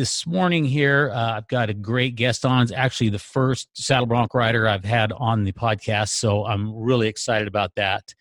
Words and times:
this 0.00 0.26
morning 0.26 0.64
here, 0.64 1.10
uh, 1.12 1.36
I've 1.36 1.46
got 1.46 1.68
a 1.68 1.74
great 1.74 2.14
guest 2.14 2.46
on. 2.46 2.62
It's 2.62 2.72
actually 2.72 3.10
the 3.10 3.18
first 3.18 3.68
saddle 3.74 4.06
bronc 4.06 4.32
rider 4.32 4.66
I've 4.66 4.82
had 4.82 5.12
on 5.12 5.44
the 5.44 5.52
podcast, 5.52 6.08
so 6.08 6.46
I'm 6.46 6.74
really 6.74 7.06
excited 7.06 7.46
about 7.46 7.74
that. 7.74 8.14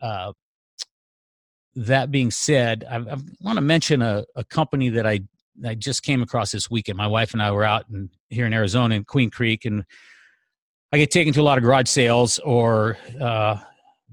Uh, 0.00 0.32
that 1.74 2.10
being 2.10 2.30
said, 2.30 2.86
I, 2.90 2.96
I 2.96 3.16
want 3.42 3.56
to 3.56 3.60
mention 3.60 4.00
a, 4.00 4.24
a, 4.34 4.44
company 4.44 4.88
that 4.88 5.06
I 5.06 5.20
I 5.62 5.74
just 5.74 6.02
came 6.02 6.22
across 6.22 6.52
this 6.52 6.70
weekend. 6.70 6.96
My 6.96 7.06
wife 7.06 7.34
and 7.34 7.42
I 7.42 7.50
were 7.50 7.64
out 7.64 7.84
in, 7.92 8.08
here 8.30 8.46
in 8.46 8.54
Arizona 8.54 8.94
in 8.94 9.04
Queen 9.04 9.28
Creek, 9.28 9.66
and 9.66 9.84
I 10.90 10.96
get 10.96 11.10
taken 11.10 11.34
to 11.34 11.42
a 11.42 11.42
lot 11.42 11.58
of 11.58 11.64
garage 11.64 11.88
sales 11.88 12.38
or 12.38 12.96
uh, 13.20 13.58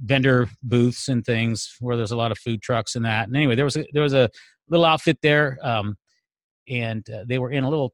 vendor 0.03 0.49
booths 0.61 1.07
and 1.07 1.23
things 1.23 1.77
where 1.79 1.95
there's 1.95 2.11
a 2.11 2.17
lot 2.17 2.33
of 2.33 2.37
food 2.37 2.61
trucks 2.61 2.97
and 2.97 3.05
that. 3.05 3.27
And 3.27 3.37
anyway, 3.37 3.55
there 3.55 3.63
was 3.63 3.77
a, 3.77 3.85
there 3.93 4.03
was 4.03 4.13
a 4.13 4.29
little 4.67 4.85
outfit 4.85 5.19
there, 5.21 5.57
um, 5.61 5.95
and 6.67 7.07
uh, 7.09 7.23
they 7.27 7.39
were 7.39 7.51
in 7.51 7.63
a 7.63 7.69
little 7.69 7.93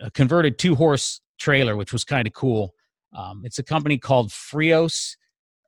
a 0.00 0.10
converted 0.10 0.58
two 0.58 0.74
horse 0.74 1.20
trailer, 1.38 1.76
which 1.76 1.92
was 1.92 2.04
kind 2.04 2.26
of 2.26 2.34
cool. 2.34 2.74
Um, 3.14 3.42
it's 3.44 3.58
a 3.58 3.62
company 3.62 3.98
called 3.98 4.30
Frios 4.30 5.16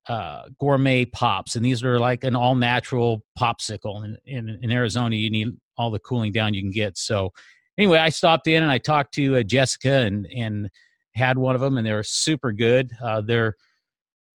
uh, 0.08 0.44
gourmet 0.58 1.04
pops, 1.04 1.56
and 1.56 1.64
these 1.64 1.82
are 1.82 1.98
like 1.98 2.24
an 2.24 2.34
all 2.34 2.54
natural 2.54 3.22
popsicle. 3.38 4.04
And 4.04 4.19
in, 4.24 4.48
in, 4.48 4.58
in, 4.64 4.70
Arizona, 4.70 5.16
you 5.16 5.30
need 5.30 5.48
all 5.76 5.91
the 5.91 5.98
cooling 5.98 6.32
down 6.32 6.54
you 6.54 6.62
can 6.62 6.70
get. 6.70 6.96
So, 6.96 7.32
anyway, 7.76 7.98
I 7.98 8.08
stopped 8.08 8.46
in 8.46 8.62
and 8.62 8.72
I 8.72 8.78
talked 8.78 9.14
to 9.14 9.36
uh, 9.36 9.42
Jessica 9.42 9.92
and 9.92 10.26
and 10.34 10.70
had 11.14 11.36
one 11.36 11.54
of 11.54 11.60
them, 11.60 11.76
and 11.76 11.86
they're 11.86 12.02
super 12.02 12.52
good. 12.52 12.91
Uh, 13.02 13.20
they're 13.20 13.56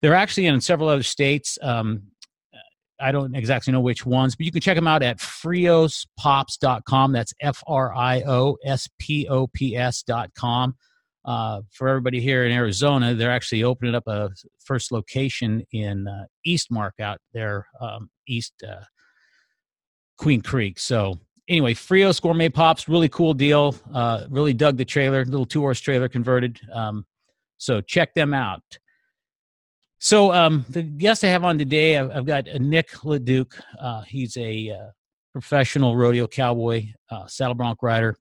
they're 0.01 0.15
actually 0.15 0.47
in 0.47 0.61
several 0.61 0.89
other 0.89 1.03
states. 1.03 1.57
Um, 1.61 2.03
I 3.03 3.11
don't 3.11 3.35
exactly 3.35 3.73
know 3.73 3.81
which 3.81 4.05
ones, 4.05 4.35
but 4.35 4.45
you 4.45 4.51
can 4.51 4.61
check 4.61 4.75
them 4.75 4.87
out 4.87 5.03
at 5.03 5.17
friospops.com. 5.17 7.11
That's 7.11 7.33
F 7.41 7.61
R 7.67 7.93
I 7.93 8.21
O 8.21 8.57
S 8.63 8.87
P 8.99 9.27
O 9.27 9.47
P 9.47 9.75
S.com 9.75 10.75
uh, 11.25 11.61
for 11.71 11.87
everybody 11.87 12.19
here 12.19 12.45
in 12.45 12.51
Arizona, 12.51 13.13
they're 13.13 13.31
actually 13.31 13.63
opening 13.63 13.95
up 13.95 14.07
a 14.07 14.29
first 14.59 14.91
location 14.91 15.63
in 15.71 16.07
uh, 16.07 16.25
Eastmark 16.45 16.99
out 16.99 17.19
there, 17.33 17.67
um, 17.79 18.09
east 18.27 18.53
uh, 18.67 18.83
Queen 20.17 20.41
Creek. 20.41 20.79
So 20.79 21.19
anyway, 21.47 21.73
Frios 21.73 22.21
Gourmet 22.21 22.49
Pops, 22.49 22.89
really 22.89 23.09
cool 23.09 23.33
deal. 23.33 23.75
Uh, 23.93 24.25
really 24.29 24.53
dug 24.53 24.77
the 24.77 24.85
trailer, 24.85 25.23
little 25.23 25.45
two 25.45 25.61
horse 25.61 25.79
trailer 25.79 26.09
converted. 26.09 26.59
Um, 26.73 27.05
so 27.57 27.79
check 27.79 28.13
them 28.13 28.33
out. 28.33 28.63
So 30.03 30.33
um, 30.33 30.65
the 30.67 30.83
guest 30.83 31.23
I 31.23 31.27
have 31.27 31.45
on 31.45 31.57
today, 31.57 31.97
I've, 31.97 32.11
I've 32.11 32.25
got 32.25 32.45
Nick 32.59 33.05
Leduc. 33.05 33.57
Uh, 33.79 34.01
he's 34.01 34.35
a 34.35 34.69
uh, 34.71 34.87
professional 35.31 35.95
rodeo 35.95 36.27
cowboy, 36.27 36.87
saddle 37.27 37.55
bronc 37.55 37.81
rider, 37.81 38.17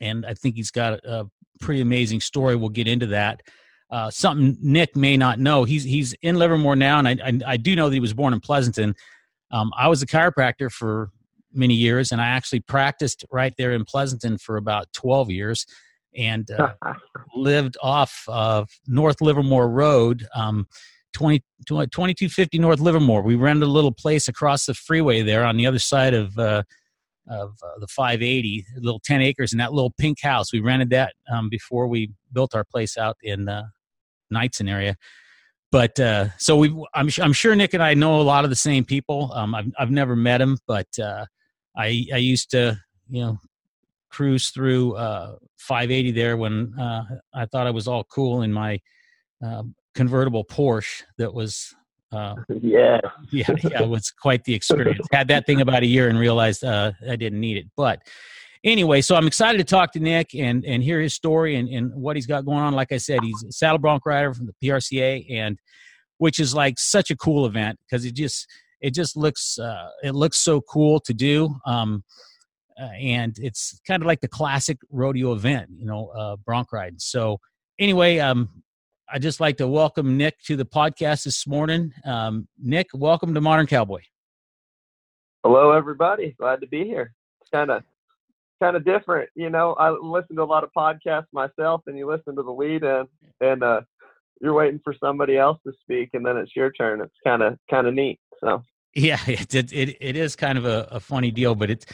and 0.00 0.24
I 0.24 0.32
think 0.32 0.56
he's 0.56 0.70
got 0.70 0.94
a, 1.04 1.26
pretty 1.60 1.82
amazing 1.82 2.20
story. 2.20 2.56
We'll 2.56 2.70
get 2.70 2.88
into 2.88 3.06
that. 3.08 3.42
Uh, 3.90 4.10
something 4.10 4.56
Nick 4.62 4.96
may 4.96 5.18
not 5.18 5.38
know. 5.38 5.64
He's 5.64 5.84
he's 5.84 6.14
in 6.22 6.36
Livermore 6.36 6.76
now, 6.76 6.98
and 6.98 7.08
I 7.08 7.16
I, 7.22 7.52
I 7.52 7.56
do 7.58 7.76
know 7.76 7.90
that 7.90 7.94
he 7.94 8.00
was 8.00 8.14
born 8.14 8.32
in 8.32 8.40
Pleasanton. 8.40 8.94
Um, 9.50 9.72
I 9.76 9.88
was 9.88 10.00
a 10.00 10.06
chiropractor 10.06 10.72
for 10.72 11.10
many 11.52 11.74
years, 11.74 12.10
and 12.10 12.22
I 12.22 12.28
actually 12.28 12.60
practiced 12.60 13.22
right 13.30 13.52
there 13.58 13.72
in 13.72 13.84
Pleasanton 13.84 14.38
for 14.38 14.56
about 14.56 14.92
twelve 14.94 15.30
years, 15.30 15.66
and 16.16 16.50
uh, 16.50 16.72
lived 17.34 17.76
off 17.82 18.24
of 18.28 18.68
North 18.86 19.20
Livermore 19.20 19.68
Road. 19.68 20.26
Um, 20.34 20.66
20, 21.12 21.42
2250 21.66 22.58
North 22.58 22.78
Livermore. 22.78 23.22
We 23.22 23.36
rented 23.36 23.62
a 23.62 23.70
little 23.70 23.92
place 23.92 24.28
across 24.28 24.66
the 24.66 24.74
freeway 24.74 25.22
there 25.22 25.46
on 25.46 25.56
the 25.56 25.66
other 25.66 25.78
side 25.78 26.12
of 26.12 26.38
uh, 26.38 26.62
of 27.28 27.58
uh, 27.62 27.78
the 27.80 27.86
580, 27.88 28.64
little 28.76 29.00
10 29.00 29.20
acres 29.20 29.52
in 29.52 29.58
that 29.58 29.72
little 29.72 29.92
pink 29.98 30.20
house. 30.22 30.52
We 30.52 30.60
rented 30.60 30.90
that 30.90 31.14
um, 31.32 31.48
before 31.48 31.88
we 31.88 32.12
built 32.32 32.54
our 32.54 32.64
place 32.64 32.96
out 32.96 33.16
in 33.22 33.48
uh, 33.48 33.64
Knightsen 34.30 34.68
area. 34.68 34.96
But 35.72 35.98
uh, 35.98 36.28
so 36.38 36.56
we, 36.56 36.68
I'm, 36.94 37.08
I'm 37.20 37.32
sure 37.32 37.54
Nick 37.56 37.74
and 37.74 37.82
I 37.82 37.94
know 37.94 38.20
a 38.20 38.22
lot 38.22 38.44
of 38.44 38.50
the 38.50 38.56
same 38.56 38.84
people. 38.84 39.32
Um, 39.34 39.54
I've, 39.54 39.72
I've 39.78 39.90
never 39.90 40.14
met 40.14 40.40
him, 40.40 40.58
but 40.66 40.86
uh, 40.98 41.26
I, 41.76 42.06
I 42.12 42.18
used 42.18 42.50
to, 42.52 42.78
you 43.08 43.22
know, 43.22 43.38
cruise 44.10 44.50
through 44.50 44.94
uh, 44.96 45.36
580 45.58 46.12
there 46.12 46.36
when 46.36 46.72
uh, 46.78 47.02
I 47.34 47.46
thought 47.46 47.66
I 47.66 47.70
was 47.70 47.88
all 47.88 48.04
cool 48.04 48.42
in 48.42 48.52
my 48.52 48.80
uh, 49.44 49.62
convertible 49.94 50.44
Porsche 50.44 51.02
that 51.18 51.32
was 51.32 51.74
uh, 52.12 52.36
yeah, 52.62 53.00
yeah, 53.30 53.50
yeah. 53.62 53.82
It 53.82 53.88
was 53.88 54.10
quite 54.10 54.44
the 54.44 54.54
experience. 54.54 55.06
Had 55.12 55.28
that 55.28 55.46
thing 55.46 55.60
about 55.60 55.82
a 55.82 55.86
year 55.86 56.08
and 56.08 56.18
realized 56.18 56.64
uh, 56.64 56.92
I 57.08 57.16
didn't 57.16 57.40
need 57.40 57.56
it. 57.56 57.66
But 57.76 58.00
anyway, 58.64 59.00
so 59.00 59.16
I'm 59.16 59.26
excited 59.26 59.58
to 59.58 59.64
talk 59.64 59.92
to 59.92 60.00
Nick 60.00 60.34
and 60.34 60.64
and 60.64 60.82
hear 60.82 61.00
his 61.00 61.14
story 61.14 61.56
and, 61.56 61.68
and 61.68 61.92
what 61.94 62.16
he's 62.16 62.26
got 62.26 62.44
going 62.44 62.58
on. 62.58 62.74
Like 62.74 62.92
I 62.92 62.98
said, 62.98 63.20
he's 63.22 63.42
a 63.42 63.52
saddle 63.52 63.78
bronc 63.78 64.06
rider 64.06 64.32
from 64.32 64.46
the 64.46 64.54
PRCA, 64.62 65.26
and 65.30 65.58
which 66.18 66.38
is 66.38 66.54
like 66.54 66.78
such 66.78 67.10
a 67.10 67.16
cool 67.16 67.46
event 67.46 67.78
because 67.88 68.04
it 68.04 68.14
just 68.14 68.46
it 68.80 68.94
just 68.94 69.16
looks 69.16 69.58
uh, 69.58 69.88
it 70.02 70.14
looks 70.14 70.38
so 70.38 70.60
cool 70.60 71.00
to 71.00 71.14
do. 71.14 71.54
Um, 71.66 72.04
uh, 72.80 72.90
and 73.00 73.38
it's 73.38 73.80
kind 73.86 74.02
of 74.02 74.06
like 74.06 74.20
the 74.20 74.28
classic 74.28 74.78
rodeo 74.90 75.32
event, 75.32 75.70
you 75.76 75.86
know, 75.86 76.08
uh, 76.08 76.36
bronc 76.36 76.72
riding. 76.72 76.98
So 76.98 77.38
anyway, 77.78 78.18
um, 78.18 78.48
I'd 79.12 79.22
just 79.22 79.40
like 79.40 79.56
to 79.58 79.68
welcome 79.68 80.16
Nick 80.16 80.38
to 80.44 80.56
the 80.56 80.64
podcast 80.64 81.24
this 81.24 81.46
morning. 81.46 81.92
Um, 82.04 82.48
Nick, 82.58 82.88
welcome 82.92 83.34
to 83.34 83.40
Modern 83.40 83.66
Cowboy. 83.66 84.02
Hello, 85.44 85.70
everybody. 85.70 86.34
Glad 86.38 86.60
to 86.60 86.66
be 86.66 86.84
here. 86.84 87.14
It's 87.40 87.50
kind 87.50 87.70
of 87.70 87.82
kind 88.60 88.76
of 88.76 88.84
different, 88.84 89.30
you 89.34 89.48
know. 89.48 89.74
I 89.74 89.90
listen 89.90 90.34
to 90.36 90.42
a 90.42 90.44
lot 90.44 90.64
of 90.64 90.70
podcasts 90.76 91.26
myself, 91.32 91.82
and 91.86 91.96
you 91.96 92.10
listen 92.10 92.34
to 92.36 92.42
the 92.42 92.50
lead 92.50 92.82
in, 92.82 93.04
and 93.40 93.62
uh, 93.62 93.82
you're 94.40 94.54
waiting 94.54 94.80
for 94.82 94.94
somebody 94.98 95.38
else 95.38 95.58
to 95.66 95.72
speak, 95.80 96.10
and 96.14 96.26
then 96.26 96.36
it's 96.36 96.56
your 96.56 96.72
turn. 96.72 97.00
It's 97.00 97.14
kind 97.24 97.42
of 97.42 97.58
kind 97.70 97.86
of 97.86 97.94
neat. 97.94 98.18
So 98.40 98.62
yeah, 98.94 99.18
it, 99.26 99.54
it 99.54 99.72
it, 99.72 99.96
it 100.00 100.16
is 100.16 100.34
kind 100.34 100.58
of 100.58 100.64
a, 100.64 100.88
a 100.90 101.00
funny 101.00 101.30
deal, 101.30 101.54
but 101.54 101.70
it's 101.70 101.86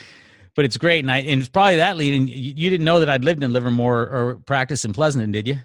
but 0.54 0.64
it's 0.64 0.76
great, 0.76 1.00
and 1.00 1.10
I 1.10 1.18
and 1.18 1.40
it's 1.40 1.48
probably 1.48 1.76
that 1.76 1.96
lead. 1.96 2.14
And 2.14 2.28
you, 2.28 2.70
didn't 2.70 2.84
know 2.84 3.00
that 3.00 3.08
I'd 3.08 3.24
lived 3.24 3.42
in 3.42 3.52
Livermore 3.52 4.08
or 4.08 4.34
practiced 4.46 4.84
in 4.84 4.92
Pleasanton, 4.92 5.32
did 5.32 5.48
you? 5.48 5.58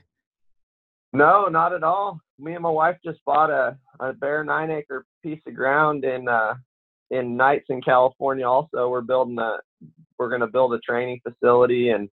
No, 1.13 1.47
not 1.47 1.73
at 1.73 1.83
all. 1.83 2.19
Me 2.39 2.53
and 2.53 2.63
my 2.63 2.69
wife 2.69 2.97
just 3.03 3.19
bought 3.25 3.49
a, 3.49 3.77
a 3.99 4.13
bare 4.13 4.43
nine 4.43 4.71
acre 4.71 5.05
piece 5.23 5.41
of 5.47 5.55
ground 5.55 6.05
in 6.05 6.27
uh 6.27 6.55
in 7.09 7.37
Knightsen, 7.37 7.81
California. 7.81 8.47
Also, 8.47 8.89
we're 8.89 9.01
building 9.01 9.39
a 9.39 9.57
we're 10.17 10.29
going 10.29 10.41
to 10.41 10.47
build 10.47 10.73
a 10.73 10.79
training 10.79 11.21
facility 11.27 11.89
and 11.89 12.09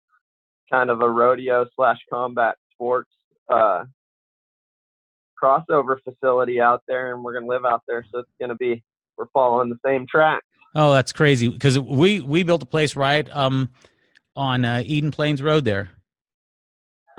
kind 0.71 0.91
of 0.91 1.01
a 1.01 1.09
rodeo 1.09 1.67
slash 1.75 1.99
combat 2.13 2.57
sports 2.73 3.11
uh, 3.49 3.85
crossover 5.43 5.97
facility 6.05 6.61
out 6.61 6.83
there, 6.89 7.15
and 7.15 7.25
we're 7.25 7.33
going 7.33 7.45
to 7.45 7.51
live 7.51 7.65
out 7.65 7.83
there. 7.89 8.05
So 8.13 8.21
it's 8.21 8.31
going 8.39 8.51
to 8.51 8.57
be 8.57 8.83
we're 9.17 9.27
following 9.33 9.69
the 9.69 9.79
same 9.85 10.07
track. 10.07 10.43
Oh, 10.75 10.93
that's 10.93 11.13
crazy 11.13 11.49
because 11.49 11.79
we 11.79 12.21
we 12.21 12.43
built 12.43 12.63
a 12.63 12.67
place 12.67 12.95
right 12.97 13.29
um 13.35 13.71
on 14.37 14.65
uh, 14.65 14.83
Eden 14.85 15.11
Plains 15.11 15.43
Road 15.43 15.65
there. 15.65 15.91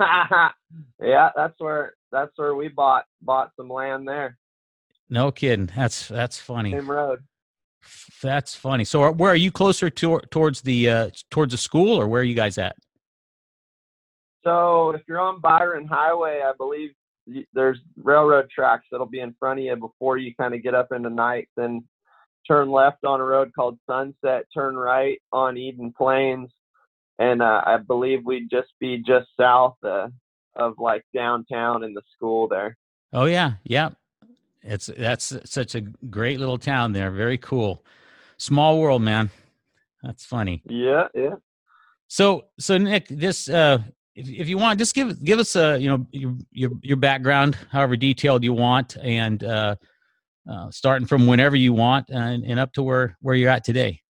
yeah, 0.00 1.30
that's 1.36 1.54
where 1.58 1.94
that's 2.10 2.32
where 2.36 2.54
we 2.54 2.68
bought 2.68 3.04
bought 3.20 3.50
some 3.56 3.68
land 3.68 4.08
there. 4.08 4.38
No 5.10 5.30
kidding. 5.30 5.70
That's 5.76 6.08
that's 6.08 6.38
funny. 6.38 6.72
Same 6.72 6.90
road. 6.90 7.20
That's 8.22 8.54
funny. 8.54 8.84
So, 8.84 9.10
where 9.12 9.32
are 9.32 9.36
you 9.36 9.50
closer 9.50 9.90
to, 9.90 10.20
towards 10.30 10.62
the 10.62 10.88
uh, 10.88 11.10
towards 11.30 11.52
the 11.52 11.58
school, 11.58 12.00
or 12.00 12.08
where 12.08 12.20
are 12.20 12.24
you 12.24 12.34
guys 12.34 12.58
at? 12.58 12.76
So, 14.44 14.90
if 14.90 15.02
you're 15.08 15.20
on 15.20 15.40
Byron 15.40 15.86
Highway, 15.86 16.42
I 16.44 16.52
believe 16.56 16.90
there's 17.52 17.78
railroad 18.02 18.50
tracks 18.50 18.86
that'll 18.90 19.06
be 19.06 19.20
in 19.20 19.34
front 19.38 19.60
of 19.60 19.64
you 19.64 19.76
before 19.76 20.16
you 20.16 20.34
kind 20.34 20.54
of 20.54 20.62
get 20.62 20.74
up 20.74 20.92
into 20.92 21.10
night. 21.10 21.48
Then 21.56 21.84
turn 22.46 22.70
left 22.70 23.04
on 23.04 23.20
a 23.20 23.24
road 23.24 23.52
called 23.54 23.78
Sunset. 23.86 24.46
Turn 24.52 24.76
right 24.76 25.20
on 25.32 25.56
Eden 25.56 25.92
Plains, 25.96 26.50
and 27.18 27.42
uh, 27.42 27.62
I 27.64 27.76
believe 27.78 28.24
we'd 28.24 28.50
just 28.50 28.68
be 28.80 28.98
just 28.98 29.28
south 29.38 29.76
uh, 29.84 30.08
of 30.56 30.74
like 30.78 31.04
downtown 31.14 31.84
in 31.84 31.94
the 31.94 32.02
school 32.16 32.48
there. 32.48 32.76
Oh 33.12 33.24
yeah, 33.24 33.52
yeah. 33.64 33.90
It's 34.62 34.86
that's 34.86 35.36
such 35.44 35.74
a 35.74 35.80
great 35.80 36.38
little 36.38 36.58
town 36.58 36.92
there. 36.92 37.10
Very 37.10 37.38
cool. 37.38 37.84
Small 38.36 38.80
world, 38.80 39.02
man. 39.02 39.30
That's 40.02 40.24
funny. 40.24 40.62
Yeah, 40.66 41.08
yeah. 41.14 41.34
So, 42.08 42.46
so 42.58 42.76
Nick, 42.76 43.06
this, 43.08 43.48
uh, 43.48 43.78
if, 44.14 44.28
if 44.28 44.48
you 44.48 44.58
want, 44.58 44.78
just 44.78 44.94
give 44.94 45.22
give 45.22 45.38
us 45.38 45.56
a 45.56 45.78
you 45.78 45.88
know 45.88 46.06
your 46.10 46.36
your, 46.52 46.70
your 46.82 46.96
background, 46.96 47.56
however 47.70 47.96
detailed 47.96 48.42
you 48.42 48.52
want, 48.52 48.96
and 49.00 49.42
uh, 49.44 49.76
uh, 50.48 50.70
starting 50.70 51.06
from 51.06 51.26
whenever 51.26 51.56
you 51.56 51.72
want, 51.72 52.08
and, 52.08 52.44
and 52.44 52.60
up 52.60 52.72
to 52.74 52.82
where 52.82 53.16
where 53.20 53.34
you're 53.34 53.50
at 53.50 53.64
today. 53.64 54.00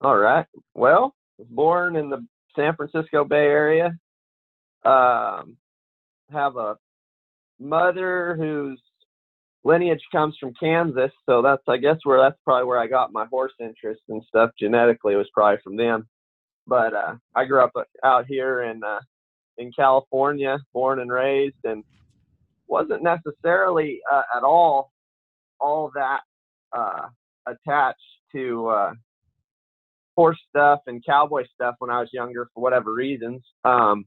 All 0.00 0.16
right. 0.16 0.46
Well, 0.74 1.14
was 1.38 1.48
born 1.50 1.96
in 1.96 2.10
the 2.10 2.26
San 2.56 2.74
Francisco 2.76 3.24
Bay 3.24 3.46
Area. 3.46 3.96
Um, 4.84 5.56
have 6.30 6.56
a 6.56 6.76
mother 7.58 8.36
whose 8.38 8.80
lineage 9.64 10.02
comes 10.12 10.36
from 10.38 10.52
Kansas, 10.60 11.10
so 11.26 11.42
that's 11.42 11.62
I 11.68 11.78
guess 11.78 11.96
where 12.04 12.20
that's 12.20 12.38
probably 12.44 12.66
where 12.66 12.78
I 12.78 12.86
got 12.86 13.12
my 13.12 13.26
horse 13.26 13.54
interest 13.60 14.02
and 14.08 14.22
stuff 14.28 14.50
genetically 14.58 15.16
was 15.16 15.28
probably 15.32 15.60
from 15.62 15.76
them. 15.76 16.06
But 16.66 16.94
uh, 16.94 17.14
I 17.34 17.44
grew 17.44 17.62
up 17.62 17.72
uh, 17.76 17.84
out 18.04 18.26
here 18.26 18.62
in 18.62 18.82
uh, 18.84 19.00
in 19.58 19.72
California, 19.72 20.58
born 20.72 21.00
and 21.00 21.10
raised, 21.10 21.56
and 21.64 21.84
wasn't 22.66 23.02
necessarily 23.02 24.00
uh, 24.10 24.22
at 24.36 24.42
all 24.42 24.90
all 25.60 25.90
that 25.94 26.20
uh, 26.76 27.08
attached 27.46 28.00
to 28.32 28.68
uh, 28.68 28.92
horse 30.16 30.38
stuff 30.48 30.80
and 30.86 31.04
cowboy 31.04 31.44
stuff 31.54 31.76
when 31.78 31.90
I 31.90 32.00
was 32.00 32.10
younger 32.12 32.48
for 32.54 32.62
whatever 32.62 32.92
reasons. 32.92 33.42
Um, 33.64 34.06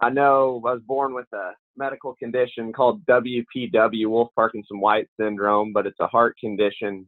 I 0.00 0.10
know 0.10 0.60
I 0.66 0.72
was 0.72 0.82
born 0.86 1.14
with 1.14 1.26
a 1.32 1.52
medical 1.76 2.14
condition 2.14 2.72
called 2.72 3.04
WPW, 3.06 4.08
Wolff 4.08 4.30
Parkinson 4.34 4.80
White 4.80 5.08
syndrome, 5.18 5.72
but 5.72 5.86
it's 5.86 6.00
a 6.00 6.08
heart 6.08 6.36
condition 6.38 7.06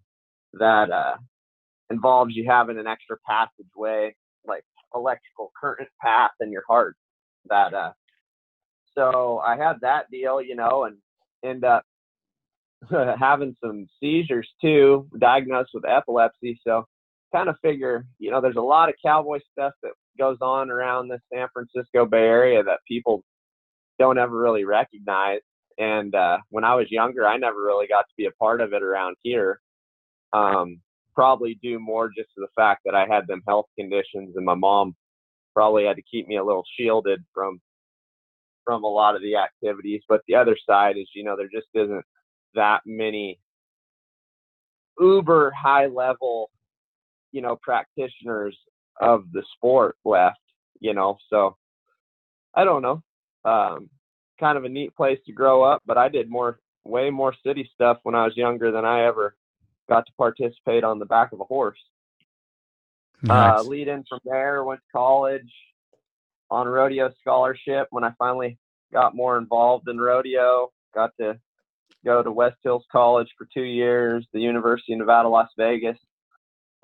that 0.54 0.90
uh, 0.90 1.16
involves 1.90 2.34
you 2.34 2.44
having 2.48 2.78
an 2.78 2.86
extra 2.86 3.16
passageway, 3.28 4.14
like 4.46 4.64
electrical 4.94 5.52
current 5.60 5.88
path 6.00 6.30
in 6.40 6.52
your 6.52 6.62
heart. 6.68 6.96
That 7.50 7.74
uh, 7.74 7.92
so 8.96 9.38
I 9.38 9.56
had 9.56 9.80
that 9.82 10.10
deal, 10.10 10.40
you 10.40 10.56
know, 10.56 10.84
and 10.84 10.96
end 11.44 11.64
up 11.64 11.84
having 13.18 13.56
some 13.62 13.86
seizures 14.00 14.48
too, 14.60 15.08
diagnosed 15.18 15.70
with 15.74 15.84
epilepsy. 15.86 16.60
So 16.66 16.84
kind 17.34 17.48
of 17.48 17.56
figure, 17.62 18.04
you 18.18 18.30
know, 18.30 18.40
there's 18.40 18.56
a 18.56 18.60
lot 18.60 18.88
of 18.88 18.94
cowboy 19.04 19.40
stuff 19.52 19.72
that 19.82 19.92
goes 20.18 20.38
on 20.40 20.70
around 20.70 21.08
the 21.08 21.18
San 21.32 21.48
Francisco 21.52 22.06
Bay 22.06 22.18
Area 22.18 22.62
that 22.62 22.78
people 22.86 23.24
don't 23.98 24.18
ever 24.18 24.36
really 24.36 24.64
recognize. 24.64 25.40
And 25.78 26.14
uh, 26.14 26.38
when 26.50 26.64
I 26.64 26.76
was 26.76 26.90
younger, 26.90 27.26
I 27.26 27.36
never 27.36 27.60
really 27.62 27.88
got 27.88 28.02
to 28.02 28.14
be 28.16 28.26
a 28.26 28.32
part 28.32 28.60
of 28.60 28.72
it 28.72 28.82
around 28.82 29.16
here. 29.22 29.60
Um, 30.32 30.80
probably 31.14 31.58
due 31.62 31.78
more 31.78 32.08
just 32.08 32.28
to 32.34 32.40
the 32.40 32.48
fact 32.56 32.82
that 32.84 32.94
I 32.94 33.06
had 33.08 33.26
them 33.26 33.42
health 33.46 33.66
conditions, 33.78 34.34
and 34.36 34.44
my 34.44 34.54
mom 34.54 34.94
probably 35.54 35.84
had 35.84 35.96
to 35.96 36.02
keep 36.02 36.26
me 36.26 36.36
a 36.36 36.44
little 36.44 36.64
shielded 36.76 37.24
from 37.32 37.60
from 38.64 38.84
a 38.84 38.88
lot 38.88 39.14
of 39.14 39.22
the 39.22 39.36
activities. 39.36 40.02
But 40.08 40.22
the 40.26 40.34
other 40.34 40.56
side 40.68 40.96
is, 40.96 41.08
you 41.14 41.24
know, 41.24 41.36
there 41.36 41.48
just 41.52 41.68
isn't 41.74 42.04
that 42.54 42.80
many 42.86 43.38
uber 44.98 45.50
high 45.50 45.86
level, 45.86 46.50
you 47.32 47.42
know, 47.42 47.58
practitioners 47.62 48.56
of 49.00 49.24
the 49.32 49.42
sport 49.56 49.96
left, 50.04 50.38
you 50.80 50.94
know. 50.94 51.18
So 51.30 51.56
I 52.54 52.64
don't 52.64 52.82
know. 52.82 53.02
Um, 53.44 53.90
kind 54.40 54.56
of 54.56 54.64
a 54.64 54.68
neat 54.68 54.94
place 54.96 55.18
to 55.26 55.32
grow 55.32 55.62
up, 55.62 55.82
but 55.86 55.98
I 55.98 56.08
did 56.08 56.30
more, 56.30 56.58
way 56.84 57.10
more 57.10 57.34
city 57.44 57.68
stuff 57.74 57.98
when 58.02 58.14
I 58.14 58.24
was 58.24 58.36
younger 58.36 58.70
than 58.70 58.84
I 58.84 59.04
ever 59.04 59.36
got 59.88 60.06
to 60.06 60.12
participate 60.16 60.84
on 60.84 60.98
the 60.98 61.06
back 61.06 61.32
of 61.32 61.40
a 61.40 61.44
horse. 61.44 61.78
Uh, 63.24 63.34
nice. 63.34 63.60
Uh, 63.60 63.62
lead 63.64 63.88
in 63.88 64.04
from 64.08 64.20
there, 64.24 64.64
went 64.64 64.80
to 64.80 64.98
college 64.98 65.52
on 66.54 66.68
rodeo 66.68 67.10
scholarship. 67.20 67.88
When 67.90 68.04
I 68.04 68.12
finally 68.18 68.58
got 68.92 69.16
more 69.16 69.36
involved 69.38 69.88
in 69.88 69.98
rodeo, 69.98 70.70
got 70.94 71.10
to 71.20 71.38
go 72.04 72.22
to 72.22 72.30
West 72.30 72.56
Hills 72.62 72.84
College 72.92 73.28
for 73.36 73.48
two 73.52 73.64
years, 73.64 74.26
the 74.32 74.40
University 74.40 74.92
of 74.92 75.00
Nevada, 75.00 75.28
Las 75.28 75.50
Vegas, 75.58 75.98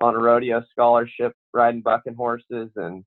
on 0.01 0.15
a 0.15 0.19
rodeo 0.19 0.61
scholarship, 0.71 1.33
riding 1.53 1.81
bucking 1.81 2.15
horses 2.15 2.69
and 2.75 3.05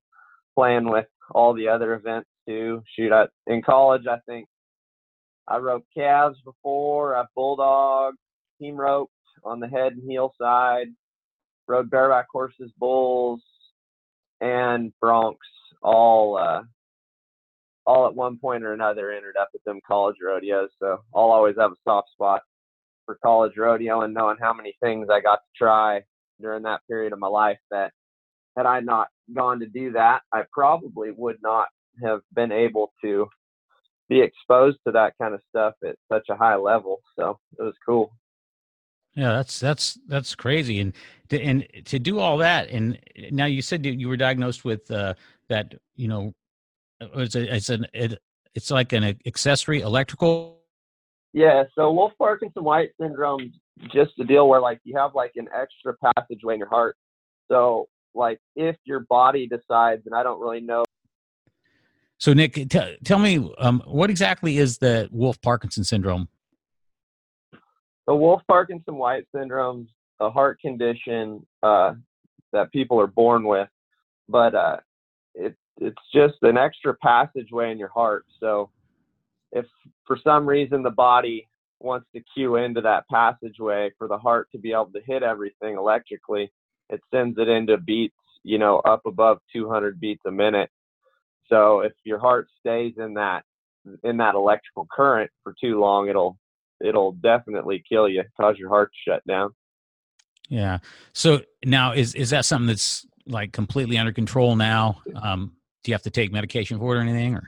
playing 0.55 0.89
with 0.89 1.05
all 1.31 1.53
the 1.53 1.67
other 1.67 1.93
events 1.93 2.29
too. 2.47 2.81
Shoot, 2.95 3.11
I, 3.11 3.27
in 3.47 3.61
college, 3.61 4.07
I 4.09 4.17
think 4.27 4.47
I 5.47 5.57
rode 5.57 5.83
calves 5.95 6.39
before. 6.43 7.15
I 7.15 7.25
bulldogged, 7.37 8.17
team 8.59 8.75
roped 8.75 9.11
on 9.43 9.59
the 9.59 9.67
head 9.67 9.93
and 9.93 10.09
heel 10.09 10.33
side, 10.41 10.87
rode 11.67 11.91
bareback 11.91 12.25
horses, 12.31 12.71
bulls, 12.79 13.41
and 14.41 14.91
broncs. 15.03 15.35
All 15.81 16.37
uh, 16.37 16.63
all 17.85 18.07
at 18.07 18.15
one 18.15 18.37
point 18.37 18.63
or 18.63 18.73
another 18.73 19.11
ended 19.11 19.35
up 19.39 19.49
at 19.53 19.63
them 19.65 19.79
college 19.87 20.15
rodeos. 20.23 20.69
So 20.79 20.99
I'll 21.13 21.31
always 21.31 21.55
have 21.57 21.71
a 21.71 21.75
soft 21.83 22.09
spot 22.11 22.41
for 23.05 23.17
college 23.23 23.53
rodeo 23.57 24.01
and 24.01 24.13
knowing 24.13 24.37
how 24.39 24.53
many 24.53 24.75
things 24.81 25.07
I 25.11 25.21
got 25.21 25.35
to 25.35 25.57
try 25.57 26.01
during 26.41 26.63
that 26.63 26.81
period 26.87 27.13
of 27.13 27.19
my 27.19 27.27
life 27.27 27.59
that 27.71 27.91
had 28.57 28.65
I 28.65 28.79
not 28.79 29.07
gone 29.33 29.59
to 29.59 29.67
do 29.67 29.91
that, 29.93 30.21
I 30.33 30.43
probably 30.51 31.11
would 31.11 31.37
not 31.41 31.67
have 32.03 32.21
been 32.33 32.51
able 32.51 32.93
to 33.03 33.27
be 34.09 34.21
exposed 34.21 34.77
to 34.85 34.91
that 34.93 35.13
kind 35.21 35.33
of 35.33 35.41
stuff 35.49 35.73
at 35.83 35.95
such 36.11 36.27
a 36.29 36.35
high 36.35 36.55
level. 36.55 37.01
So 37.17 37.39
it 37.59 37.63
was 37.63 37.75
cool. 37.85 38.11
Yeah, 39.15 39.31
that's 39.31 39.61
that's 39.61 39.97
that's 40.07 40.35
crazy, 40.35 40.81
and 40.81 40.91
to, 41.29 41.41
and 41.41 41.65
to 41.85 41.99
do 41.99 42.19
all 42.19 42.37
that, 42.39 42.69
and 42.69 42.99
now 43.31 43.45
you 43.45 43.61
said 43.61 43.85
you 43.85 44.09
were 44.09 44.17
diagnosed 44.17 44.65
with 44.65 44.91
uh, 44.91 45.13
that, 45.49 45.73
you 45.95 46.07
know, 46.07 46.33
it's 46.99 47.35
a, 47.35 47.55
it's 47.55 47.69
an 47.69 47.85
it, 47.93 48.19
it's 48.53 48.71
like 48.71 48.93
an 48.93 49.17
accessory 49.25 49.81
electrical. 49.81 50.59
Yeah, 51.33 51.63
so 51.75 51.91
Wolff 51.91 52.13
Parkinson 52.17 52.63
White 52.63 52.91
syndrome, 52.99 53.51
just 53.93 54.11
a 54.19 54.23
deal 54.23 54.47
where 54.47 54.61
like 54.61 54.79
you 54.83 54.97
have 54.97 55.13
like 55.13 55.33
an 55.35 55.47
extra 55.53 55.95
passageway 56.15 56.53
in 56.53 56.59
your 56.59 56.69
heart. 56.69 56.95
So 57.51 57.87
like 58.13 58.39
if 58.55 58.77
your 58.85 59.01
body 59.01 59.47
decides, 59.47 60.03
and 60.05 60.15
I 60.15 60.23
don't 60.23 60.39
really 60.39 60.61
know 60.61 60.85
so, 62.17 62.33
Nick, 62.33 62.53
t- 62.53 62.97
tell 63.03 63.19
me 63.19 63.51
um, 63.57 63.83
what 63.85 64.09
exactly 64.09 64.57
is 64.57 64.77
the 64.77 65.09
Wolff 65.11 65.41
Parkinson 65.41 65.83
syndrome? 65.83 66.29
The 68.07 68.15
Wolff 68.15 68.41
Parkinson 68.47 68.95
White 68.95 69.27
syndrome, 69.35 69.87
a 70.19 70.29
heart 70.29 70.59
condition 70.59 71.45
uh, 71.61 71.93
that 72.53 72.71
people 72.71 72.99
are 73.01 73.07
born 73.07 73.43
with, 73.45 73.67
but 74.29 74.55
uh, 74.55 74.77
it's 75.79 76.01
just 76.13 76.35
an 76.41 76.57
extra 76.57 76.95
passageway 76.95 77.71
in 77.71 77.77
your 77.77 77.89
heart. 77.89 78.25
So, 78.39 78.69
if 79.51 79.65
for 80.05 80.17
some 80.23 80.47
reason 80.47 80.83
the 80.83 80.89
body 80.89 81.47
wants 81.79 82.07
to 82.13 82.21
cue 82.33 82.55
into 82.55 82.81
that 82.81 83.07
passageway 83.09 83.91
for 83.97 84.07
the 84.07 84.17
heart 84.17 84.49
to 84.51 84.57
be 84.57 84.71
able 84.71 84.91
to 84.93 85.01
hit 85.05 85.23
everything 85.23 85.75
electrically, 85.75 86.51
it 86.89 87.01
sends 87.13 87.37
it 87.37 87.47
into 87.47 87.77
beats, 87.77 88.15
you 88.43 88.57
know, 88.57 88.79
up 88.79 89.01
above 89.05 89.39
200 89.53 89.99
beats 89.99 90.21
a 90.25 90.31
minute 90.31 90.69
so 91.49 91.81
if 91.81 91.93
your 92.03 92.19
heart 92.19 92.47
stays 92.59 92.93
in 92.97 93.15
that 93.15 93.43
in 94.03 94.17
that 94.17 94.35
electrical 94.35 94.87
current 94.91 95.29
for 95.43 95.53
too 95.59 95.79
long, 95.79 96.09
it'll 96.09 96.37
it'll 96.83 97.13
definitely 97.13 97.83
kill 97.87 98.09
you, 98.09 98.23
cause 98.39 98.55
your 98.57 98.69
heart 98.69 98.91
to 98.91 99.11
shut 99.11 99.27
down. 99.27 99.51
Yeah. 100.49 100.79
So 101.13 101.41
now 101.63 101.93
is 101.93 102.15
is 102.15 102.31
that 102.31 102.45
something 102.45 102.67
that's 102.67 103.05
like 103.27 103.51
completely 103.51 103.97
under 103.97 104.11
control 104.11 104.55
now? 104.55 105.01
Um, 105.15 105.53
do 105.85 105.91
you 105.91 105.93
have 105.93 106.01
to 106.01 106.09
take 106.09 106.31
medication 106.31 106.79
for 106.79 106.95
it 106.95 106.97
or 106.97 107.01
anything 107.01 107.35
or? 107.35 107.47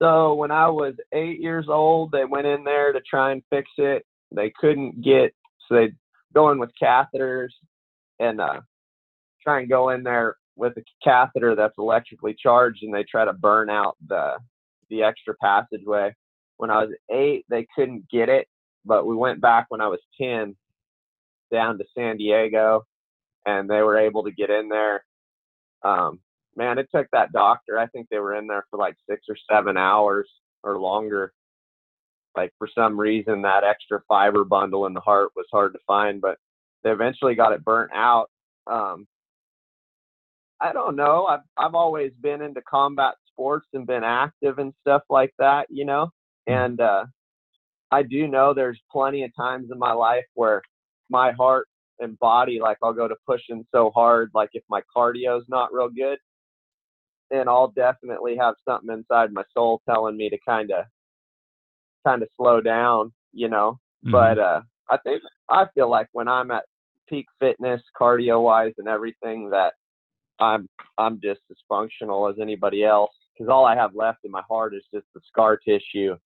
So 0.00 0.34
when 0.34 0.50
I 0.50 0.68
was 0.68 0.94
eight 1.12 1.40
years 1.40 1.66
old, 1.68 2.12
they 2.12 2.24
went 2.24 2.46
in 2.46 2.64
there 2.64 2.92
to 2.92 3.00
try 3.00 3.32
and 3.32 3.42
fix 3.50 3.68
it. 3.76 4.06
They 4.34 4.52
couldn't 4.58 5.02
get 5.02 5.34
so 5.68 5.74
they 5.74 5.92
go 6.34 6.50
in 6.50 6.58
with 6.58 6.70
catheters 6.80 7.50
and 8.18 8.40
uh, 8.40 8.60
try 9.42 9.60
and 9.60 9.68
go 9.68 9.90
in 9.90 10.02
there 10.02 10.36
with 10.56 10.76
a 10.76 10.82
catheter 11.04 11.54
that's 11.54 11.74
electrically 11.78 12.34
charged 12.40 12.82
and 12.82 12.92
they 12.92 13.04
try 13.04 13.24
to 13.24 13.32
burn 13.32 13.68
out 13.70 13.96
the 14.06 14.38
the 14.88 15.02
extra 15.02 15.34
passageway. 15.42 16.14
When 16.56 16.70
I 16.70 16.84
was 16.84 16.94
eight, 17.10 17.44
they 17.50 17.66
couldn't 17.74 18.08
get 18.10 18.28
it, 18.28 18.48
but 18.84 19.06
we 19.06 19.14
went 19.14 19.40
back 19.40 19.66
when 19.68 19.82
I 19.82 19.88
was 19.88 20.00
ten 20.20 20.56
down 21.52 21.78
to 21.78 21.84
San 21.96 22.16
Diego, 22.16 22.86
and 23.44 23.68
they 23.68 23.82
were 23.82 23.98
able 23.98 24.24
to 24.24 24.30
get 24.30 24.50
in 24.50 24.68
there. 24.68 25.04
Um, 25.82 26.20
man, 26.58 26.76
it 26.78 26.88
took 26.94 27.06
that 27.12 27.32
doctor. 27.32 27.78
I 27.78 27.86
think 27.86 28.08
they 28.10 28.18
were 28.18 28.34
in 28.34 28.48
there 28.48 28.64
for 28.70 28.78
like 28.78 28.96
six 29.08 29.22
or 29.28 29.36
seven 29.50 29.76
hours 29.76 30.28
or 30.64 30.78
longer. 30.78 31.32
Like 32.36 32.52
for 32.58 32.68
some 32.74 33.00
reason, 33.00 33.42
that 33.42 33.64
extra 33.64 34.02
fiber 34.08 34.44
bundle 34.44 34.86
in 34.86 34.92
the 34.92 35.00
heart 35.00 35.30
was 35.36 35.46
hard 35.50 35.72
to 35.72 35.78
find, 35.86 36.20
but 36.20 36.36
they 36.82 36.90
eventually 36.90 37.34
got 37.34 37.52
it 37.52 37.64
burnt 37.64 37.92
out. 37.94 38.28
Um, 38.66 39.06
I 40.60 40.72
don't 40.72 40.96
know. 40.96 41.26
I've 41.26 41.40
I've 41.56 41.74
always 41.74 42.12
been 42.20 42.42
into 42.42 42.60
combat 42.68 43.14
sports 43.30 43.66
and 43.72 43.86
been 43.86 44.04
active 44.04 44.58
and 44.58 44.74
stuff 44.80 45.02
like 45.08 45.32
that, 45.38 45.66
you 45.70 45.84
know. 45.84 46.10
Hmm. 46.48 46.54
And 46.54 46.80
uh 46.80 47.04
I 47.90 48.02
do 48.02 48.26
know 48.28 48.52
there's 48.52 48.80
plenty 48.90 49.22
of 49.24 49.34
times 49.34 49.70
in 49.72 49.78
my 49.78 49.92
life 49.92 50.26
where 50.34 50.62
my 51.08 51.32
heart 51.32 51.68
and 52.00 52.18
body, 52.18 52.60
like 52.60 52.78
I'll 52.82 52.92
go 52.92 53.08
to 53.08 53.16
pushing 53.26 53.64
so 53.72 53.90
hard, 53.94 54.30
like 54.34 54.50
if 54.52 54.62
my 54.68 54.82
cardio's 54.94 55.44
not 55.48 55.72
real 55.72 55.88
good, 55.88 56.18
and 57.30 57.48
I'll 57.48 57.72
definitely 57.76 58.36
have 58.36 58.54
something 58.66 58.92
inside 58.92 59.32
my 59.32 59.44
soul 59.54 59.82
telling 59.88 60.16
me 60.16 60.28
to 60.30 60.38
kind 60.46 60.70
of 60.70 60.84
kind 62.06 62.22
of 62.22 62.28
slow 62.36 62.60
down, 62.60 63.12
you 63.32 63.48
know. 63.48 63.78
Mm-hmm. 64.04 64.12
But 64.12 64.38
uh 64.38 64.60
I 64.90 64.96
think 64.98 65.22
I 65.48 65.66
feel 65.74 65.90
like 65.90 66.08
when 66.12 66.28
I'm 66.28 66.50
at 66.50 66.64
peak 67.08 67.26
fitness, 67.40 67.82
cardio 67.98 68.42
wise, 68.42 68.74
and 68.78 68.88
everything, 68.88 69.50
that 69.50 69.74
I'm 70.40 70.68
I'm 70.96 71.20
just 71.20 71.40
as 71.50 71.56
functional 71.68 72.28
as 72.28 72.36
anybody 72.40 72.84
else 72.84 73.12
because 73.34 73.50
all 73.50 73.64
I 73.64 73.76
have 73.76 73.94
left 73.94 74.20
in 74.24 74.30
my 74.30 74.42
heart 74.48 74.74
is 74.74 74.84
just 74.92 75.06
the 75.14 75.20
scar 75.28 75.56
tissue 75.56 76.16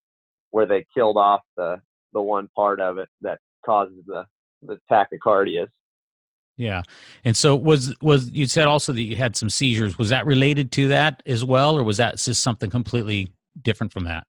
where 0.51 0.67
they 0.67 0.87
killed 0.95 1.17
off 1.17 1.43
the 1.57 1.81
the 2.13 2.23
one 2.23 2.49
part 2.55 2.81
of 2.81 2.99
it 2.99 3.09
that 3.23 3.39
causes 3.65 4.03
the 4.07 4.25
the 4.63 4.79
tachycardias. 4.91 5.69
Yeah. 6.57 6.83
And 7.25 7.37
so 7.37 7.57
was 7.57 7.95
was 8.01 8.31
you 8.31 8.47
said 8.47 8.67
also 8.67 8.93
that 8.93 9.03
you 9.03 9.17
had 9.17 9.37
some 9.37 9.51
seizures. 9.51 9.99
Was 9.99 10.11
that 10.11 10.27
related 10.27 10.71
to 10.73 10.89
that 10.89 11.23
as 11.27 11.45
well 11.45 11.77
or 11.77 11.83
was 11.83 11.97
that 11.97 12.19
just 12.19 12.43
something 12.43 12.71
completely 12.71 13.33
different 13.61 13.93
from 13.93 14.05
that? 14.05 14.27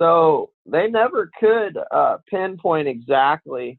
So 0.00 0.50
they 0.66 0.88
never 0.88 1.30
could 1.38 1.78
uh, 1.90 2.18
pinpoint 2.28 2.88
exactly 2.88 3.78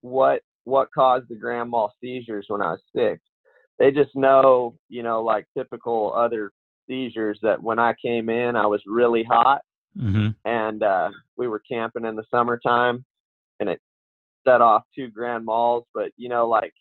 what 0.00 0.42
what 0.64 0.88
caused 0.94 1.28
the 1.28 1.34
grand 1.34 1.70
mal 1.70 1.92
seizures 2.00 2.46
when 2.48 2.62
I 2.62 2.72
was 2.72 2.80
six. 2.94 3.20
They 3.78 3.90
just 3.90 4.14
know, 4.14 4.74
you 4.88 5.02
know, 5.02 5.22
like 5.22 5.46
typical 5.56 6.12
other 6.14 6.52
seizures 6.88 7.38
that 7.42 7.62
when 7.62 7.78
I 7.78 7.94
came 8.02 8.28
in, 8.28 8.56
I 8.56 8.66
was 8.66 8.82
really 8.86 9.22
hot, 9.22 9.62
mm-hmm. 9.96 10.28
and 10.44 10.82
uh, 10.82 11.10
we 11.36 11.48
were 11.48 11.60
camping 11.60 12.04
in 12.04 12.16
the 12.16 12.24
summertime, 12.30 13.04
and 13.60 13.68
it 13.68 13.80
set 14.48 14.60
off 14.60 14.82
two 14.94 15.08
grand 15.08 15.46
mals, 15.46 15.84
But 15.94 16.10
you 16.16 16.28
know, 16.28 16.48
like 16.48 16.72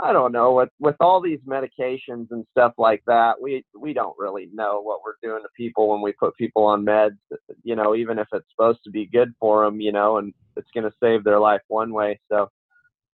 I 0.00 0.12
don't 0.12 0.32
know 0.32 0.52
with 0.54 0.70
with 0.80 0.96
all 1.00 1.20
these 1.20 1.38
medications 1.46 2.26
and 2.30 2.44
stuff 2.50 2.72
like 2.78 3.02
that, 3.06 3.40
we 3.40 3.64
we 3.78 3.92
don't 3.92 4.16
really 4.18 4.48
know 4.52 4.80
what 4.82 5.00
we're 5.04 5.14
doing 5.22 5.42
to 5.42 5.48
people 5.56 5.88
when 5.88 6.02
we 6.02 6.12
put 6.12 6.36
people 6.36 6.64
on 6.64 6.84
meds. 6.84 7.16
You 7.62 7.76
know, 7.76 7.94
even 7.94 8.18
if 8.18 8.26
it's 8.32 8.48
supposed 8.50 8.80
to 8.84 8.90
be 8.90 9.06
good 9.06 9.32
for 9.38 9.64
them, 9.64 9.80
you 9.80 9.92
know, 9.92 10.18
and 10.18 10.34
it's 10.56 10.70
going 10.74 10.84
to 10.84 10.96
save 11.02 11.24
their 11.24 11.38
life 11.38 11.62
one 11.68 11.92
way. 11.92 12.20
So 12.30 12.48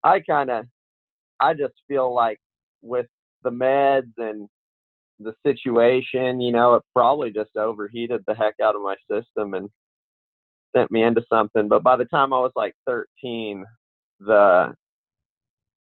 I 0.02 0.20
kind 0.20 0.50
of 0.50 0.64
I 1.40 1.54
just 1.54 1.74
feel 1.88 2.14
like 2.14 2.38
with 2.82 3.06
the 3.42 3.50
meds 3.50 4.12
and 4.16 4.48
the 5.18 5.34
situation, 5.44 6.40
you 6.40 6.52
know, 6.52 6.76
it 6.76 6.82
probably 6.94 7.30
just 7.30 7.56
overheated 7.56 8.22
the 8.26 8.34
heck 8.34 8.54
out 8.62 8.74
of 8.74 8.82
my 8.82 8.96
system 9.10 9.52
and 9.54 9.68
sent 10.74 10.90
me 10.90 11.02
into 11.02 11.22
something. 11.28 11.68
But 11.68 11.82
by 11.82 11.96
the 11.96 12.04
time 12.04 12.32
I 12.32 12.38
was 12.38 12.52
like 12.56 12.74
13, 12.86 13.64
the 14.20 14.74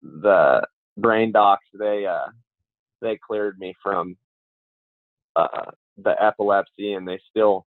the 0.01 0.65
brain 0.97 1.31
docs 1.31 1.65
they 1.77 2.05
uh 2.05 2.27
they 3.01 3.19
cleared 3.25 3.59
me 3.59 3.73
from 3.83 4.15
uh 5.35 5.71
the 5.97 6.15
epilepsy 6.23 6.93
and 6.93 7.05
they 7.05 7.19
still 7.29 7.65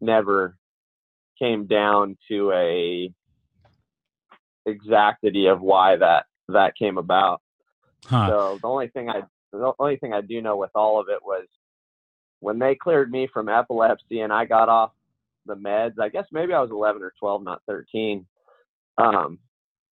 never 0.00 0.56
came 1.38 1.66
down 1.66 2.16
to 2.28 2.50
a 2.52 3.12
exactity 4.66 5.52
of 5.52 5.60
why 5.60 5.96
that 5.96 6.24
that 6.48 6.76
came 6.76 6.98
about. 6.98 7.40
Huh. 8.06 8.28
So 8.28 8.58
the 8.62 8.68
only 8.68 8.88
thing 8.88 9.10
I 9.10 9.22
the 9.52 9.72
only 9.78 9.96
thing 9.96 10.12
I 10.12 10.20
do 10.20 10.40
know 10.40 10.56
with 10.56 10.70
all 10.74 11.00
of 11.00 11.08
it 11.08 11.22
was 11.22 11.46
when 12.40 12.58
they 12.58 12.74
cleared 12.74 13.10
me 13.10 13.28
from 13.32 13.48
epilepsy 13.48 14.20
and 14.20 14.32
I 14.32 14.44
got 14.44 14.68
off 14.68 14.92
the 15.46 15.56
meds. 15.56 15.98
I 16.00 16.08
guess 16.08 16.26
maybe 16.32 16.52
I 16.52 16.60
was 16.60 16.70
11 16.70 17.02
or 17.02 17.12
12, 17.18 17.42
not 17.42 17.62
13. 17.66 18.26
Um, 18.98 19.38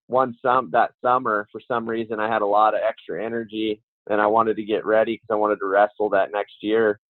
one 0.06 0.36
some 0.42 0.70
that 0.72 0.92
summer 1.02 1.48
for 1.50 1.60
some 1.66 1.88
reason 1.88 2.20
I 2.20 2.30
had 2.30 2.42
a 2.42 2.46
lot 2.46 2.74
of 2.74 2.80
extra 2.86 3.24
energy 3.24 3.80
and 4.08 4.20
I 4.20 4.26
wanted 4.26 4.56
to 4.56 4.64
get 4.64 4.84
ready 4.84 5.14
because 5.14 5.28
I 5.30 5.36
wanted 5.36 5.60
to 5.60 5.66
wrestle 5.66 6.10
that 6.10 6.32
next 6.32 6.56
year. 6.60 7.00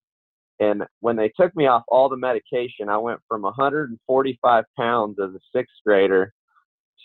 And 0.61 0.85
when 1.01 1.17
they 1.17 1.33
took 1.37 1.55
me 1.57 1.67
off 1.67 1.83
all 1.89 2.09
the 2.09 2.17
medication, 2.17 2.89
I 2.89 2.99
went 2.99 3.21
from 3.27 3.43
145 3.43 4.65
pounds 4.79 5.19
as 5.19 5.31
a 5.31 5.41
sixth 5.53 5.75
grader 5.85 6.33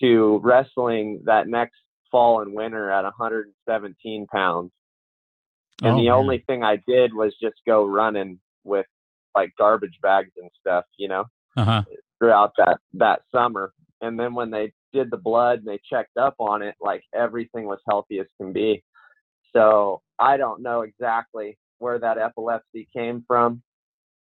to 0.01 0.39
wrestling 0.43 1.21
that 1.25 1.47
next 1.47 1.77
fall 2.11 2.41
and 2.41 2.53
winter 2.53 2.91
at 2.91 3.03
117 3.03 4.27
pounds. 4.27 4.71
And 5.81 5.93
oh, 5.93 5.97
the 5.97 6.05
man. 6.05 6.13
only 6.13 6.43
thing 6.45 6.63
I 6.63 6.77
did 6.87 7.13
was 7.13 7.33
just 7.41 7.55
go 7.65 7.85
running 7.85 8.39
with 8.63 8.85
like 9.35 9.51
garbage 9.57 9.97
bags 10.01 10.31
and 10.37 10.49
stuff, 10.59 10.85
you 10.97 11.07
know, 11.07 11.25
uh-huh. 11.57 11.83
throughout 12.19 12.51
that 12.57 12.79
that 12.93 13.21
summer. 13.31 13.73
And 14.01 14.19
then 14.19 14.33
when 14.33 14.49
they 14.49 14.71
did 14.93 15.11
the 15.11 15.17
blood 15.17 15.59
and 15.59 15.67
they 15.67 15.79
checked 15.89 16.17
up 16.17 16.35
on 16.39 16.61
it, 16.61 16.75
like 16.79 17.03
everything 17.13 17.65
was 17.65 17.79
healthy 17.87 18.19
as 18.19 18.27
can 18.39 18.53
be. 18.53 18.83
So 19.53 20.01
I 20.17 20.37
don't 20.37 20.61
know 20.61 20.81
exactly 20.81 21.57
where 21.79 21.99
that 21.99 22.17
epilepsy 22.17 22.87
came 22.95 23.23
from, 23.27 23.61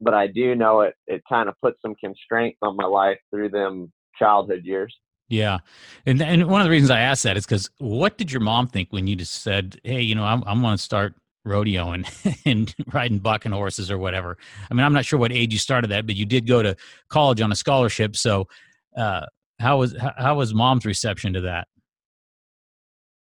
but 0.02 0.14
I 0.14 0.28
do 0.28 0.56
know 0.56 0.82
it. 0.82 0.96
It 1.08 1.22
kind 1.28 1.50
of 1.50 1.56
put 1.62 1.76
some 1.82 1.96
constraints 1.96 2.60
on 2.62 2.76
my 2.76 2.86
life 2.86 3.20
through 3.32 3.50
them 3.50 3.92
childhood 4.18 4.64
years. 4.64 4.96
Yeah, 5.30 5.60
and 6.06 6.22
and 6.22 6.48
one 6.48 6.62
of 6.62 6.66
the 6.66 6.72
reasons 6.72 6.92
I 6.92 7.00
asked 7.00 7.24
that 7.24 7.38
is 7.38 7.46
because 7.46 7.70
what 7.80 8.18
did 8.18 8.32
your 8.32 8.42
mom 8.42 8.68
think 8.68 8.92
when 8.92 9.08
you 9.08 9.16
just 9.16 9.42
said, 9.42 9.80
"Hey, 9.84 10.02
you 10.02 10.16
know, 10.16 10.24
I'm 10.24 10.44
I'm 10.46 10.62
going 10.62 10.76
to 10.76 10.82
start 10.84 11.16
rodeoing 11.46 12.08
and 12.46 12.74
riding 12.94 13.20
bucking 13.20 13.52
horses 13.52 13.92
or 13.92 13.98
whatever"? 13.98 14.38
I 14.70 14.74
mean, 14.74 14.86
I'm 14.86 14.94
not 14.94 15.06
sure 15.06 15.20
what 15.20 15.32
age 15.32 15.54
you 15.54 15.60
started 15.60 15.90
that, 15.92 16.06
but 16.06 16.16
you 16.16 16.26
did 16.26 16.48
go 16.48 16.64
to 16.64 16.76
college 17.10 17.42
on 17.42 17.52
a 17.52 17.56
scholarship. 17.56 18.16
So, 18.16 18.48
uh, 18.96 19.26
how 19.60 19.80
was 19.80 19.96
how 20.18 20.36
was 20.36 20.54
mom's 20.54 20.86
reception 20.86 21.34
to 21.34 21.42
that? 21.42 21.68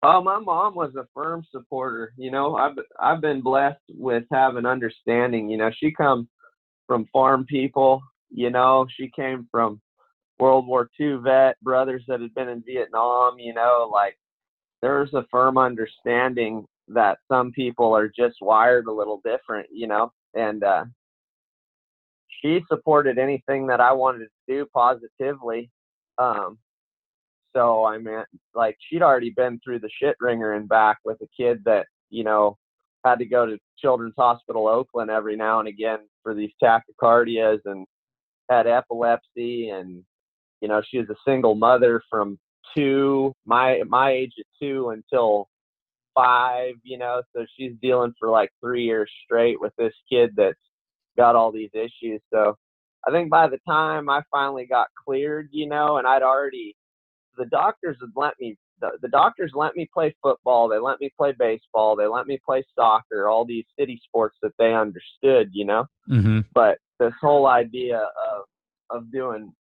Oh, 0.02 0.22
my 0.24 0.40
mom 0.40 0.76
was 0.76 0.96
a 0.96 1.06
firm 1.14 1.44
supporter. 1.52 2.14
You 2.18 2.32
know, 2.32 2.56
I've 2.56 2.78
I've 3.00 3.22
been 3.22 3.42
blessed 3.42 3.82
with 3.90 4.24
having 4.32 4.66
understanding. 4.66 5.50
You 5.50 5.58
know, 5.58 5.72
she 5.76 5.92
comes 5.92 6.28
from 6.88 7.08
farm 7.12 7.46
people. 7.46 8.02
You 8.30 8.50
know, 8.50 8.86
she 8.96 9.12
came 9.14 9.48
from 9.52 9.82
World 10.40 10.68
War 10.68 10.90
II 11.00 11.18
vet 11.24 11.60
brothers 11.62 12.04
that 12.08 12.22
had 12.22 12.34
been 12.34 12.48
in 12.48 12.64
Vietnam. 12.66 13.40
You 13.40 13.54
know, 13.54 13.90
like 13.92 14.18
there's 14.82 15.14
a 15.14 15.26
firm 15.30 15.58
understanding 15.58 16.66
that 16.90 17.20
some 17.28 17.52
people 17.52 17.96
are 17.96 18.08
just 18.08 18.38
wired 18.42 18.88
a 18.88 18.92
little 18.92 19.22
different. 19.24 19.68
You 19.72 19.88
know, 19.88 20.12
and 20.34 20.64
uh, 20.64 20.86
she 22.42 22.62
supported 22.68 23.18
anything 23.18 23.68
that 23.68 23.82
I 23.82 23.92
wanted 23.94 24.26
to 24.26 24.30
do 24.48 24.66
positively. 24.74 25.70
Um, 26.18 26.58
so 27.56 27.86
I 27.86 27.98
mean, 27.98 28.24
like 28.54 28.78
she'd 28.80 29.02
already 29.02 29.32
been 29.32 29.60
through 29.64 29.80
the 29.80 29.90
shit 30.02 30.16
wringer 30.20 30.54
and 30.54 30.70
back 30.70 30.98
with 31.04 31.18
a 31.22 31.28
kid 31.36 31.62
that 31.66 31.88
you 32.10 32.24
know 32.24 32.58
had 33.06 33.20
to 33.20 33.26
go 33.26 33.46
to 33.46 33.58
Children's 33.78 34.16
Hospital 34.18 34.68
Oakland 34.68 35.10
every 35.10 35.36
now 35.36 35.60
and 35.60 35.68
again 35.68 36.00
for 36.24 36.34
these 36.34 36.52
tachycardias 36.62 37.60
and 37.66 37.86
had 38.50 38.68
epilepsy 38.68 39.70
and 39.70 40.04
you 40.62 40.68
know 40.68 40.82
she 40.88 41.00
was 41.00 41.10
a 41.10 41.16
single 41.26 41.56
mother 41.56 42.02
from 42.10 42.38
two 42.76 43.34
my 43.46 43.82
my 43.88 44.12
age 44.12 44.34
at 44.40 44.46
two 44.62 44.90
until 44.90 45.48
five 46.20 46.74
you 46.84 46.98
know 46.98 47.22
so 47.36 47.46
she's 47.56 47.74
dealing 47.82 48.14
for 48.20 48.30
like 48.30 48.50
three 48.62 48.84
years 48.84 49.10
straight 49.24 49.60
with 49.62 49.74
this 49.78 49.94
kid 50.12 50.32
that's 50.36 50.58
got 51.18 51.36
all 51.36 51.52
these 51.52 51.70
issues 51.74 52.22
so 52.34 52.56
I 53.08 53.12
think 53.12 53.30
by 53.30 53.48
the 53.48 53.60
time 53.68 54.10
I 54.10 54.22
finally 54.32 54.66
got 54.66 54.88
cleared, 55.06 55.50
you 55.52 55.68
know, 55.68 55.98
and 55.98 56.08
I'd 56.08 56.24
already, 56.24 56.76
the 57.38 57.46
doctors 57.46 57.98
had 58.02 58.10
let 58.16 58.34
me, 58.40 58.58
the, 58.82 58.92
the 59.02 59.08
doctors 59.08 59.52
let 59.56 59.76
me 59.76 59.90
play 59.94 60.16
football. 60.22 60.68
They 60.68 60.80
let 60.80 61.00
me 61.00 61.12
play 61.18 61.34
baseball. 61.38 61.96
They 61.96 62.08
let 62.08 62.28
me 62.28 62.40
play 62.46 62.64
soccer, 62.76 63.28
all 63.28 63.46
these 63.46 63.66
city 63.78 64.02
sports 64.06 64.38
that 64.42 64.54
they 64.58 64.74
understood, 64.74 65.50
you 65.54 65.66
know. 65.66 65.86
Mm-hmm. 66.10 66.42
But 66.54 66.80
this 67.00 67.14
whole 67.22 67.48
idea 67.48 67.98
of, 68.00 68.44
of 68.90 69.12
doing 69.12 69.54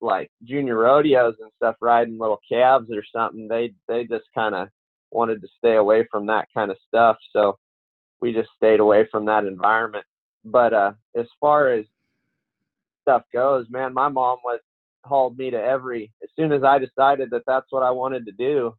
like 0.00 0.30
junior 0.44 0.78
rodeos 0.78 1.34
and 1.40 1.50
stuff, 1.56 1.76
riding 1.80 2.18
little 2.18 2.40
calves 2.50 2.90
or 2.92 3.02
something, 3.14 3.48
they, 3.48 3.72
they 3.88 4.04
just 4.04 4.26
kind 4.34 4.54
of 4.54 4.68
wanted 5.14 5.40
to 5.40 5.48
stay 5.56 5.76
away 5.76 6.06
from 6.10 6.26
that 6.26 6.48
kind 6.52 6.70
of 6.70 6.76
stuff. 6.86 7.16
So 7.32 7.58
we 8.20 8.32
just 8.32 8.50
stayed 8.56 8.80
away 8.80 9.06
from 9.10 9.24
that 9.26 9.44
environment. 9.44 10.04
But 10.44 10.74
uh, 10.74 10.92
as 11.16 11.26
far 11.40 11.70
as 11.70 11.86
stuff 13.02 13.22
goes, 13.32 13.66
man, 13.70 13.94
my 13.94 14.08
mom 14.08 14.38
was 14.44 14.60
hauled 15.04 15.38
me 15.38 15.50
to 15.50 15.56
every. 15.56 16.12
As 16.22 16.28
soon 16.36 16.52
as 16.52 16.64
I 16.64 16.78
decided 16.78 17.30
that 17.30 17.42
that's 17.46 17.66
what 17.70 17.82
I 17.82 17.90
wanted 17.90 18.26
to 18.26 18.32
do, 18.32 18.74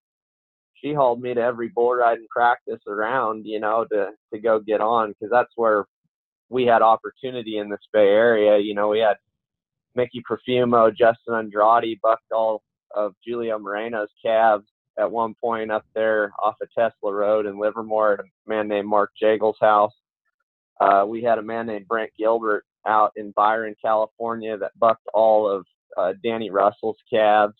she 0.75 0.93
hauled 0.93 1.21
me 1.21 1.33
to 1.33 1.41
every 1.41 1.69
bull 1.69 1.95
riding 1.95 2.27
practice 2.29 2.81
around, 2.87 3.45
you 3.45 3.59
know, 3.59 3.85
to 3.91 4.11
to 4.33 4.39
go 4.39 4.59
get 4.59 4.81
on 4.81 5.09
because 5.09 5.31
that's 5.31 5.51
where 5.55 5.85
we 6.49 6.65
had 6.65 6.81
opportunity 6.81 7.57
in 7.57 7.69
this 7.69 7.87
Bay 7.93 8.07
Area. 8.07 8.59
You 8.59 8.75
know, 8.75 8.89
we 8.89 8.99
had 8.99 9.17
Mickey 9.95 10.21
Profumo, 10.29 10.89
Justin 10.89 11.33
Andrade 11.33 11.99
bucked 12.01 12.31
all 12.31 12.61
of 12.93 13.13
Julio 13.25 13.57
Moreno's 13.57 14.09
calves 14.23 14.65
at 14.97 15.11
one 15.11 15.35
point 15.41 15.71
up 15.71 15.85
there 15.93 16.31
off 16.41 16.55
of 16.61 16.69
Tesla 16.73 17.13
Road 17.13 17.45
in 17.45 17.59
Livermore 17.59 18.13
at 18.13 18.19
a 18.19 18.23
man 18.47 18.67
named 18.67 18.87
Mark 18.87 19.11
Jagel's 19.19 19.57
house. 19.59 19.93
Uh, 20.79 21.05
we 21.07 21.21
had 21.23 21.37
a 21.37 21.43
man 21.43 21.67
named 21.67 21.87
Brent 21.87 22.11
Gilbert 22.17 22.65
out 22.87 23.11
in 23.15 23.31
Byron, 23.31 23.75
California, 23.81 24.57
that 24.57 24.77
bucked 24.77 25.07
all 25.13 25.49
of 25.49 25.65
uh, 25.97 26.13
Danny 26.23 26.49
Russell's 26.49 26.97
calves. 27.09 27.55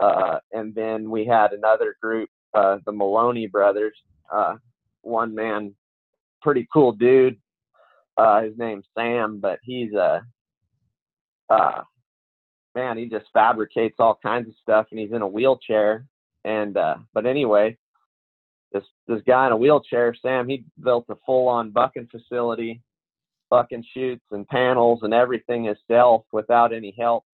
Uh, 0.00 0.38
and 0.52 0.74
then 0.74 1.10
we 1.10 1.24
had 1.24 1.52
another 1.52 1.96
group, 2.00 2.28
uh, 2.54 2.78
the 2.86 2.92
Maloney 2.92 3.46
brothers. 3.46 3.96
Uh, 4.32 4.56
one 5.02 5.34
man, 5.34 5.74
pretty 6.42 6.66
cool 6.72 6.92
dude. 6.92 7.36
Uh, 8.16 8.42
his 8.42 8.56
name's 8.58 8.84
Sam, 8.96 9.38
but 9.40 9.58
he's 9.62 9.92
a 9.92 10.22
uh, 11.48 11.82
man. 12.74 12.98
He 12.98 13.06
just 13.06 13.26
fabricates 13.32 13.96
all 13.98 14.18
kinds 14.22 14.48
of 14.48 14.54
stuff, 14.60 14.86
and 14.90 14.98
he's 14.98 15.12
in 15.12 15.22
a 15.22 15.28
wheelchair. 15.28 16.04
And 16.44 16.76
uh, 16.76 16.96
but 17.12 17.26
anyway, 17.26 17.76
this 18.72 18.84
this 19.06 19.22
guy 19.26 19.46
in 19.46 19.52
a 19.52 19.56
wheelchair, 19.56 20.14
Sam, 20.20 20.48
he 20.48 20.64
built 20.82 21.06
a 21.08 21.16
full-on 21.26 21.70
bucking 21.70 22.08
facility, 22.10 22.82
bucking 23.50 23.84
chutes 23.92 24.24
and 24.30 24.46
panels 24.46 25.00
and 25.02 25.12
everything 25.12 25.64
himself 25.64 26.24
without 26.32 26.72
any 26.72 26.94
help. 26.98 27.24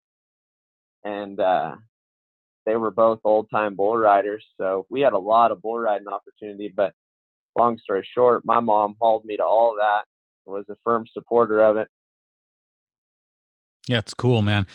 And 1.05 1.39
uh, 1.39 1.77
they 2.65 2.77
were 2.77 2.91
both 2.91 3.21
old-time 3.25 3.77
bull 3.77 3.97
riders, 3.97 4.45
so 4.57 4.87
we 4.89 5.03
had 5.03 5.13
a 5.13 5.19
lot 5.19 5.51
of 5.53 5.61
bull 5.61 5.79
riding 5.79 6.09
opportunity. 6.09 6.73
But 6.75 6.95
long 7.59 7.79
story 7.79 8.07
short, 8.15 8.45
my 8.45 8.61
mom 8.61 8.97
hauled 9.01 9.25
me 9.25 9.37
to 9.37 9.45
all 9.45 9.77
that. 9.79 10.05
Was 10.47 10.67
a 10.69 10.77
firm 10.85 11.07
supporter 11.11 11.63
of 11.63 11.79
it. 11.79 11.89
Yeah, 13.87 14.01
it's 14.01 14.13
cool, 14.13 14.43
man. 14.43 14.67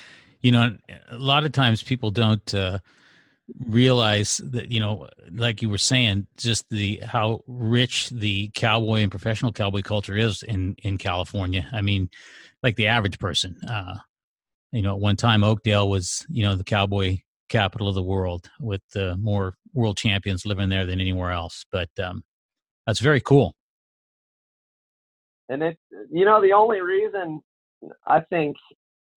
You 0.41 0.51
know, 0.51 0.77
a 1.11 1.17
lot 1.19 1.43
of 1.43 1.51
times 1.51 1.83
people 1.83 2.09
don't 2.09 2.55
uh, 2.55 2.79
realize 3.59 4.37
that 4.37 4.71
you 4.71 4.79
know 4.79 5.07
like 5.31 5.61
you 5.61 5.69
were 5.69 5.77
saying 5.77 6.27
just 6.37 6.69
the 6.69 6.97
how 7.03 7.41
rich 7.47 8.09
the 8.09 8.49
cowboy 8.53 8.99
and 8.99 9.11
professional 9.11 9.51
cowboy 9.51 9.81
culture 9.81 10.15
is 10.15 10.43
in 10.43 10.75
in 10.83 10.97
california. 10.97 11.67
I 11.71 11.81
mean 11.81 12.09
like 12.63 12.75
the 12.75 12.87
average 12.87 13.19
person 13.19 13.57
uh 13.67 13.95
you 14.71 14.81
know 14.81 14.95
at 14.95 14.99
one 14.99 15.15
time 15.15 15.43
oakdale 15.43 15.89
was 15.89 16.25
you 16.29 16.43
know 16.43 16.55
the 16.55 16.63
cowboy 16.63 17.17
capital 17.49 17.87
of 17.87 17.95
the 17.95 18.03
world 18.03 18.49
with 18.59 18.83
uh, 18.95 19.15
more 19.17 19.55
world 19.73 19.97
champions 19.97 20.45
living 20.45 20.69
there 20.69 20.85
than 20.85 21.01
anywhere 21.01 21.31
else. 21.31 21.65
But 21.71 21.89
um 21.99 22.23
that's 22.85 22.99
very 22.99 23.21
cool. 23.21 23.55
And 25.49 25.63
it 25.63 25.77
you 26.11 26.25
know 26.25 26.41
the 26.41 26.53
only 26.53 26.81
reason 26.81 27.41
i 28.05 28.19
think 28.19 28.55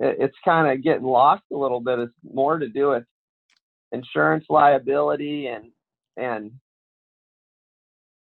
it's 0.01 0.37
kind 0.45 0.71
of 0.71 0.83
getting 0.83 1.05
lost 1.05 1.43
a 1.53 1.57
little 1.57 1.81
bit 1.81 1.99
is 1.99 2.09
more 2.23 2.59
to 2.59 2.69
do 2.69 2.91
with 2.91 3.05
insurance 3.93 4.47
liability 4.49 5.47
and 5.47 5.71
and 6.17 6.51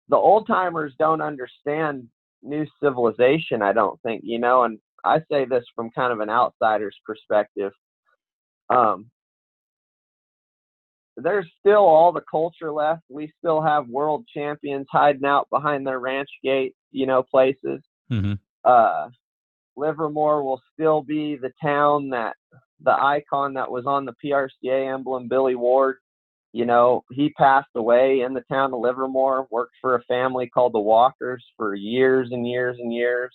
the 0.08 0.16
old 0.16 0.46
timers 0.46 0.92
don't 0.98 1.22
understand 1.22 2.06
new 2.42 2.66
civilization 2.82 3.62
i 3.62 3.72
don't 3.72 4.00
think 4.02 4.22
you 4.24 4.38
know 4.38 4.64
and 4.64 4.78
i 5.04 5.18
say 5.30 5.44
this 5.44 5.64
from 5.74 5.90
kind 5.90 6.12
of 6.12 6.20
an 6.20 6.30
outsider's 6.30 6.96
perspective. 7.04 7.72
Um 8.70 9.10
there's 11.16 11.46
still 11.60 11.86
all 11.86 12.10
the 12.10 12.24
culture 12.28 12.72
left. 12.72 13.02
We 13.08 13.32
still 13.38 13.62
have 13.62 13.88
world 13.88 14.26
champions 14.34 14.86
hiding 14.90 15.24
out 15.24 15.48
behind 15.48 15.86
their 15.86 16.00
ranch 16.00 16.30
gate 16.42 16.74
you 16.92 17.06
know 17.06 17.22
places. 17.22 17.82
Mm-hmm. 18.10 18.34
uh 18.64 19.08
livermore 19.76 20.44
will 20.44 20.60
still 20.72 21.02
be 21.02 21.36
the 21.36 21.52
town 21.62 22.10
that 22.10 22.36
the 22.84 22.92
icon 22.92 23.54
that 23.54 23.70
was 23.70 23.86
on 23.86 24.04
the 24.04 24.14
PRCA 24.24 24.92
emblem, 24.92 25.28
Billy 25.28 25.54
Ward. 25.54 25.96
You 26.52 26.66
know, 26.66 27.02
he 27.10 27.30
passed 27.30 27.70
away 27.74 28.20
in 28.20 28.32
the 28.32 28.44
town 28.50 28.72
of 28.72 28.80
Livermore, 28.80 29.48
worked 29.50 29.74
for 29.80 29.96
a 29.96 30.04
family 30.04 30.48
called 30.48 30.72
the 30.72 30.80
Walkers 30.80 31.44
for 31.56 31.74
years 31.74 32.28
and 32.30 32.46
years 32.48 32.76
and 32.78 32.92
years. 32.92 33.34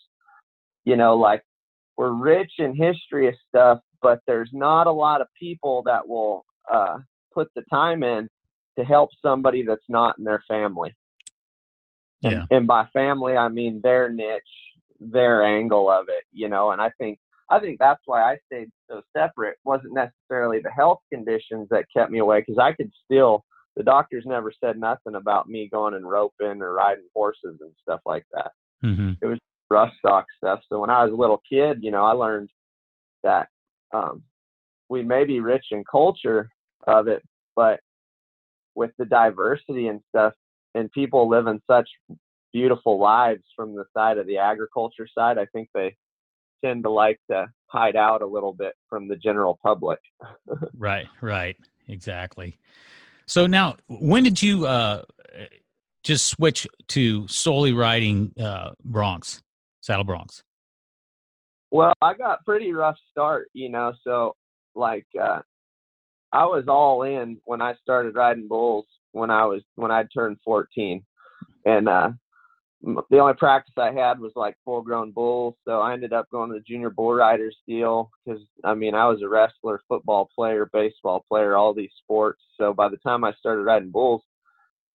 You 0.86 0.96
know, 0.96 1.18
like 1.18 1.44
we're 1.98 2.14
rich 2.14 2.54
in 2.60 2.74
history 2.74 3.28
of 3.28 3.36
stuff, 3.50 3.80
but 4.02 4.22
there's 4.26 4.52
not 4.54 4.88
a 4.88 4.92
lot 4.92 5.20
of 5.20 5.28
people 5.38 5.84
that 5.84 6.08
will 6.08 6.46
uh, 6.72 7.00
put 7.34 7.50
the 7.56 7.64
time 7.70 8.04
in 8.04 8.30
to 8.78 8.86
help 8.86 9.10
somebody 9.22 9.64
that's 9.64 9.82
not 9.90 10.18
in 10.18 10.24
their 10.24 10.42
family. 10.48 10.96
Yeah. 12.22 12.32
And, 12.32 12.48
and 12.52 12.68
by 12.68 12.86
family, 12.94 13.36
I 13.36 13.50
mean 13.50 13.82
their 13.84 14.10
niche, 14.10 14.42
their 15.00 15.44
angle 15.44 15.90
of 15.90 16.06
it, 16.08 16.24
you 16.32 16.48
know, 16.48 16.72
and 16.72 16.82
I 16.82 16.92
think 16.98 17.20
I 17.50 17.60
think 17.60 17.80
that's 17.80 18.02
why 18.06 18.22
I 18.22 18.38
stayed 18.46 18.70
so 18.90 19.02
separate. 19.16 19.58
Wasn't 19.64 19.94
necessarily 19.94 20.60
the 20.60 20.72
health 20.72 21.00
conditions 21.12 21.68
that 21.70 21.86
kept 21.96 22.12
me 22.12 22.20
away 22.20 22.40
because 22.40 22.60
I 22.60 22.74
could 22.74 22.92
still. 23.06 23.46
The 23.76 23.84
doctors 23.84 24.26
never 24.26 24.52
said 24.60 24.78
nothing 24.78 25.16
about 25.16 25.48
me 25.48 25.70
going 25.72 25.94
and 25.94 26.10
roping 26.10 26.62
or 26.62 26.74
riding 26.74 27.08
horses 27.14 27.58
and 27.62 27.72
stuff 27.82 28.02
like 28.06 28.26
that. 28.34 28.52
Mm-hmm. 28.84 29.12
It 29.22 29.26
was 29.26 29.40
rough 29.70 29.94
stock 30.00 30.26
stuff. 30.38 30.60
So 30.68 30.80
when 30.80 30.90
I 30.90 31.04
was 31.06 31.14
a 31.14 31.16
little 31.16 31.42
kid, 31.50 31.80
you 31.82 31.92
know, 31.92 32.04
I 32.04 32.12
learned 32.12 32.50
that 33.24 33.48
um, 33.94 34.24
we 34.90 35.04
may 35.04 35.24
be 35.24 35.40
rich 35.40 35.66
in 35.72 35.84
culture 35.90 36.50
of 36.88 37.08
it, 37.08 37.24
but 37.56 37.80
with 38.76 38.92
the 38.98 39.06
diversity 39.06 39.88
and 39.88 40.02
stuff, 40.10 40.34
and 40.76 40.92
people 40.92 41.30
living 41.30 41.62
such 41.70 41.90
beautiful 42.54 43.00
lives 43.00 43.44
from 43.56 43.76
the 43.76 43.86
side 43.96 44.18
of 44.18 44.28
the 44.28 44.38
agriculture 44.38 45.08
side, 45.14 45.38
I 45.38 45.46
think 45.46 45.70
they 45.74 45.96
tend 46.64 46.84
to 46.84 46.90
like 46.90 47.20
to 47.30 47.48
hide 47.68 47.96
out 47.96 48.22
a 48.22 48.26
little 48.26 48.54
bit 48.54 48.74
from 48.90 49.08
the 49.08 49.16
general 49.16 49.60
public. 49.62 50.00
right, 50.78 51.08
right, 51.22 51.56
exactly. 51.88 52.58
So 53.26 53.46
now, 53.48 53.78
when 53.88 54.24
did 54.24 54.42
you 54.42 54.66
uh, 54.66 55.04
just 56.04 56.28
switch 56.28 56.68
to 56.90 57.28
solely 57.28 57.74
riding 57.74 58.34
uh, 58.40 58.72
broncs, 58.88 59.42
saddle 59.82 60.06
broncs? 60.06 60.42
Well, 61.72 61.94
I 62.02 62.16
got 62.16 62.44
pretty 62.46 62.74
rough 62.74 62.98
start, 63.12 63.50
you 63.54 63.70
know. 63.70 63.94
So, 64.04 64.36
like, 64.74 65.06
uh, 65.22 65.42
I 66.32 66.46
was 66.46 66.66
all 66.68 67.04
in 67.04 67.38
when 67.46 67.62
I 67.62 67.76
started 67.76 68.16
riding 68.16 68.48
bulls 68.48 68.86
when 69.12 69.30
I 69.30 69.46
was 69.46 69.62
when 69.76 69.92
I 69.92 70.06
turned 70.14 70.38
14, 70.44 71.04
and 71.66 71.90
uh, 71.90 72.10
the 72.82 73.20
only 73.20 73.34
practice 73.34 73.74
I 73.78 73.92
had 73.92 74.20
was 74.20 74.32
like 74.36 74.56
full 74.64 74.82
grown 74.82 75.12
bulls. 75.12 75.56
So 75.66 75.82
I 75.82 75.94
ended 75.94 76.14
up 76.14 76.30
going 76.32 76.50
to 76.50 76.56
the 76.56 76.64
junior 76.64 76.90
bull 76.90 77.14
riders 77.14 77.58
deal 77.68 78.10
because 78.26 78.42
I 78.64 78.74
mean 78.74 78.96
I 78.96 79.08
was 79.08 79.22
a 79.22 79.28
wrestler, 79.28 79.82
football 79.88 80.30
player, 80.34 80.70
baseball 80.72 81.26
player, 81.28 81.56
all 81.56 81.74
these 81.74 81.92
sports. 82.02 82.42
So 82.58 82.74
by 82.74 82.88
the 82.90 82.98
time 82.98 83.24
I 83.24 83.34
started 83.34 83.64
riding 83.64 83.92
bulls, 83.92 84.22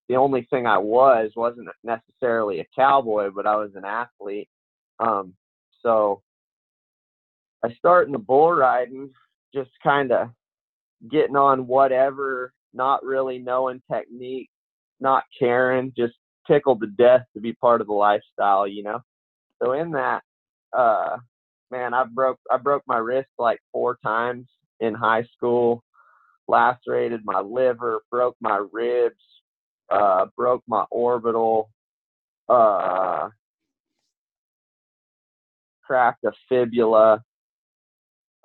the 0.09 0.17
only 0.17 0.47
thing 0.51 0.67
I 0.67 0.79
was 0.79 1.33
wasn't 1.37 1.69
necessarily 1.83 2.61
a 2.61 2.67
cowboy, 2.75 3.31
but 3.35 3.47
I 3.47 3.57
was 3.57 3.73
an 3.75 3.85
athlete. 3.85 4.49
Um, 4.99 5.35
so 5.83 6.23
I 7.65 7.73
start 7.75 8.07
in 8.07 8.13
the 8.13 8.19
bull 8.19 8.53
riding, 8.53 9.11
just 9.55 9.71
kind 9.83 10.13
of 10.13 10.31
getting 11.11 11.37
on 11.37 11.67
whatever, 11.67 12.53
not 12.73 13.05
really 13.05 13.39
knowing 13.39 13.83
technique, 13.91 14.51
not 15.01 15.25
caring, 15.39 15.93
just 15.97 16.15
tickled 16.47 16.81
to 16.81 16.87
death 16.87 17.23
to 17.35 17.41
be 17.41 17.53
part 17.55 17.81
of 17.81 17.87
the 17.87 17.93
lifestyle, 17.95 18.67
you 18.67 18.83
know. 18.83 19.01
So 19.63 19.73
in 19.73 19.93
that, 19.93 20.23
uh, 20.77 21.19
man, 21.71 21.95
I 21.95 22.05
broke 22.05 22.39
I 22.51 22.59
broke 22.59 22.83
my 22.87 22.99
wrist 22.99 23.29
like 23.39 23.61
four 23.73 23.99
times 24.05 24.49
in 24.81 24.95
high 24.95 25.25
school, 25.37 25.83
lacerated 26.49 27.23
my 27.25 27.41
liver, 27.41 28.03
broke 28.11 28.37
my 28.41 28.65
ribs, 28.73 29.23
uh, 29.91 30.27
broke 30.37 30.63
my 30.67 30.85
orbital, 30.91 31.71
uh, 32.49 33.29
cracked 35.85 36.25
a 36.25 36.33
fibula, 36.49 37.23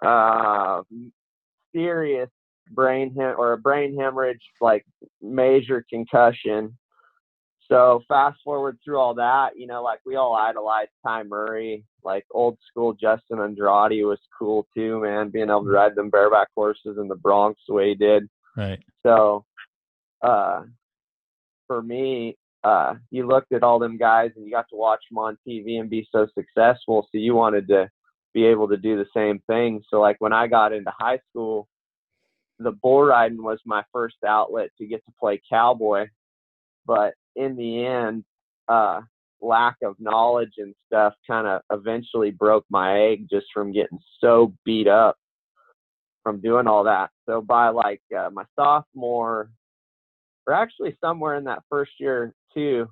uh, 0.05 0.81
serious 1.73 2.29
brain 2.71 3.13
hem- 3.15 3.35
or 3.37 3.53
a 3.53 3.57
brain 3.57 3.97
hemorrhage, 3.97 4.41
like 4.61 4.85
major 5.21 5.85
concussion. 5.89 6.77
So 7.69 8.01
fast 8.07 8.39
forward 8.43 8.79
through 8.83 8.97
all 8.97 9.13
that, 9.15 9.51
you 9.55 9.67
know, 9.67 9.83
like 9.83 9.99
we 10.03 10.15
all 10.15 10.35
idolized 10.35 10.89
Ty 11.05 11.23
Murray, 11.23 11.85
like 12.03 12.25
old 12.31 12.57
school 12.67 12.93
Justin 12.93 13.39
Andrade 13.39 14.03
was 14.03 14.19
cool 14.37 14.67
too, 14.75 15.01
man, 15.01 15.29
being 15.29 15.49
able 15.49 15.63
to 15.63 15.69
ride 15.69 15.95
them 15.95 16.09
bareback 16.09 16.47
horses 16.55 16.97
in 16.99 17.07
the 17.07 17.15
broncs 17.15 17.55
the 17.67 17.75
way 17.75 17.89
he 17.89 17.95
did. 17.95 18.27
Right. 18.57 18.79
So, 19.03 19.45
uh, 20.23 20.63
for 21.67 21.83
me, 21.83 22.37
uh, 22.63 22.95
you 23.11 23.27
looked 23.27 23.53
at 23.53 23.61
all 23.61 23.77
them 23.77 23.97
guys 23.97 24.31
and 24.35 24.45
you 24.45 24.51
got 24.51 24.67
to 24.69 24.75
watch 24.75 25.01
them 25.09 25.19
on 25.19 25.37
TV 25.47 25.79
and 25.79 25.91
be 25.91 26.07
so 26.11 26.27
successful. 26.35 27.03
So 27.03 27.19
you 27.19 27.35
wanted 27.35 27.67
to 27.67 27.89
be 28.33 28.45
able 28.45 28.67
to 28.69 28.77
do 28.77 28.97
the 28.97 29.05
same 29.15 29.39
thing. 29.47 29.83
So 29.89 30.01
like 30.01 30.17
when 30.19 30.33
I 30.33 30.47
got 30.47 30.73
into 30.73 30.91
high 30.97 31.19
school, 31.29 31.67
the 32.57 32.71
bull 32.71 33.03
riding 33.03 33.41
was 33.41 33.59
my 33.65 33.83
first 33.93 34.17
outlet 34.27 34.71
to 34.79 34.87
get 34.87 35.05
to 35.05 35.11
play 35.19 35.39
cowboy. 35.49 36.07
But 36.85 37.13
in 37.35 37.55
the 37.55 37.85
end, 37.85 38.23
uh, 38.67 39.01
lack 39.41 39.75
of 39.83 39.95
knowledge 39.99 40.53
and 40.57 40.75
stuff 40.85 41.13
kind 41.25 41.47
of 41.47 41.61
eventually 41.71 42.31
broke 42.31 42.65
my 42.69 42.99
egg 42.99 43.27
just 43.29 43.47
from 43.53 43.71
getting 43.71 43.99
so 44.19 44.53
beat 44.65 44.87
up 44.87 45.17
from 46.23 46.41
doing 46.41 46.67
all 46.67 46.83
that. 46.83 47.09
So 47.27 47.41
by 47.41 47.69
like 47.69 48.01
uh, 48.15 48.29
my 48.31 48.43
sophomore, 48.55 49.49
or 50.45 50.53
actually 50.53 50.97
somewhere 51.01 51.35
in 51.35 51.45
that 51.45 51.63
first 51.69 51.91
year 51.99 52.33
too, 52.53 52.87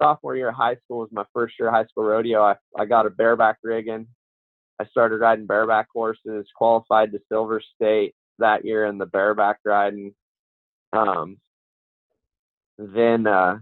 sophomore 0.00 0.36
year 0.36 0.48
of 0.48 0.54
high 0.54 0.76
school 0.84 0.98
was 0.98 1.10
my 1.12 1.24
first 1.32 1.54
year 1.58 1.68
of 1.68 1.74
high 1.74 1.86
school 1.86 2.04
rodeo. 2.04 2.42
I, 2.42 2.56
I 2.78 2.84
got 2.84 3.06
a 3.06 3.10
bareback 3.10 3.58
rigging. 3.62 4.06
I 4.80 4.86
started 4.86 5.20
riding 5.20 5.46
bareback 5.46 5.88
horses, 5.92 6.46
qualified 6.54 7.12
to 7.12 7.20
Silver 7.28 7.60
State, 7.74 8.14
that 8.38 8.64
year 8.64 8.86
in 8.86 8.98
the 8.98 9.06
bareback 9.06 9.58
riding. 9.64 10.14
Um, 10.92 11.38
then 12.78 13.26
uh, 13.26 13.58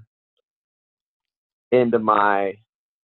into 1.72 1.98
my 1.98 2.54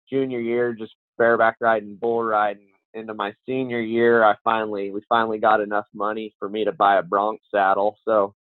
junior 0.10 0.40
year, 0.40 0.74
just 0.74 0.94
bareback 1.18 1.58
riding, 1.60 1.96
bull 1.96 2.24
riding. 2.24 2.68
Into 2.94 3.14
my 3.14 3.34
senior 3.46 3.80
year, 3.80 4.22
I 4.22 4.36
finally 4.44 4.92
we 4.92 5.00
finally 5.08 5.38
got 5.38 5.62
enough 5.62 5.86
money 5.94 6.36
for 6.38 6.50
me 6.50 6.66
to 6.66 6.74
buy 6.74 6.98
a 6.98 7.02
bronc 7.02 7.40
saddle. 7.50 7.96
So 8.06 8.36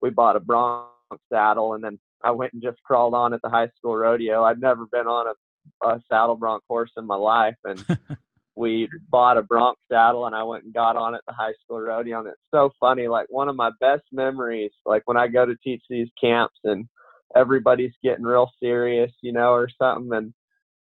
we 0.00 0.10
bought 0.10 0.36
a 0.36 0.40
bronc 0.40 0.86
saddle, 1.28 1.74
and 1.74 1.82
then 1.82 1.98
I 2.22 2.30
went 2.30 2.52
and 2.52 2.62
just 2.62 2.80
crawled 2.84 3.14
on 3.14 3.34
at 3.34 3.42
the 3.42 3.48
high 3.48 3.68
school 3.76 3.96
rodeo. 3.96 4.44
I'd 4.44 4.60
never 4.60 4.86
been 4.86 5.08
on 5.08 5.34
a, 5.82 5.88
a 5.88 6.00
saddle 6.08 6.36
bronc 6.36 6.62
horse 6.68 6.92
in 6.96 7.04
my 7.04 7.16
life, 7.16 7.56
and 7.64 7.84
we 8.56 8.88
bought 9.08 9.38
a 9.38 9.42
bronc 9.42 9.78
saddle, 9.90 10.26
and 10.26 10.34
I 10.34 10.42
went 10.42 10.64
and 10.64 10.74
got 10.74 10.96
on 10.96 11.14
at 11.14 11.22
the 11.26 11.32
high 11.32 11.54
school 11.62 11.80
rodeo. 11.80 12.20
And 12.20 12.28
it's 12.28 12.40
so 12.52 12.70
funny. 12.80 13.08
Like 13.08 13.26
one 13.28 13.48
of 13.48 13.56
my 13.56 13.70
best 13.80 14.02
memories, 14.12 14.72
like 14.84 15.02
when 15.06 15.16
I 15.16 15.28
go 15.28 15.46
to 15.46 15.56
teach 15.62 15.82
these 15.88 16.08
camps 16.20 16.58
and 16.64 16.86
everybody's 17.34 17.94
getting 18.02 18.24
real 18.24 18.50
serious, 18.60 19.12
you 19.22 19.32
know, 19.32 19.52
or 19.52 19.68
something, 19.78 20.12
and 20.12 20.34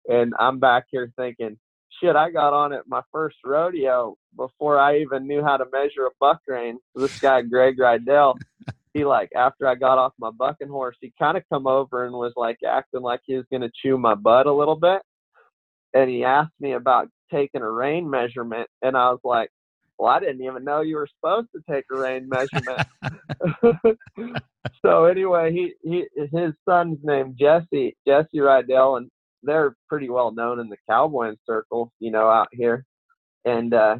and 0.07 0.33
I'm 0.37 0.59
back 0.59 0.85
here 0.91 1.11
thinking, 1.15 1.57
shit, 2.01 2.15
I 2.15 2.29
got 2.29 2.53
on 2.53 2.73
at 2.73 2.87
my 2.87 3.01
first 3.11 3.37
rodeo 3.45 4.17
before 4.35 4.77
I 4.77 4.99
even 4.99 5.27
knew 5.27 5.43
how 5.43 5.57
to 5.57 5.65
measure 5.71 6.05
a 6.05 6.11
buck 6.19 6.41
rein. 6.47 6.77
This 6.95 7.19
guy 7.19 7.41
Greg 7.41 7.77
Rydell, 7.77 8.35
he 8.93 9.05
like 9.05 9.29
after 9.35 9.67
I 9.67 9.75
got 9.75 9.97
off 9.97 10.13
my 10.19 10.31
bucking 10.31 10.67
horse, 10.67 10.97
he 10.99 11.13
kind 11.17 11.37
of 11.37 11.43
come 11.51 11.67
over 11.67 12.05
and 12.05 12.13
was 12.13 12.33
like 12.35 12.57
acting 12.67 13.01
like 13.01 13.21
he 13.25 13.35
was 13.35 13.45
gonna 13.51 13.71
chew 13.81 13.97
my 13.97 14.15
butt 14.15 14.47
a 14.47 14.53
little 14.53 14.75
bit, 14.75 15.01
and 15.93 16.09
he 16.09 16.23
asked 16.23 16.53
me 16.59 16.73
about 16.73 17.09
taking 17.31 17.61
a 17.61 17.69
rein 17.69 18.09
measurement, 18.09 18.67
and 18.81 18.97
I 18.97 19.09
was 19.11 19.19
like, 19.23 19.49
well, 19.97 20.11
I 20.11 20.19
didn't 20.19 20.43
even 20.43 20.63
know 20.63 20.81
you 20.81 20.95
were 20.97 21.07
supposed 21.07 21.49
to 21.55 21.61
take 21.71 21.85
a 21.91 21.95
rein 21.95 22.29
measurement. 22.29 22.81
so 24.85 25.05
anyway, 25.05 25.51
he 25.51 25.73
he 25.83 26.07
his 26.31 26.53
son's 26.67 26.99
named 27.03 27.37
Jesse 27.39 27.95
Jesse 28.07 28.37
Rydell, 28.37 28.97
and 28.97 29.09
they're 29.43 29.75
pretty 29.89 30.09
well 30.09 30.31
known 30.31 30.59
in 30.59 30.69
the 30.69 30.77
cowboying 30.89 31.37
circle, 31.45 31.91
you 31.99 32.11
know, 32.11 32.29
out 32.29 32.49
here. 32.51 32.85
And 33.45 33.73
uh 33.73 33.97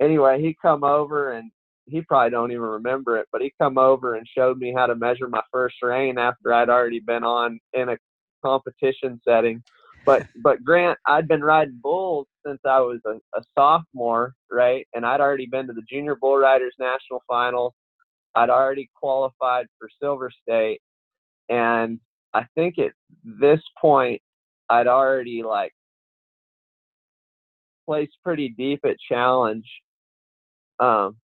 anyway, 0.00 0.40
he 0.40 0.56
come 0.60 0.84
over 0.84 1.32
and 1.32 1.50
he 1.86 2.02
probably 2.02 2.30
don't 2.30 2.52
even 2.52 2.62
remember 2.62 3.18
it, 3.18 3.28
but 3.32 3.42
he 3.42 3.52
come 3.60 3.78
over 3.78 4.14
and 4.14 4.26
showed 4.26 4.58
me 4.58 4.72
how 4.76 4.86
to 4.86 4.94
measure 4.94 5.28
my 5.28 5.42
first 5.52 5.76
rein 5.82 6.18
after 6.18 6.52
I'd 6.52 6.68
already 6.68 7.00
been 7.00 7.24
on 7.24 7.60
in 7.72 7.88
a 7.90 7.98
competition 8.44 9.20
setting. 9.24 9.62
But 10.04 10.26
but 10.42 10.64
Grant, 10.64 10.98
I'd 11.06 11.28
been 11.28 11.42
riding 11.42 11.78
bulls 11.82 12.26
since 12.46 12.60
I 12.64 12.80
was 12.80 13.00
a, 13.06 13.16
a 13.38 13.42
sophomore, 13.56 14.34
right? 14.50 14.86
And 14.94 15.04
I'd 15.04 15.20
already 15.20 15.46
been 15.46 15.66
to 15.66 15.72
the 15.72 15.82
Junior 15.88 16.16
Bull 16.16 16.38
Riders 16.38 16.74
National 16.78 17.22
Finals. 17.28 17.74
I'd 18.34 18.50
already 18.50 18.88
qualified 18.94 19.66
for 19.78 19.88
Silver 20.00 20.30
State, 20.42 20.80
and 21.48 22.00
I 22.32 22.46
think 22.54 22.78
at 22.78 22.92
this 23.24 23.60
point 23.80 24.22
I'd 24.68 24.86
already 24.86 25.42
like 25.42 25.72
placed 27.86 28.12
pretty 28.22 28.48
deep 28.50 28.80
at 28.84 28.96
challenge. 29.08 29.66
Um, 30.78 31.16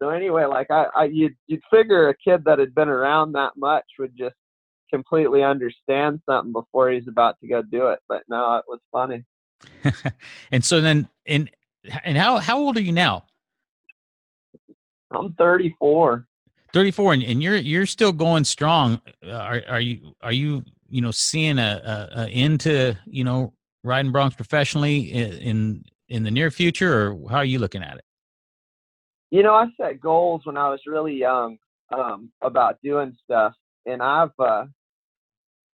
so 0.00 0.10
anyway, 0.10 0.44
like 0.44 0.70
I, 0.70 0.86
I 0.94 1.04
you'd 1.04 1.36
you'd 1.48 1.60
figure 1.70 2.08
a 2.08 2.16
kid 2.16 2.44
that 2.44 2.60
had 2.60 2.74
been 2.74 2.88
around 2.88 3.32
that 3.32 3.52
much 3.56 3.84
would 3.98 4.16
just 4.16 4.36
completely 4.90 5.42
understand 5.42 6.20
something 6.26 6.52
before 6.52 6.90
he's 6.90 7.08
about 7.08 7.38
to 7.40 7.48
go 7.48 7.62
do 7.62 7.88
it. 7.88 8.00
But 8.08 8.22
no, 8.28 8.56
it 8.56 8.64
was 8.68 8.80
funny. 8.92 9.24
and 10.52 10.64
so 10.64 10.80
then 10.80 11.08
and 11.26 11.50
and 12.04 12.16
how 12.16 12.38
how 12.38 12.58
old 12.58 12.76
are 12.76 12.82
you 12.82 12.92
now? 12.92 13.24
I'm 15.10 15.32
34. 15.34 16.26
34 16.74 17.14
and, 17.14 17.22
and 17.22 17.42
you're 17.42 17.56
you're 17.56 17.86
still 17.86 18.12
going 18.12 18.44
strong. 18.44 19.00
Uh, 19.24 19.30
are 19.32 19.62
are 19.68 19.80
you 19.80 20.12
are 20.22 20.32
you 20.32 20.64
you 20.88 21.00
know 21.00 21.10
seeing 21.10 21.58
a, 21.58 22.08
a, 22.16 22.20
a 22.22 22.28
into 22.28 22.96
you 23.06 23.24
know 23.24 23.52
riding 23.84 24.12
broncs 24.12 24.36
professionally 24.36 25.12
in, 25.12 25.32
in 25.32 25.84
in 26.08 26.22
the 26.22 26.30
near 26.30 26.50
future 26.50 27.12
or 27.12 27.30
how 27.30 27.36
are 27.36 27.44
you 27.44 27.58
looking 27.58 27.82
at 27.82 27.96
it 27.96 28.04
you 29.30 29.42
know 29.42 29.54
i 29.54 29.66
set 29.80 30.00
goals 30.00 30.42
when 30.44 30.56
i 30.56 30.68
was 30.68 30.80
really 30.86 31.14
young 31.14 31.58
um 31.94 32.30
about 32.42 32.78
doing 32.82 33.14
stuff 33.24 33.54
and 33.86 34.02
i've 34.02 34.30
uh 34.38 34.64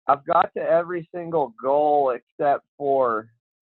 i've 0.09 0.25
got 0.27 0.51
to 0.57 0.63
every 0.63 1.09
single 1.15 1.55
goal 1.63 2.11
except 2.17 2.65
for 2.79 3.29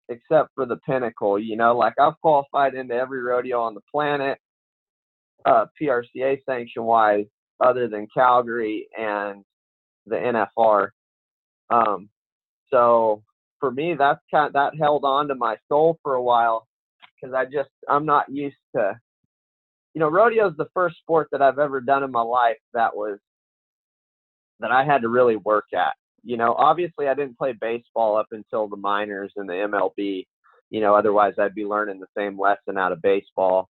except 0.09 0.49
for 0.55 0.65
the 0.65 0.77
pinnacle 0.77 1.39
you 1.39 1.55
know 1.55 1.75
like 1.75 1.93
i've 1.99 2.19
qualified 2.21 2.75
into 2.75 2.93
every 2.93 3.21
rodeo 3.21 3.61
on 3.61 3.73
the 3.73 3.81
planet 3.91 4.37
uh 5.45 5.65
prca 5.81 6.37
sanction 6.45 6.83
wise 6.83 7.25
other 7.59 7.87
than 7.87 8.07
calgary 8.13 8.87
and 8.97 9.43
the 10.05 10.15
nfr 10.15 10.89
um, 11.69 12.09
so 12.69 13.23
for 13.59 13.71
me, 13.71 13.95
that's 13.97 14.19
kind 14.31 14.47
of, 14.47 14.53
that 14.53 14.73
held 14.79 15.05
on 15.05 15.27
to 15.29 15.35
my 15.35 15.57
soul 15.69 15.97
for 16.03 16.15
a 16.15 16.21
while 16.21 16.67
because 17.15 17.33
I 17.33 17.45
just 17.45 17.69
I'm 17.89 18.05
not 18.05 18.25
used 18.29 18.57
to, 18.75 18.99
you 19.93 19.99
know, 19.99 20.09
rodeo 20.09 20.49
is 20.49 20.57
the 20.57 20.69
first 20.73 20.97
sport 20.97 21.29
that 21.31 21.41
I've 21.41 21.59
ever 21.59 21.81
done 21.81 22.03
in 22.03 22.11
my 22.11 22.21
life 22.21 22.57
that 22.73 22.95
was 22.95 23.19
that 24.59 24.71
I 24.71 24.83
had 24.83 25.01
to 25.01 25.09
really 25.09 25.35
work 25.35 25.65
at. 25.73 25.93
You 26.23 26.37
know, 26.37 26.55
obviously 26.57 27.07
I 27.07 27.13
didn't 27.13 27.37
play 27.37 27.53
baseball 27.53 28.17
up 28.17 28.27
until 28.31 28.67
the 28.67 28.77
minors 28.77 29.33
and 29.35 29.47
the 29.47 29.53
MLB. 29.53 30.25
You 30.69 30.81
know, 30.81 30.95
otherwise 30.95 31.33
I'd 31.37 31.55
be 31.55 31.65
learning 31.65 31.99
the 31.99 32.07
same 32.17 32.39
lesson 32.39 32.77
out 32.77 32.91
of 32.91 33.01
baseball. 33.01 33.69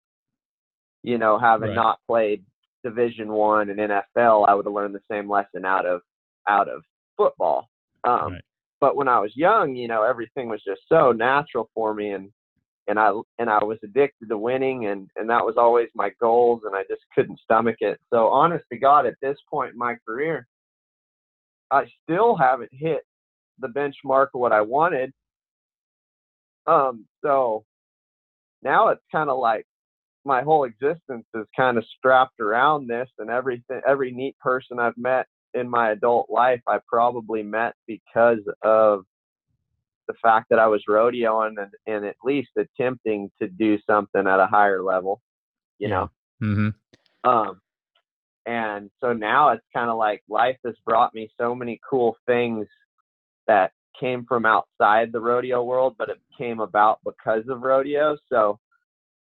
You 1.02 1.18
know, 1.18 1.38
having 1.38 1.70
right. 1.70 1.74
not 1.74 1.98
played 2.06 2.44
Division 2.84 3.32
One 3.32 3.70
and 3.70 3.78
NFL, 3.78 4.48
I 4.48 4.54
would 4.54 4.66
have 4.66 4.74
learned 4.74 4.94
the 4.94 5.00
same 5.10 5.30
lesson 5.30 5.64
out 5.64 5.86
of 5.86 6.02
out 6.48 6.68
of 6.68 6.82
football. 7.16 7.68
Um, 8.04 8.34
right. 8.34 8.42
But 8.80 8.96
when 8.96 9.08
I 9.08 9.20
was 9.20 9.32
young, 9.36 9.76
you 9.76 9.88
know, 9.88 10.02
everything 10.02 10.48
was 10.48 10.62
just 10.66 10.82
so 10.88 11.12
natural 11.12 11.70
for 11.74 11.94
me, 11.94 12.10
and 12.10 12.30
and 12.88 12.98
I 12.98 13.12
and 13.38 13.48
I 13.48 13.62
was 13.62 13.78
addicted 13.84 14.28
to 14.28 14.38
winning, 14.38 14.86
and 14.86 15.08
and 15.16 15.30
that 15.30 15.44
was 15.44 15.54
always 15.56 15.88
my 15.94 16.10
goals, 16.20 16.62
and 16.64 16.74
I 16.74 16.82
just 16.88 17.02
couldn't 17.14 17.40
stomach 17.40 17.76
it. 17.80 18.00
So 18.10 18.28
honest 18.28 18.64
to 18.72 18.78
God, 18.78 19.06
at 19.06 19.14
this 19.22 19.38
point 19.48 19.72
in 19.72 19.78
my 19.78 19.96
career, 20.06 20.46
I 21.72 21.90
still 22.02 22.36
haven't 22.36 22.70
hit 22.72 23.02
the 23.58 23.68
benchmark 23.68 24.28
of 24.34 24.40
what 24.40 24.52
I 24.52 24.60
wanted. 24.60 25.12
Um, 26.66 27.06
so 27.24 27.64
now 28.62 28.88
it's 28.88 29.02
kind 29.10 29.30
of 29.30 29.38
like 29.38 29.66
my 30.24 30.42
whole 30.42 30.64
existence 30.64 31.26
is 31.34 31.46
kind 31.56 31.78
of 31.78 31.84
strapped 31.98 32.38
around 32.40 32.88
this, 32.88 33.08
and 33.18 33.30
everything, 33.30 33.80
every 33.86 34.12
neat 34.12 34.38
person 34.38 34.78
I've 34.78 34.96
met 34.96 35.26
in 35.54 35.68
my 35.68 35.90
adult 35.90 36.28
life 36.30 36.60
I 36.66 36.78
probably 36.88 37.42
met 37.42 37.74
because 37.86 38.38
of 38.62 39.04
the 40.08 40.14
fact 40.22 40.46
that 40.50 40.58
I 40.58 40.66
was 40.66 40.82
rodeoing 40.88 41.54
and, 41.58 41.70
and 41.86 42.04
at 42.04 42.16
least 42.24 42.50
attempting 42.56 43.30
to 43.40 43.48
do 43.48 43.78
something 43.88 44.26
at 44.26 44.40
a 44.40 44.46
higher 44.46 44.82
level, 44.82 45.20
you 45.78 45.88
yeah. 45.88 45.94
know. 45.94 46.10
Mm-hmm. 46.42 47.28
Um, 47.28 47.60
and 48.46 48.90
so 49.00 49.12
now 49.12 49.50
it's 49.50 49.64
kind 49.74 49.90
of 49.90 49.98
like 49.98 50.22
life 50.28 50.56
has 50.64 50.74
brought 50.84 51.14
me 51.14 51.30
so 51.38 51.54
many 51.54 51.80
cool 51.88 52.16
things 52.26 52.66
that 53.46 53.72
came 53.98 54.24
from 54.24 54.46
outside 54.46 55.12
the 55.12 55.20
rodeo 55.20 55.62
world, 55.62 55.94
but 55.98 56.08
it 56.08 56.18
came 56.36 56.60
about 56.60 57.00
because 57.04 57.44
of 57.48 57.62
rodeo. 57.62 58.16
So, 58.28 58.58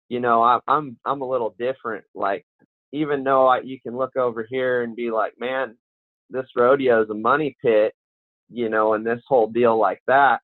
you 0.09 0.21
know, 0.21 0.43
I, 0.43 0.59
I'm 0.69 0.99
I'm 1.05 1.23
a 1.23 1.29
little 1.29 1.55
different. 1.59 2.05
Like, 2.15 2.45
even 2.93 3.25
though 3.25 3.47
I, 3.47 3.61
you 3.61 3.81
can 3.81 3.97
look 3.97 4.17
over 4.17 4.47
here 4.49 4.83
and 4.83 4.95
be 4.95 5.11
like, 5.11 5.35
man, 5.39 5.77
this 6.31 6.47
rodeo 6.55 7.03
is 7.03 7.11
a 7.11 7.15
money 7.15 7.57
pit, 7.63 7.95
you 8.51 8.69
know, 8.69 8.95
and 8.95 9.07
this 9.07 9.23
whole 9.27 9.49
deal 9.49 9.79
like 9.79 10.03
that, 10.07 10.41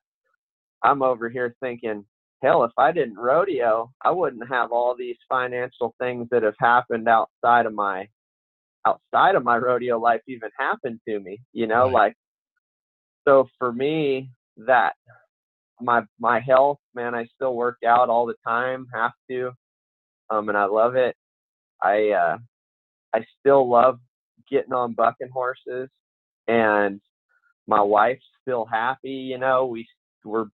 I'm 0.81 1.01
over 1.01 1.29
here 1.29 1.55
thinking, 1.59 2.05
hell, 2.41 2.63
if 2.63 2.71
I 2.77 2.91
didn't 2.91 3.17
rodeo, 3.17 3.91
I 4.01 4.11
wouldn't 4.11 4.47
have 4.49 4.71
all 4.71 4.95
these 4.95 5.17
financial 5.29 5.95
things 5.99 6.27
that 6.31 6.43
have 6.43 6.57
happened 6.59 7.07
outside 7.07 7.65
of 7.65 7.73
my 7.73 8.07
outside 8.85 9.35
of 9.35 9.43
my 9.43 9.57
rodeo 9.57 9.99
life 9.99 10.21
even 10.27 10.49
happened 10.57 10.99
to 11.07 11.19
me, 11.19 11.39
you 11.53 11.67
know, 11.67 11.85
right. 11.85 11.93
like 11.93 12.15
so 13.27 13.47
for 13.57 13.71
me 13.71 14.29
that 14.57 14.93
my 15.81 16.03
my 16.19 16.39
health, 16.39 16.79
man, 16.93 17.15
I 17.15 17.27
still 17.35 17.55
work 17.55 17.77
out 17.85 18.09
all 18.09 18.25
the 18.25 18.35
time, 18.45 18.87
have 18.93 19.13
to. 19.29 19.51
Um 20.29 20.49
and 20.49 20.57
I 20.57 20.65
love 20.65 20.95
it. 20.95 21.15
I 21.81 22.09
uh 22.09 22.37
I 23.13 23.25
still 23.39 23.69
love 23.69 23.99
getting 24.49 24.73
on 24.73 24.93
bucking 24.93 25.29
horses 25.33 25.89
and 26.47 26.99
my 27.67 27.81
wife's 27.81 28.25
still 28.41 28.65
happy 28.65 29.09
you 29.09 29.37
know 29.37 29.65
we 29.65 29.87
were 30.25 30.47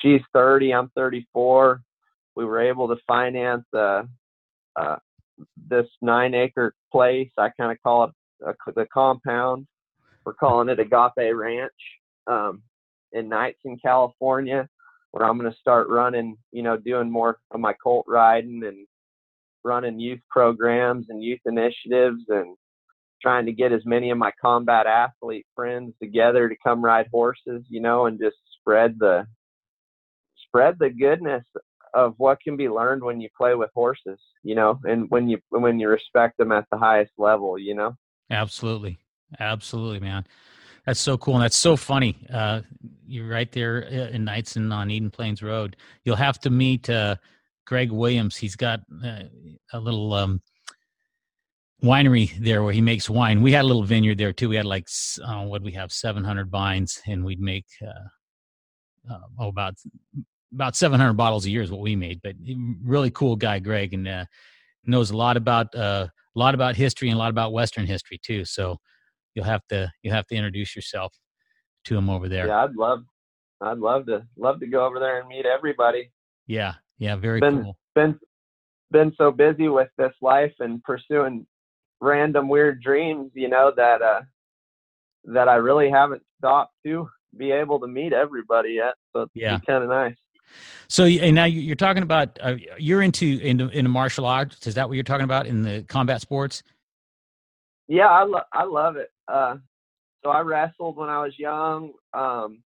she's 0.00 0.20
30 0.32 0.72
i'm 0.72 0.90
34 0.94 1.82
we 2.36 2.44
were 2.44 2.60
able 2.60 2.88
to 2.88 2.96
finance 3.06 3.64
uh, 3.74 4.02
uh, 4.76 4.96
this 5.68 5.86
nine 6.00 6.34
acre 6.34 6.74
place 6.90 7.30
i 7.38 7.48
kind 7.58 7.72
of 7.72 7.82
call 7.82 8.04
it 8.04 8.10
a, 8.46 8.54
the 8.74 8.86
compound. 8.92 9.66
We're 10.24 10.34
calling 10.34 10.68
it 10.68 10.78
agape 10.78 11.34
ranch 11.34 11.72
um, 12.26 12.62
in 13.12 13.28
Knightsen, 13.28 13.78
California, 13.82 14.68
where 15.10 15.26
I'm 15.26 15.38
going 15.38 15.50
to 15.50 15.58
start 15.58 15.88
running, 15.88 16.36
you 16.52 16.62
know, 16.62 16.76
doing 16.76 17.10
more 17.10 17.38
of 17.50 17.60
my 17.60 17.72
colt 17.72 18.04
riding 18.08 18.62
and 18.64 18.86
running 19.64 20.00
youth 20.00 20.20
programs 20.30 21.06
and 21.08 21.22
youth 21.22 21.40
initiatives 21.46 22.22
and 22.28 22.56
trying 23.20 23.46
to 23.46 23.52
get 23.52 23.72
as 23.72 23.84
many 23.84 24.10
of 24.10 24.18
my 24.18 24.32
combat 24.40 24.86
athlete 24.86 25.46
friends 25.54 25.94
together 26.00 26.48
to 26.48 26.56
come 26.64 26.84
ride 26.84 27.08
horses, 27.12 27.62
you 27.68 27.80
know, 27.80 28.06
and 28.06 28.20
just 28.20 28.36
spread 28.60 28.96
the 28.98 29.26
spread 30.46 30.76
the 30.78 30.90
goodness 30.90 31.44
of 31.94 32.14
what 32.18 32.40
can 32.40 32.56
be 32.56 32.68
learned 32.68 33.02
when 33.02 33.20
you 33.20 33.28
play 33.36 33.54
with 33.54 33.70
horses, 33.74 34.20
you 34.42 34.54
know, 34.54 34.80
and 34.84 35.10
when 35.10 35.28
you 35.28 35.38
when 35.50 35.78
you 35.78 35.88
respect 35.88 36.38
them 36.38 36.52
at 36.52 36.66
the 36.70 36.78
highest 36.78 37.12
level, 37.18 37.58
you 37.58 37.74
know. 37.74 37.96
Absolutely, 38.30 38.98
absolutely, 39.40 40.00
man. 40.00 40.24
That's 40.86 41.00
so 41.00 41.16
cool, 41.16 41.34
and 41.34 41.44
that's 41.44 41.56
so 41.56 41.76
funny. 41.76 42.16
Uh, 42.32 42.62
you're 43.06 43.28
right 43.28 43.50
there 43.52 43.86
uh, 43.86 44.14
in 44.14 44.24
Knightsen 44.24 44.72
on 44.72 44.90
Eden 44.90 45.10
Plains 45.10 45.42
Road. 45.42 45.76
You'll 46.04 46.16
have 46.16 46.40
to 46.40 46.50
meet 46.50 46.90
uh, 46.90 47.16
Greg 47.66 47.92
Williams. 47.92 48.36
He's 48.36 48.56
got 48.56 48.80
uh, 49.04 49.22
a 49.72 49.78
little 49.78 50.12
um, 50.14 50.40
winery 51.82 52.36
there 52.38 52.64
where 52.64 52.72
he 52.72 52.80
makes 52.80 53.08
wine. 53.08 53.42
We 53.42 53.52
had 53.52 53.64
a 53.64 53.68
little 53.68 53.84
vineyard 53.84 54.18
there 54.18 54.32
too. 54.32 54.48
We 54.48 54.56
had 54.56 54.64
like 54.64 54.88
uh, 55.24 55.44
what 55.44 55.62
we 55.62 55.72
have 55.72 55.92
700 55.92 56.50
vines, 56.50 57.00
and 57.06 57.24
we'd 57.24 57.40
make 57.40 57.66
uh, 57.80 59.18
oh 59.38 59.48
about 59.48 59.74
about 60.52 60.76
700 60.76 61.14
bottles 61.14 61.46
a 61.46 61.50
year 61.50 61.62
is 61.62 61.70
what 61.70 61.80
we 61.80 61.96
made. 61.96 62.20
But 62.22 62.34
really 62.84 63.10
cool 63.10 63.36
guy, 63.36 63.58
Greg, 63.58 63.94
and 63.94 64.06
uh, 64.06 64.24
knows 64.84 65.10
a 65.10 65.16
lot 65.16 65.36
about 65.36 65.74
uh, 65.74 66.08
a 66.34 66.38
lot 66.38 66.54
about 66.54 66.76
history 66.76 67.08
and 67.08 67.16
a 67.16 67.18
lot 67.18 67.30
about 67.30 67.52
Western 67.52 67.86
history 67.86 68.20
too. 68.22 68.44
So 68.44 68.78
you'll 69.34 69.44
have 69.44 69.66
to 69.68 69.90
you'll 70.02 70.14
have 70.14 70.26
to 70.28 70.34
introduce 70.34 70.74
yourself 70.74 71.14
to 71.84 71.96
him 71.96 72.10
over 72.10 72.28
there. 72.28 72.46
Yeah, 72.48 72.64
I'd 72.64 72.76
love 72.76 73.00
I'd 73.60 73.78
love 73.78 74.06
to 74.06 74.26
love 74.36 74.60
to 74.60 74.66
go 74.66 74.84
over 74.84 74.98
there 74.98 75.20
and 75.20 75.28
meet 75.28 75.46
everybody. 75.46 76.10
Yeah, 76.46 76.74
yeah, 76.98 77.16
very 77.16 77.40
been, 77.40 77.62
cool. 77.62 77.76
Been 77.94 78.18
been 78.90 79.12
so 79.16 79.30
busy 79.30 79.68
with 79.68 79.88
this 79.96 80.12
life 80.20 80.52
and 80.60 80.82
pursuing 80.82 81.46
random 82.00 82.48
weird 82.48 82.82
dreams, 82.82 83.30
you 83.34 83.48
know, 83.48 83.72
that 83.76 84.02
uh 84.02 84.22
that 85.24 85.48
I 85.48 85.54
really 85.54 85.88
haven't 85.88 86.22
stopped 86.38 86.74
to 86.84 87.08
be 87.36 87.52
able 87.52 87.80
to 87.80 87.86
meet 87.86 88.12
everybody 88.12 88.72
yet. 88.72 88.94
So 89.12 89.22
it's 89.22 89.32
yeah. 89.34 89.60
kind 89.66 89.84
of 89.84 89.88
nice. 89.88 90.16
So 90.88 91.04
and 91.04 91.34
now 91.34 91.44
you're 91.44 91.76
talking 91.76 92.02
about 92.02 92.38
uh, 92.42 92.56
you're 92.78 93.02
into 93.02 93.38
into 93.40 93.68
into 93.68 93.88
martial 93.88 94.26
arts. 94.26 94.66
Is 94.66 94.74
that 94.74 94.88
what 94.88 94.94
you're 94.94 95.04
talking 95.04 95.24
about 95.24 95.46
in 95.46 95.62
the 95.62 95.82
combat 95.88 96.20
sports? 96.20 96.62
Yeah, 97.88 98.08
I 98.08 98.24
love 98.24 98.44
I 98.52 98.64
love 98.64 98.96
it. 98.96 99.10
Uh, 99.28 99.56
so 100.22 100.30
I 100.30 100.40
wrestled 100.40 100.96
when 100.96 101.08
I 101.08 101.18
was 101.18 101.38
young. 101.38 101.92
Um, 102.12 102.62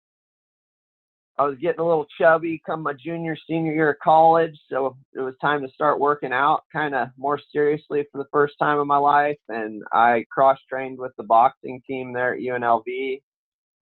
I 1.37 1.45
was 1.45 1.57
getting 1.59 1.81
a 1.81 1.85
little 1.85 2.07
chubby 2.19 2.61
come 2.65 2.83
my 2.83 2.93
junior 2.93 3.35
senior 3.47 3.73
year 3.73 3.91
of 3.91 3.99
college, 3.99 4.57
so 4.69 4.95
it 5.13 5.19
was 5.19 5.33
time 5.41 5.61
to 5.61 5.73
start 5.73 5.99
working 5.99 6.31
out 6.31 6.63
kind 6.71 6.95
of 6.95 7.09
more 7.17 7.39
seriously 7.51 8.05
for 8.11 8.19
the 8.19 8.29
first 8.31 8.55
time 8.57 8.79
in 8.79 8.87
my 8.87 8.97
life. 8.97 9.37
And 9.49 9.83
I 9.91 10.25
cross 10.31 10.57
trained 10.69 10.97
with 10.97 11.11
the 11.17 11.23
boxing 11.23 11.81
team 11.85 12.13
there 12.13 12.33
at 12.33 12.39
UNLV. 12.39 13.21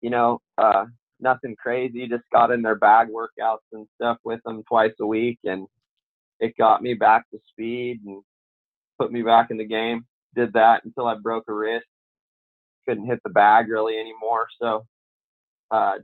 You 0.02 0.10
know, 0.10 0.40
uh, 0.58 0.86
nothing 1.20 1.56
crazy. 1.56 2.08
Just 2.08 2.24
got 2.32 2.52
in 2.52 2.62
their 2.62 2.76
bag 2.76 3.08
workouts 3.08 3.66
and 3.74 3.88
stuff 3.96 4.18
with 4.24 4.42
them 4.46 4.64
twice 4.68 4.94
a 5.00 5.06
week, 5.06 5.40
and 5.44 5.68
it 6.40 6.58
got 6.58 6.82
me 6.82 6.94
back 6.94 7.30
to 7.32 7.40
speed 7.50 8.00
and 8.06 8.24
put 9.00 9.12
me 9.12 9.22
back 9.22 9.52
in 9.52 9.58
the 9.58 9.66
game. 9.66 10.06
Did 10.36 10.54
that 10.54 10.86
until 10.86 11.08
I 11.08 11.16
broke 11.16 11.46
a 11.48 11.54
wrist. 11.54 11.86
Couldn't 12.88 13.06
hit 13.08 13.20
the 13.24 13.30
bag 13.30 13.68
really 13.70 13.98
anymore. 13.98 14.48
So 14.62 14.86
uh, 15.72 16.00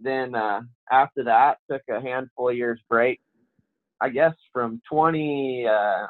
then 0.00 0.34
uh, 0.34 0.62
after 0.90 1.24
that, 1.24 1.58
took 1.70 1.82
a 1.90 2.00
handful 2.00 2.50
of 2.50 2.56
years 2.56 2.80
break. 2.88 3.20
I 4.00 4.10
guess 4.10 4.34
from 4.52 4.80
21 4.90 5.68
uh, 5.68 6.06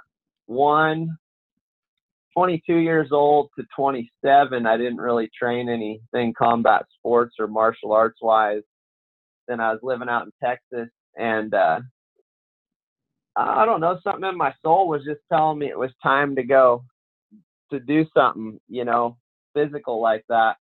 22 2.36 2.76
years 2.76 3.08
old 3.12 3.48
to 3.58 3.64
27, 3.74 4.66
I 4.66 4.76
didn't 4.76 4.98
really 4.98 5.30
train 5.36 5.70
anything 5.70 6.34
combat 6.36 6.84
sports 6.98 7.36
or 7.38 7.46
martial 7.46 7.92
arts 7.92 8.18
wise. 8.20 8.62
Then 9.48 9.58
I 9.58 9.72
was 9.72 9.80
living 9.82 10.08
out 10.08 10.26
in 10.26 10.32
Texas 10.44 10.92
and, 11.16 11.54
uh, 11.54 11.80
I 13.36 13.64
don't 13.64 13.80
know, 13.80 13.98
something 14.02 14.28
in 14.28 14.36
my 14.36 14.52
soul 14.62 14.88
was 14.88 15.04
just 15.04 15.20
telling 15.32 15.58
me 15.58 15.68
it 15.68 15.78
was 15.78 15.90
time 16.02 16.36
to 16.36 16.42
go 16.42 16.84
to 17.70 17.80
do 17.80 18.04
something, 18.14 18.60
you 18.68 18.84
know, 18.84 19.16
physical 19.54 20.00
like 20.00 20.24
that. 20.28 20.56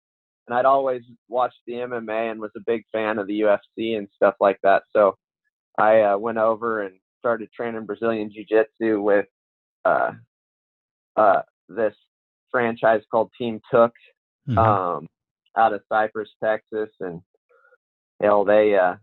And 0.47 0.57
I'd 0.57 0.65
always 0.65 1.03
watched 1.29 1.61
the 1.67 1.75
MMA 1.75 2.33
and 2.33 2.41
was 2.41 2.51
a 2.57 2.61
big 2.67 2.83
fan 2.91 3.19
of 3.19 3.29
the 3.29 3.41
UFC 3.41 3.97
and 3.97 4.09
stuff 4.17 4.35
like 4.41 4.59
that. 4.65 4.83
So 4.93 5.17
I 5.79 6.01
uh, 6.01 6.19
went 6.19 6.39
over 6.39 6.83
and 6.83 6.97
started 7.21 7.53
training 7.53 7.87
Brazilian 7.87 8.33
Jiu 8.33 8.45
Jitsu 8.45 9.01
with 9.01 9.27
uh, 9.85 10.13
uh, 11.17 11.43
this 11.71 11.95
franchise 12.51 13.03
called 13.11 13.31
Team 13.39 13.61
Tooke 13.71 13.93
mm-hmm. 14.49 14.59
um, 14.59 15.07
out 15.57 15.73
of 15.73 15.83
Cypress, 15.89 16.29
Texas, 16.43 16.91
and 17.01 17.21
hell, 18.21 18.45
they 18.45 18.77
uh, 18.77 18.97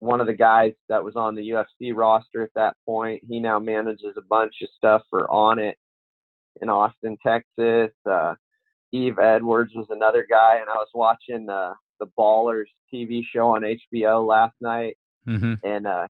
one 0.00 0.20
of 0.20 0.26
the 0.26 0.34
guys 0.34 0.72
that 0.88 1.04
was 1.04 1.14
on 1.16 1.34
the 1.34 1.50
UFC 1.50 1.94
roster 1.94 2.42
at 2.42 2.54
that 2.54 2.76
point. 2.86 3.22
He 3.28 3.38
now 3.38 3.58
manages 3.58 4.14
a 4.16 4.22
bunch 4.22 4.54
of 4.62 4.68
stuff 4.76 5.02
for 5.08 5.28
Onnit 5.28 5.74
in 6.60 6.68
Austin, 6.68 7.16
Texas. 7.24 7.92
Uh, 8.08 8.34
Yves 8.92 9.18
Edwards 9.22 9.72
was 9.74 9.86
another 9.90 10.26
guy, 10.28 10.56
and 10.60 10.68
I 10.68 10.74
was 10.74 10.88
watching 10.92 11.48
uh, 11.48 11.74
the 11.98 12.06
Ballers 12.18 12.66
TV 12.92 13.22
show 13.24 13.54
on 13.54 13.62
HBO 13.62 14.26
last 14.26 14.54
night, 14.60 14.98
mm-hmm. 15.26 15.54
and 15.64 15.86
uh, 15.86 16.08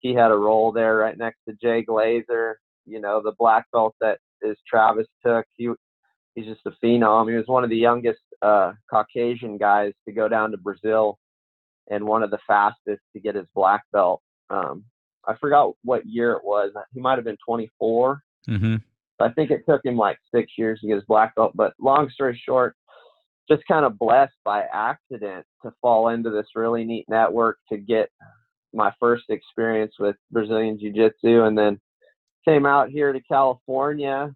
he 0.00 0.14
had 0.14 0.30
a 0.30 0.36
role 0.36 0.72
there 0.72 0.96
right 0.96 1.16
next 1.16 1.38
to 1.48 1.54
Jay 1.62 1.84
Glazer 1.84 2.54
you 2.88 3.00
know, 3.00 3.20
the 3.22 3.34
black 3.38 3.66
belt 3.72 3.94
that 4.00 4.18
is 4.42 4.56
Travis 4.68 5.06
Tooke. 5.24 5.46
He 5.56 5.68
he's 6.34 6.46
just 6.46 6.66
a 6.66 6.72
phenom. 6.84 7.30
He 7.30 7.36
was 7.36 7.46
one 7.46 7.64
of 7.64 7.70
the 7.70 7.76
youngest 7.76 8.20
uh, 8.42 8.72
Caucasian 8.90 9.58
guys 9.58 9.92
to 10.06 10.12
go 10.12 10.28
down 10.28 10.50
to 10.50 10.56
Brazil, 10.56 11.18
and 11.90 12.04
one 12.04 12.22
of 12.22 12.30
the 12.30 12.38
fastest 12.46 13.02
to 13.12 13.20
get 13.20 13.34
his 13.34 13.46
black 13.54 13.82
belt. 13.92 14.22
Um, 14.50 14.84
I 15.26 15.34
forgot 15.36 15.74
what 15.84 16.06
year 16.06 16.32
it 16.32 16.44
was. 16.44 16.72
He 16.94 17.00
might 17.00 17.18
have 17.18 17.24
been 17.24 17.36
24. 17.44 18.22
Mm-hmm. 18.48 18.76
I 19.20 19.30
think 19.30 19.50
it 19.50 19.62
took 19.68 19.84
him 19.84 19.96
like 19.96 20.16
six 20.32 20.52
years 20.56 20.80
to 20.80 20.86
get 20.86 20.94
his 20.94 21.04
black 21.04 21.34
belt. 21.34 21.52
But 21.54 21.74
long 21.80 22.08
story 22.10 22.40
short, 22.46 22.76
just 23.50 23.62
kind 23.66 23.84
of 23.84 23.98
blessed 23.98 24.34
by 24.44 24.64
accident 24.72 25.44
to 25.62 25.72
fall 25.80 26.08
into 26.08 26.30
this 26.30 26.46
really 26.54 26.84
neat 26.84 27.04
network 27.08 27.58
to 27.70 27.78
get 27.78 28.10
my 28.72 28.92
first 29.00 29.24
experience 29.28 29.94
with 29.98 30.16
Brazilian 30.30 30.78
Jiu 30.78 30.92
Jitsu, 30.92 31.44
and 31.44 31.56
then 31.56 31.80
came 32.44 32.66
out 32.66 32.90
here 32.90 33.12
to 33.12 33.20
California 33.20 34.34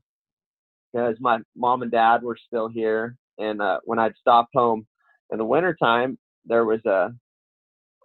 because 0.93 1.17
my 1.21 1.39
mom 1.57 1.83
and 1.83 1.91
dad 1.91 2.23
were 2.23 2.37
still 2.47 2.69
here. 2.69 3.17
And 3.39 3.63
uh, 3.63 3.81
when 3.85 3.99
I'd 3.99 4.15
stop 4.21 4.49
home 4.55 4.87
in 5.31 5.39
the 5.39 5.45
wintertime, 5.45 6.19
there 6.45 6.65
was 6.65 6.85
a 6.85 7.13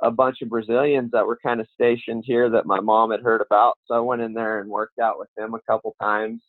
a 0.02 0.12
bunch 0.12 0.42
of 0.42 0.50
Brazilians 0.50 1.12
that 1.12 1.26
were 1.26 1.40
kind 1.44 1.60
of 1.60 1.68
stationed 1.74 2.24
here 2.26 2.50
that 2.50 2.66
my 2.66 2.80
mom 2.80 3.12
had 3.12 3.22
heard 3.22 3.42
about. 3.42 3.78
So 3.86 3.96
I 3.96 4.00
went 4.00 4.22
in 4.22 4.34
there 4.34 4.60
and 4.60 4.70
worked 4.70 5.00
out 5.00 5.18
with 5.18 5.30
them 5.36 5.54
a 5.54 5.72
couple 5.72 5.96
times. 6.00 6.42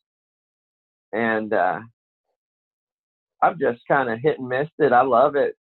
And 1.12 1.52
uh, 1.52 1.80
I've 3.42 3.58
just 3.58 3.80
kind 3.88 4.10
of 4.10 4.18
hit 4.22 4.38
and 4.38 4.48
missed 4.48 4.72
it. 4.78 4.92
I 4.92 5.02
love 5.02 5.36
it. 5.36 5.56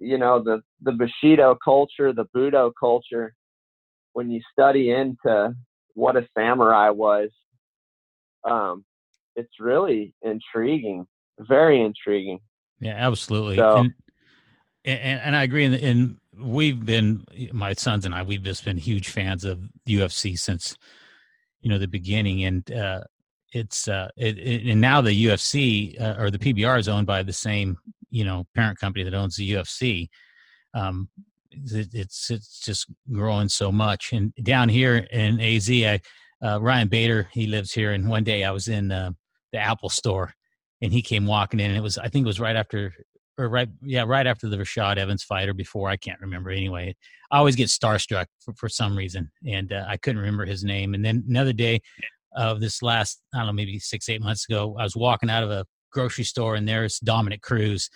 You 0.00 0.18
know, 0.18 0.42
the, 0.42 0.62
the 0.82 0.92
Bushido 0.92 1.56
culture, 1.62 2.12
the 2.12 2.26
Budo 2.34 2.72
culture, 2.78 3.34
when 4.14 4.30
you 4.30 4.40
study 4.50 4.90
into 4.90 5.54
what 5.96 6.16
a 6.16 6.28
samurai 6.36 6.90
was. 6.90 7.30
Um, 8.44 8.84
it's 9.34 9.58
really 9.58 10.14
intriguing, 10.22 11.06
very 11.40 11.80
intriguing. 11.80 12.38
Yeah, 12.80 12.94
absolutely. 12.96 13.56
So, 13.56 13.76
and, 13.78 13.94
and, 14.84 15.20
and 15.20 15.36
I 15.36 15.42
agree. 15.42 15.64
And, 15.64 15.74
and 15.74 16.16
we've 16.38 16.84
been 16.84 17.24
my 17.52 17.72
sons 17.72 18.04
and 18.04 18.14
I 18.14 18.22
we've 18.22 18.42
just 18.42 18.64
been 18.64 18.76
huge 18.76 19.08
fans 19.08 19.44
of 19.44 19.58
UFC 19.88 20.38
since 20.38 20.76
you 21.62 21.70
know 21.70 21.78
the 21.78 21.88
beginning, 21.88 22.44
and 22.44 22.70
uh, 22.70 23.00
it's 23.52 23.88
uh, 23.88 24.08
it, 24.16 24.38
it, 24.38 24.70
and 24.70 24.80
now 24.80 25.00
the 25.00 25.26
UFC 25.26 26.00
uh, 26.00 26.14
or 26.18 26.30
the 26.30 26.38
PBR 26.38 26.78
is 26.78 26.88
owned 26.88 27.06
by 27.06 27.22
the 27.22 27.32
same 27.32 27.78
you 28.10 28.24
know 28.24 28.46
parent 28.54 28.78
company 28.78 29.02
that 29.02 29.14
owns 29.14 29.36
the 29.36 29.50
UFC. 29.52 30.08
Um, 30.74 31.08
it's 31.64 32.30
it's 32.30 32.60
just 32.60 32.86
growing 33.12 33.48
so 33.48 33.72
much. 33.72 34.12
And 34.12 34.32
down 34.42 34.68
here 34.68 34.96
in 35.10 35.40
AZ, 35.40 35.70
I, 35.70 36.00
uh, 36.42 36.60
Ryan 36.60 36.88
Bader, 36.88 37.28
he 37.32 37.46
lives 37.46 37.72
here. 37.72 37.92
And 37.92 38.08
one 38.08 38.24
day 38.24 38.44
I 38.44 38.50
was 38.50 38.68
in 38.68 38.92
uh, 38.92 39.12
the 39.52 39.58
Apple 39.58 39.88
store, 39.88 40.32
and 40.82 40.92
he 40.92 41.02
came 41.02 41.26
walking 41.26 41.60
in. 41.60 41.70
And 41.70 41.76
it 41.76 41.82
was 41.82 41.98
I 41.98 42.08
think 42.08 42.24
it 42.24 42.28
was 42.28 42.40
right 42.40 42.56
after 42.56 42.92
or 43.38 43.48
right 43.48 43.68
yeah 43.82 44.04
right 44.06 44.26
after 44.26 44.48
the 44.48 44.56
Rashad 44.56 44.96
Evans 44.96 45.22
fight 45.22 45.48
or 45.48 45.54
before 45.54 45.88
I 45.88 45.96
can't 45.96 46.20
remember. 46.20 46.50
Anyway, 46.50 46.94
I 47.30 47.38
always 47.38 47.56
get 47.56 47.68
starstruck 47.68 48.26
for, 48.40 48.54
for 48.54 48.68
some 48.68 48.96
reason, 48.96 49.30
and 49.46 49.72
uh, 49.72 49.84
I 49.88 49.96
couldn't 49.96 50.20
remember 50.20 50.44
his 50.44 50.64
name. 50.64 50.94
And 50.94 51.04
then 51.04 51.24
another 51.28 51.52
day 51.52 51.80
of 52.34 52.60
this 52.60 52.82
last 52.82 53.22
I 53.34 53.38
don't 53.38 53.46
know 53.46 53.52
maybe 53.52 53.78
six 53.78 54.08
eight 54.08 54.22
months 54.22 54.46
ago, 54.48 54.76
I 54.78 54.84
was 54.84 54.96
walking 54.96 55.30
out 55.30 55.42
of 55.42 55.50
a 55.50 55.66
grocery 55.92 56.24
store, 56.24 56.54
and 56.54 56.68
there's 56.68 56.98
Dominick 57.00 57.42
Cruz 57.42 57.90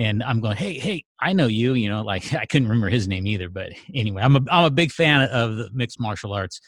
and 0.00 0.22
I'm 0.22 0.40
going, 0.40 0.56
hey, 0.56 0.78
hey, 0.78 1.04
I 1.20 1.34
know 1.34 1.46
you. 1.46 1.74
You 1.74 1.90
know, 1.90 2.02
like 2.02 2.32
I 2.42 2.46
couldn't 2.46 2.68
remember 2.68 2.88
his 2.88 3.06
name 3.06 3.26
either, 3.26 3.48
but 3.48 3.72
anyway, 3.94 4.22
I'm 4.22 4.34
a 4.34 4.40
I'm 4.50 4.64
a 4.64 4.70
big 4.70 4.90
fan 4.90 5.28
of 5.28 5.56
the 5.56 5.68
mixed 5.72 6.00
martial 6.00 6.32
arts. 6.32 6.60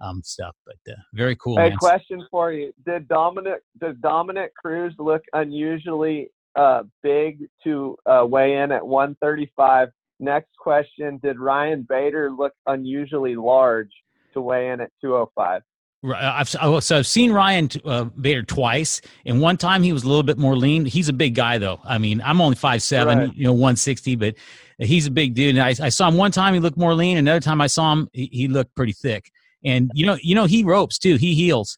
um, 0.00 0.22
stuff. 0.24 0.56
But 0.66 0.76
uh, 0.92 0.96
very 1.14 1.36
cool. 1.36 1.56
Hey, 1.56 1.70
man. 1.70 1.78
question 1.78 2.26
for 2.30 2.52
you: 2.52 2.72
Did 2.84 3.08
Dominick 3.08 3.62
did 3.80 4.00
Dominick 4.00 4.54
Cruz 4.54 4.94
look 4.98 5.22
unusually 5.32 6.30
uh, 6.56 6.82
big 7.02 7.46
to 7.64 7.96
uh, 8.06 8.26
weigh 8.28 8.56
in 8.56 8.72
at 8.72 8.86
135? 8.86 9.88
Next 10.18 10.50
question: 10.58 11.20
Did 11.22 11.38
Ryan 11.38 11.86
Bader 11.88 12.30
look 12.30 12.54
unusually 12.66 13.36
large 13.36 13.92
to 14.34 14.40
weigh 14.40 14.70
in 14.70 14.80
at 14.80 14.90
205? 15.00 15.62
I've 16.02 16.48
so 16.48 16.96
I've 16.96 17.06
seen 17.06 17.30
Ryan 17.30 17.68
uh, 17.84 18.04
Bader 18.04 18.42
twice, 18.42 19.02
and 19.26 19.40
one 19.40 19.58
time 19.58 19.82
he 19.82 19.92
was 19.92 20.02
a 20.02 20.08
little 20.08 20.22
bit 20.22 20.38
more 20.38 20.56
lean. 20.56 20.86
He's 20.86 21.10
a 21.10 21.12
big 21.12 21.34
guy 21.34 21.58
though. 21.58 21.80
I 21.84 21.98
mean, 21.98 22.22
I'm 22.22 22.40
only 22.40 22.56
five 22.56 22.82
seven, 22.82 23.18
right. 23.18 23.36
you 23.36 23.44
know, 23.44 23.52
one 23.52 23.76
sixty, 23.76 24.16
but 24.16 24.34
he's 24.78 25.06
a 25.06 25.10
big 25.10 25.34
dude. 25.34 25.56
And 25.56 25.62
I, 25.62 25.74
I, 25.84 25.88
saw 25.90 26.08
him 26.08 26.16
one 26.16 26.32
time; 26.32 26.54
he 26.54 26.60
looked 26.60 26.78
more 26.78 26.94
lean. 26.94 27.18
Another 27.18 27.40
time 27.40 27.60
I 27.60 27.66
saw 27.66 27.92
him, 27.92 28.08
he, 28.14 28.30
he, 28.32 28.48
looked 28.48 28.74
pretty 28.74 28.92
thick. 28.92 29.30
And 29.62 29.90
you 29.94 30.06
know, 30.06 30.16
you 30.22 30.34
know, 30.34 30.46
he 30.46 30.64
ropes 30.64 30.98
too. 30.98 31.16
He 31.16 31.34
heals. 31.34 31.76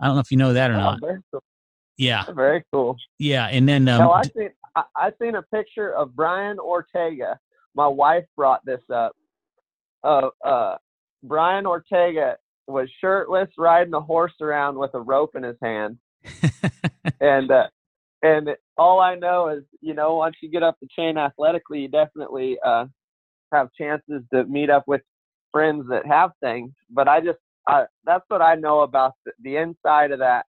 I 0.00 0.06
don't 0.06 0.16
know 0.16 0.20
if 0.20 0.32
you 0.32 0.36
know 0.36 0.52
that 0.52 0.72
or 0.72 0.74
oh, 0.74 0.78
not. 0.78 1.00
Cool. 1.00 1.42
Yeah, 1.98 2.24
very 2.32 2.64
cool. 2.72 2.96
Yeah, 3.18 3.46
and 3.46 3.68
then 3.68 3.86
um, 3.88 4.00
no, 4.00 4.10
I 4.10 4.22
seen 4.22 4.50
I, 4.74 4.82
I 4.96 5.12
seen 5.22 5.36
a 5.36 5.42
picture 5.42 5.94
of 5.94 6.16
Brian 6.16 6.58
Ortega. 6.58 7.38
My 7.76 7.86
wife 7.86 8.24
brought 8.36 8.64
this 8.66 8.82
up. 8.92 9.12
Uh, 10.02 10.30
uh, 10.44 10.76
Brian 11.22 11.66
Ortega 11.66 12.36
was 12.70 12.88
shirtless, 13.00 13.48
riding 13.58 13.94
a 13.94 14.00
horse 14.00 14.32
around 14.40 14.78
with 14.78 14.92
a 14.94 15.00
rope 15.00 15.34
in 15.34 15.42
his 15.42 15.56
hand, 15.62 15.98
and 17.20 17.50
uh, 17.50 17.68
and 18.22 18.50
all 18.76 19.00
I 19.00 19.14
know 19.14 19.48
is, 19.48 19.62
you 19.80 19.94
know, 19.94 20.16
once 20.16 20.36
you 20.42 20.50
get 20.50 20.62
up 20.62 20.76
the 20.80 20.88
chain 20.94 21.16
athletically, 21.16 21.80
you 21.80 21.88
definitely 21.88 22.58
uh, 22.64 22.86
have 23.52 23.68
chances 23.78 24.22
to 24.32 24.44
meet 24.44 24.70
up 24.70 24.84
with 24.86 25.00
friends 25.52 25.86
that 25.88 26.06
have 26.06 26.30
things. 26.42 26.70
But 26.90 27.08
I 27.08 27.20
just, 27.20 27.38
I, 27.66 27.84
that's 28.04 28.24
what 28.28 28.42
I 28.42 28.56
know 28.56 28.80
about 28.80 29.14
the, 29.24 29.32
the 29.42 29.56
inside 29.56 30.12
of 30.12 30.18
that 30.18 30.46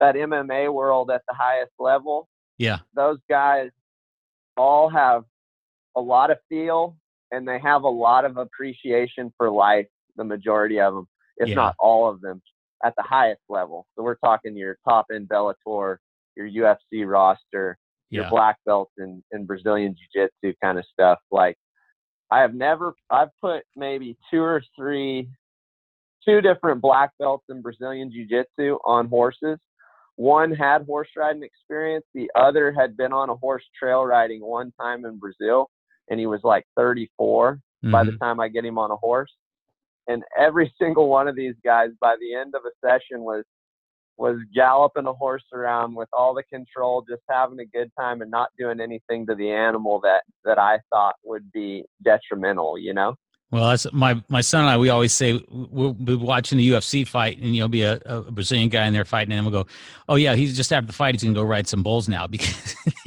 that 0.00 0.14
MMA 0.14 0.72
world 0.72 1.10
at 1.10 1.22
the 1.28 1.34
highest 1.34 1.72
level. 1.78 2.28
Yeah, 2.58 2.78
those 2.94 3.18
guys 3.28 3.70
all 4.56 4.88
have 4.90 5.24
a 5.96 6.00
lot 6.00 6.30
of 6.30 6.38
feel 6.48 6.96
and 7.30 7.46
they 7.46 7.58
have 7.60 7.82
a 7.82 7.88
lot 7.88 8.24
of 8.24 8.36
appreciation 8.36 9.32
for 9.36 9.50
life 9.50 9.86
the 10.18 10.24
majority 10.24 10.78
of 10.80 10.94
them, 10.94 11.08
if 11.38 11.48
yeah. 11.48 11.54
not 11.54 11.74
all 11.78 12.10
of 12.10 12.20
them, 12.20 12.42
at 12.84 12.94
the 12.96 13.02
highest 13.02 13.40
level. 13.48 13.86
So 13.96 14.02
we're 14.02 14.16
talking 14.16 14.56
your 14.56 14.76
top 14.86 15.06
end 15.14 15.28
Bellator, 15.28 15.96
your 16.36 16.48
UFC 16.48 17.06
roster, 17.06 17.78
yeah. 18.10 18.22
your 18.22 18.30
black 18.30 18.56
belts 18.66 18.92
in, 18.98 19.22
in 19.32 19.46
Brazilian 19.46 19.94
Jiu 19.94 20.28
Jitsu 20.42 20.56
kind 20.62 20.78
of 20.78 20.84
stuff. 20.92 21.18
Like 21.30 21.56
I 22.30 22.40
have 22.40 22.54
never, 22.54 22.94
I've 23.10 23.30
put 23.40 23.62
maybe 23.74 24.16
two 24.30 24.42
or 24.42 24.62
three, 24.76 25.28
two 26.26 26.40
different 26.40 26.82
black 26.82 27.10
belts 27.18 27.44
in 27.48 27.62
Brazilian 27.62 28.12
Jiu 28.12 28.26
Jitsu 28.26 28.78
on 28.84 29.08
horses. 29.08 29.58
One 30.16 30.52
had 30.52 30.84
horse 30.84 31.08
riding 31.16 31.44
experience. 31.44 32.04
The 32.12 32.28
other 32.34 32.72
had 32.72 32.96
been 32.96 33.12
on 33.12 33.30
a 33.30 33.36
horse 33.36 33.64
trail 33.78 34.04
riding 34.04 34.40
one 34.40 34.72
time 34.80 35.04
in 35.04 35.18
Brazil, 35.18 35.70
and 36.10 36.18
he 36.18 36.26
was 36.26 36.40
like 36.42 36.64
34 36.76 37.54
mm-hmm. 37.54 37.92
by 37.92 38.02
the 38.02 38.10
mm-hmm. 38.10 38.24
time 38.24 38.40
I 38.40 38.48
get 38.48 38.64
him 38.64 38.78
on 38.78 38.90
a 38.90 38.96
horse 38.96 39.32
and 40.08 40.22
every 40.38 40.72
single 40.80 41.08
one 41.08 41.28
of 41.28 41.36
these 41.36 41.54
guys 41.64 41.90
by 42.00 42.16
the 42.20 42.34
end 42.34 42.54
of 42.54 42.62
a 42.64 42.86
session 42.86 43.22
was 43.22 43.44
was 44.16 44.36
galloping 44.52 45.06
a 45.06 45.12
horse 45.12 45.44
around 45.54 45.94
with 45.94 46.08
all 46.12 46.34
the 46.34 46.42
control, 46.42 47.04
just 47.08 47.22
having 47.30 47.60
a 47.60 47.64
good 47.64 47.88
time 47.96 48.20
and 48.20 48.28
not 48.28 48.48
doing 48.58 48.80
anything 48.80 49.24
to 49.26 49.34
the 49.36 49.48
animal 49.50 50.00
that 50.00 50.22
that 50.44 50.58
I 50.58 50.78
thought 50.90 51.14
would 51.24 51.52
be 51.52 51.84
detrimental. 52.02 52.78
You 52.78 52.94
know. 52.94 53.14
Well, 53.50 53.70
that's 53.70 53.86
my 53.92 54.22
my 54.28 54.42
son 54.42 54.62
and 54.62 54.70
I. 54.70 54.76
We 54.76 54.90
always 54.90 55.14
say 55.14 55.42
we'll 55.48 55.94
be 55.94 56.16
watching 56.16 56.58
the 56.58 56.68
UFC 56.68 57.06
fight, 57.06 57.38
and 57.38 57.56
you'll 57.56 57.68
be 57.68 57.82
a, 57.82 57.98
a 58.04 58.30
Brazilian 58.30 58.68
guy 58.68 58.86
in 58.86 58.92
there 58.92 59.06
fighting, 59.06 59.32
and 59.32 59.46
we'll 59.46 59.64
go, 59.64 59.70
"Oh 60.08 60.16
yeah, 60.16 60.34
he's 60.34 60.56
just 60.56 60.72
after 60.72 60.88
the 60.88 60.92
fight. 60.92 61.14
He's 61.14 61.22
gonna 61.22 61.34
go 61.34 61.44
ride 61.44 61.66
some 61.66 61.82
bulls 61.82 62.08
now 62.08 62.26
because 62.26 62.74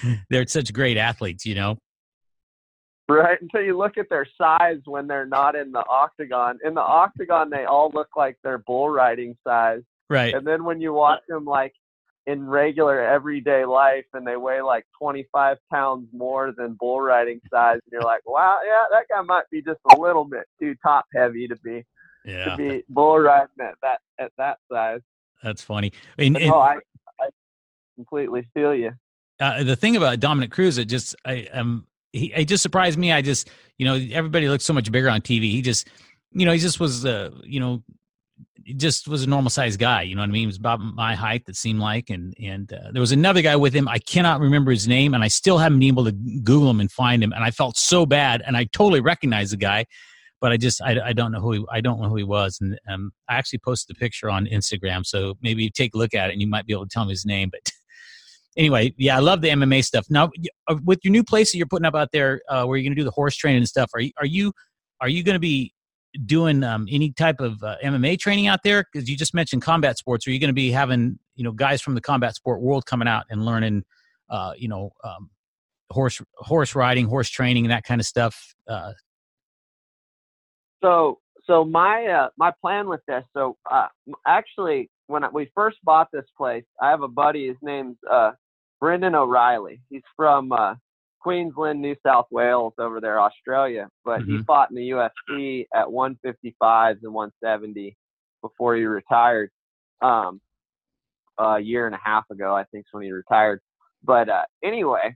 hmm. 0.00 0.14
they're 0.30 0.46
such 0.46 0.72
great 0.72 0.96
athletes, 0.96 1.46
you 1.46 1.54
know." 1.54 1.78
Right 3.08 3.38
until 3.42 3.62
you 3.62 3.76
look 3.76 3.98
at 3.98 4.08
their 4.08 4.26
size 4.38 4.80
when 4.84 5.06
they're 5.06 5.26
not 5.26 5.54
in 5.56 5.72
the 5.72 5.84
octagon. 5.88 6.58
In 6.64 6.74
the 6.74 6.80
octagon, 6.80 7.50
they 7.50 7.64
all 7.64 7.90
look 7.92 8.08
like 8.16 8.36
they're 8.42 8.58
bull 8.58 8.88
riding 8.88 9.36
size. 9.46 9.82
Right. 10.08 10.34
And 10.34 10.46
then 10.46 10.64
when 10.64 10.80
you 10.80 10.92
watch 10.92 11.20
them 11.28 11.44
like 11.44 11.72
in 12.26 12.46
regular 12.46 13.00
everyday 13.00 13.64
life 13.64 14.04
and 14.12 14.26
they 14.26 14.36
weigh 14.36 14.60
like 14.60 14.86
25 15.00 15.56
pounds 15.72 16.06
more 16.12 16.52
than 16.56 16.76
bull 16.78 17.00
riding 17.00 17.40
size, 17.50 17.80
and 17.84 17.92
you're 17.92 18.02
like, 18.02 18.20
wow, 18.26 18.58
yeah, 18.64 18.84
that 18.90 19.06
guy 19.08 19.22
might 19.22 19.48
be 19.50 19.62
just 19.62 19.80
a 19.94 19.98
little 19.98 20.24
bit 20.24 20.44
too 20.60 20.74
top 20.82 21.06
heavy 21.14 21.48
to 21.48 21.56
be 21.56 21.84
yeah. 22.24 22.44
to 22.44 22.56
be 22.56 22.84
bull 22.88 23.18
riding 23.18 23.48
at 23.60 23.74
that 23.82 24.00
at 24.18 24.32
that 24.38 24.58
size. 24.70 25.00
That's 25.42 25.62
funny. 25.62 25.92
And, 26.18 26.36
and, 26.36 26.46
no, 26.46 26.60
I, 26.60 26.76
I 27.20 27.28
completely 27.96 28.46
feel 28.54 28.74
you. 28.74 28.92
Uh, 29.40 29.64
the 29.64 29.74
thing 29.74 29.96
about 29.96 30.20
Dominick 30.20 30.52
Cruz, 30.52 30.78
it 30.78 30.84
just 30.84 31.16
I 31.24 31.48
am 31.52 31.86
he, 32.12 32.32
he 32.34 32.44
just 32.44 32.62
surprised 32.62 32.98
me. 32.98 33.12
I 33.12 33.22
just, 33.22 33.50
you 33.78 33.86
know, 33.86 33.94
everybody 34.12 34.48
looks 34.48 34.64
so 34.64 34.72
much 34.72 34.90
bigger 34.90 35.10
on 35.10 35.20
TV. 35.20 35.50
He 35.50 35.62
just, 35.62 35.88
you 36.32 36.46
know, 36.46 36.52
he 36.52 36.58
just 36.58 36.80
was, 36.80 37.04
uh, 37.04 37.30
you 37.42 37.60
know, 37.60 37.82
just 38.76 39.08
was 39.08 39.22
a 39.22 39.26
normal 39.26 39.50
sized 39.50 39.80
guy. 39.80 40.02
You 40.02 40.14
know 40.14 40.22
what 40.22 40.28
I 40.28 40.32
mean? 40.32 40.40
He 40.42 40.46
was 40.46 40.56
about 40.56 40.80
my 40.80 41.14
height. 41.14 41.46
That 41.46 41.56
seemed 41.56 41.80
like, 41.80 42.10
and 42.10 42.34
and 42.40 42.72
uh, 42.72 42.92
there 42.92 43.00
was 43.00 43.12
another 43.12 43.42
guy 43.42 43.56
with 43.56 43.74
him. 43.74 43.88
I 43.88 43.98
cannot 43.98 44.40
remember 44.40 44.70
his 44.70 44.86
name, 44.86 45.14
and 45.14 45.24
I 45.24 45.28
still 45.28 45.58
haven't 45.58 45.80
been 45.80 45.88
able 45.88 46.04
to 46.04 46.12
Google 46.12 46.70
him 46.70 46.80
and 46.80 46.90
find 46.90 47.22
him. 47.22 47.32
And 47.32 47.44
I 47.44 47.50
felt 47.50 47.76
so 47.76 48.06
bad, 48.06 48.42
and 48.46 48.56
I 48.56 48.64
totally 48.64 49.00
recognized 49.00 49.52
the 49.52 49.56
guy, 49.56 49.86
but 50.40 50.52
I 50.52 50.56
just 50.56 50.80
I, 50.82 50.98
I 51.06 51.12
don't 51.12 51.32
know 51.32 51.40
who 51.40 51.52
he 51.52 51.64
I 51.70 51.80
don't 51.80 52.00
know 52.00 52.08
who 52.08 52.16
he 52.16 52.24
was. 52.24 52.58
And 52.60 52.78
um, 52.88 53.12
I 53.28 53.34
actually 53.34 53.60
posted 53.60 53.96
the 53.96 53.98
picture 53.98 54.30
on 54.30 54.46
Instagram, 54.46 55.04
so 55.04 55.34
maybe 55.42 55.64
you 55.64 55.70
take 55.70 55.94
a 55.94 55.98
look 55.98 56.14
at 56.14 56.30
it, 56.30 56.32
and 56.32 56.40
you 56.40 56.46
might 56.46 56.66
be 56.66 56.72
able 56.72 56.86
to 56.86 56.90
tell 56.90 57.04
me 57.04 57.10
his 57.10 57.26
name. 57.26 57.50
But 57.50 57.72
anyway, 58.56 58.94
yeah, 58.96 59.16
I 59.16 59.20
love 59.20 59.40
the 59.40 59.48
MMA 59.48 59.84
stuff. 59.84 60.06
Now, 60.10 60.30
uh, 60.68 60.76
with 60.84 61.00
your 61.02 61.12
new 61.12 61.24
place 61.24 61.52
that 61.52 61.58
you're 61.58 61.66
putting 61.66 61.86
up 61.86 61.94
out 61.94 62.10
there, 62.12 62.42
uh, 62.48 62.64
where 62.64 62.76
you're 62.76 62.84
going 62.84 62.96
to 62.96 63.00
do 63.00 63.04
the 63.04 63.10
horse 63.10 63.36
training 63.36 63.58
and 63.58 63.68
stuff, 63.68 63.90
are 63.94 64.00
you 64.00 64.12
are 64.18 64.26
you 64.26 64.52
are 65.00 65.08
you 65.08 65.22
going 65.22 65.34
to 65.34 65.40
be 65.40 65.72
doing 66.26 66.62
um, 66.62 66.86
any 66.90 67.12
type 67.12 67.40
of 67.40 67.62
uh, 67.62 67.76
MMA 67.82 68.18
training 68.18 68.46
out 68.46 68.60
there? 68.62 68.84
Because 68.92 69.08
you 69.08 69.16
just 69.16 69.34
mentioned 69.34 69.62
combat 69.62 69.98
sports. 69.98 70.26
Are 70.26 70.30
you 70.30 70.38
going 70.38 70.48
to 70.48 70.54
be 70.54 70.70
having 70.70 71.18
you 71.34 71.44
know 71.44 71.52
guys 71.52 71.80
from 71.80 71.94
the 71.94 72.00
combat 72.00 72.34
sport 72.34 72.60
world 72.60 72.86
coming 72.86 73.08
out 73.08 73.24
and 73.30 73.44
learning, 73.44 73.84
uh, 74.30 74.52
you 74.56 74.68
know, 74.68 74.92
um, 75.04 75.30
horse 75.90 76.20
horse 76.36 76.74
riding, 76.74 77.06
horse 77.06 77.28
training, 77.28 77.64
and 77.64 77.72
that 77.72 77.84
kind 77.84 78.00
of 78.00 78.06
stuff? 78.06 78.54
Uh, 78.68 78.92
so, 80.82 81.18
so 81.44 81.64
my 81.64 82.06
uh, 82.06 82.28
my 82.36 82.52
plan 82.60 82.88
with 82.88 83.00
this. 83.06 83.24
So, 83.34 83.56
actually, 84.26 84.90
when 85.06 85.22
we 85.32 85.50
first 85.54 85.78
bought 85.84 86.08
this 86.12 86.24
place, 86.36 86.64
I 86.80 86.90
have 86.90 87.02
a 87.02 87.08
buddy. 87.08 87.48
His 87.48 87.56
name's 87.62 87.96
uh, 88.10 88.32
Brendan 88.82 89.14
O'Reilly. 89.14 89.80
He's 89.90 90.02
from 90.16 90.50
uh, 90.50 90.74
Queensland, 91.20 91.80
New 91.80 91.94
South 92.04 92.26
Wales, 92.32 92.72
over 92.78 93.00
there, 93.00 93.20
Australia. 93.20 93.88
But 94.04 94.22
mm-hmm. 94.22 94.38
he 94.38 94.42
fought 94.42 94.70
in 94.70 94.76
the 94.76 94.90
UFC 94.90 95.66
at 95.72 95.86
155s 95.86 96.98
and 97.04 97.14
170 97.14 97.96
before 98.42 98.74
he 98.74 98.82
retired. 98.82 99.50
Um, 100.02 100.40
a 101.38 101.60
year 101.60 101.86
and 101.86 101.94
a 101.94 102.00
half 102.04 102.24
ago, 102.30 102.56
I 102.56 102.64
think, 102.64 102.82
is 102.82 102.88
when 102.90 103.04
he 103.04 103.12
retired. 103.12 103.60
But 104.02 104.28
uh, 104.28 104.42
anyway, 104.64 105.14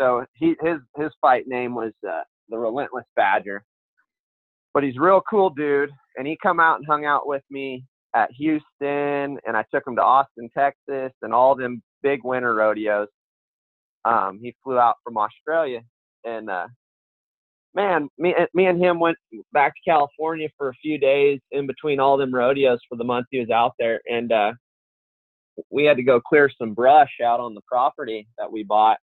so 0.00 0.24
he 0.34 0.56
his 0.62 0.78
his 0.96 1.10
fight 1.20 1.46
name 1.46 1.74
was 1.74 1.92
uh, 2.08 2.22
the 2.48 2.56
Relentless 2.56 3.04
Badger. 3.14 3.62
But 4.72 4.84
he's 4.84 4.96
a 4.96 5.00
real 5.00 5.22
cool 5.28 5.50
dude, 5.50 5.90
and 6.16 6.26
he 6.26 6.38
come 6.42 6.60
out 6.60 6.78
and 6.78 6.86
hung 6.86 7.04
out 7.04 7.28
with 7.28 7.42
me 7.50 7.84
at 8.14 8.30
Houston, 8.32 9.38
and 9.46 9.54
I 9.54 9.64
took 9.72 9.86
him 9.86 9.96
to 9.96 10.02
Austin, 10.02 10.48
Texas, 10.56 11.12
and 11.20 11.34
all 11.34 11.54
them 11.54 11.82
big 12.02 12.20
winter 12.24 12.54
rodeos. 12.54 13.08
Um, 14.04 14.40
he 14.42 14.54
flew 14.64 14.78
out 14.78 14.96
from 15.04 15.16
Australia, 15.16 15.82
and 16.24 16.50
uh, 16.50 16.66
man, 17.74 18.08
me 18.18 18.34
me 18.54 18.66
and 18.66 18.82
him 18.82 18.98
went 18.98 19.16
back 19.52 19.74
to 19.74 19.90
California 19.90 20.48
for 20.58 20.68
a 20.70 20.74
few 20.74 20.98
days 20.98 21.40
in 21.52 21.66
between 21.66 22.00
all 22.00 22.16
them 22.16 22.34
rodeos 22.34 22.80
for 22.88 22.96
the 22.96 23.04
month 23.04 23.26
he 23.30 23.40
was 23.40 23.50
out 23.50 23.74
there, 23.78 24.00
and 24.10 24.32
uh, 24.32 24.52
we 25.70 25.84
had 25.84 25.96
to 25.96 26.02
go 26.02 26.20
clear 26.20 26.50
some 26.58 26.74
brush 26.74 27.12
out 27.24 27.40
on 27.40 27.54
the 27.54 27.60
property 27.66 28.26
that 28.38 28.50
we 28.50 28.64
bought. 28.64 28.98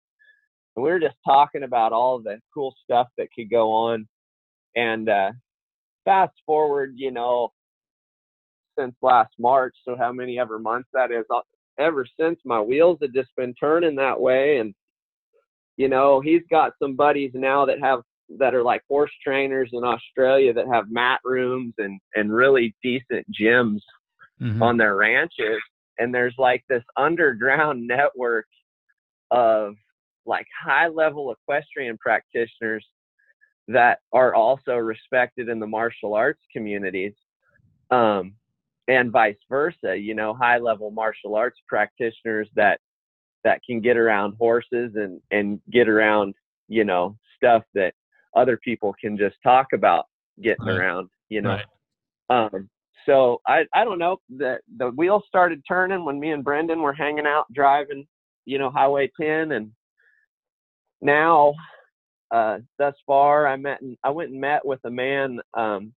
And 0.75 0.83
we 0.83 0.91
were 0.91 0.99
just 0.99 1.15
talking 1.25 1.63
about 1.63 1.93
all 1.93 2.19
the 2.19 2.39
cool 2.53 2.75
stuff 2.83 3.07
that 3.17 3.29
could 3.33 3.49
go 3.49 3.71
on, 3.71 4.07
and 4.75 5.09
uh, 5.09 5.31
fast 6.05 6.33
forward, 6.45 6.93
you 6.95 7.11
know, 7.11 7.51
since 8.77 8.95
last 9.01 9.33
March, 9.39 9.75
so 9.85 9.95
how 9.97 10.11
many 10.11 10.39
ever 10.39 10.59
months 10.59 10.89
that 10.93 11.11
is, 11.11 11.25
ever 11.79 12.05
since 12.19 12.39
my 12.45 12.59
wheels 12.59 12.97
had 13.01 13.13
just 13.13 13.29
been 13.35 13.53
turning 13.55 13.95
that 13.95 14.19
way 14.19 14.57
and 14.57 14.73
you 15.77 15.87
know 15.87 16.19
he's 16.19 16.41
got 16.51 16.73
some 16.81 16.95
buddies 16.95 17.31
now 17.33 17.65
that 17.65 17.79
have 17.81 18.01
that 18.37 18.53
are 18.53 18.63
like 18.63 18.81
horse 18.87 19.11
trainers 19.23 19.69
in 19.73 19.83
australia 19.83 20.53
that 20.53 20.67
have 20.71 20.91
mat 20.91 21.19
rooms 21.23 21.73
and 21.77 21.99
and 22.15 22.31
really 22.33 22.75
decent 22.83 23.25
gyms 23.31 23.81
mm-hmm. 24.41 24.61
on 24.61 24.77
their 24.77 24.95
ranches 24.95 25.61
and 25.97 26.13
there's 26.13 26.35
like 26.37 26.63
this 26.69 26.83
underground 26.97 27.87
network 27.87 28.45
of 29.31 29.73
like 30.25 30.45
high 30.63 30.87
level 30.87 31.31
equestrian 31.31 31.97
practitioners 31.97 32.85
that 33.67 33.99
are 34.11 34.33
also 34.33 34.75
respected 34.75 35.47
in 35.47 35.59
the 35.59 35.67
martial 35.67 36.13
arts 36.13 36.41
communities 36.51 37.13
um, 37.91 38.33
and 38.89 39.11
vice 39.11 39.37
versa 39.49 39.95
you 39.95 40.15
know 40.15 40.33
high 40.33 40.57
level 40.57 40.91
martial 40.91 41.35
arts 41.35 41.59
practitioners 41.67 42.49
that 42.55 42.79
that 43.43 43.61
can 43.65 43.79
get 43.79 43.97
around 43.97 44.33
horses 44.37 44.91
and 44.95 45.21
and 45.31 45.61
get 45.71 45.87
around 45.87 46.33
you 46.67 46.83
know 46.83 47.15
stuff 47.37 47.63
that 47.73 47.93
other 48.35 48.57
people 48.57 48.93
can 48.99 49.17
just 49.17 49.37
talk 49.43 49.67
about 49.73 50.05
getting 50.41 50.65
Right. 50.65 50.77
around 50.77 51.09
you 51.29 51.41
know 51.41 51.57
Right. 52.29 52.51
um 52.53 52.69
so 53.05 53.41
i 53.47 53.63
i 53.73 53.83
don't 53.83 53.99
know 53.99 54.17
the 54.37 54.59
the 54.77 54.89
wheels 54.91 55.23
started 55.27 55.61
turning 55.67 56.03
when 56.05 56.19
me 56.19 56.31
and 56.31 56.43
brendan 56.43 56.81
were 56.81 56.93
hanging 56.93 57.27
out 57.27 57.45
driving 57.53 58.05
you 58.45 58.57
know 58.57 58.69
highway 58.69 59.09
10 59.19 59.51
and 59.53 59.71
now 61.01 61.53
uh 62.31 62.59
thus 62.77 62.95
far 63.05 63.47
i 63.47 63.55
met 63.55 63.81
and 63.81 63.97
i 64.03 64.09
went 64.09 64.31
and 64.31 64.41
met 64.41 64.65
with 64.65 64.79
a 64.85 64.89
man 64.91 65.39
um 65.55 65.93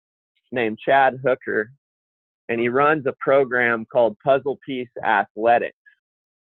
named 0.53 0.79
chad 0.85 1.19
hooker 1.25 1.71
and 2.51 2.61
he 2.61 2.69
runs 2.69 3.07
a 3.07 3.15
program 3.21 3.87
called 3.91 4.17
puzzle 4.23 4.59
piece 4.67 4.89
athletics 5.05 5.77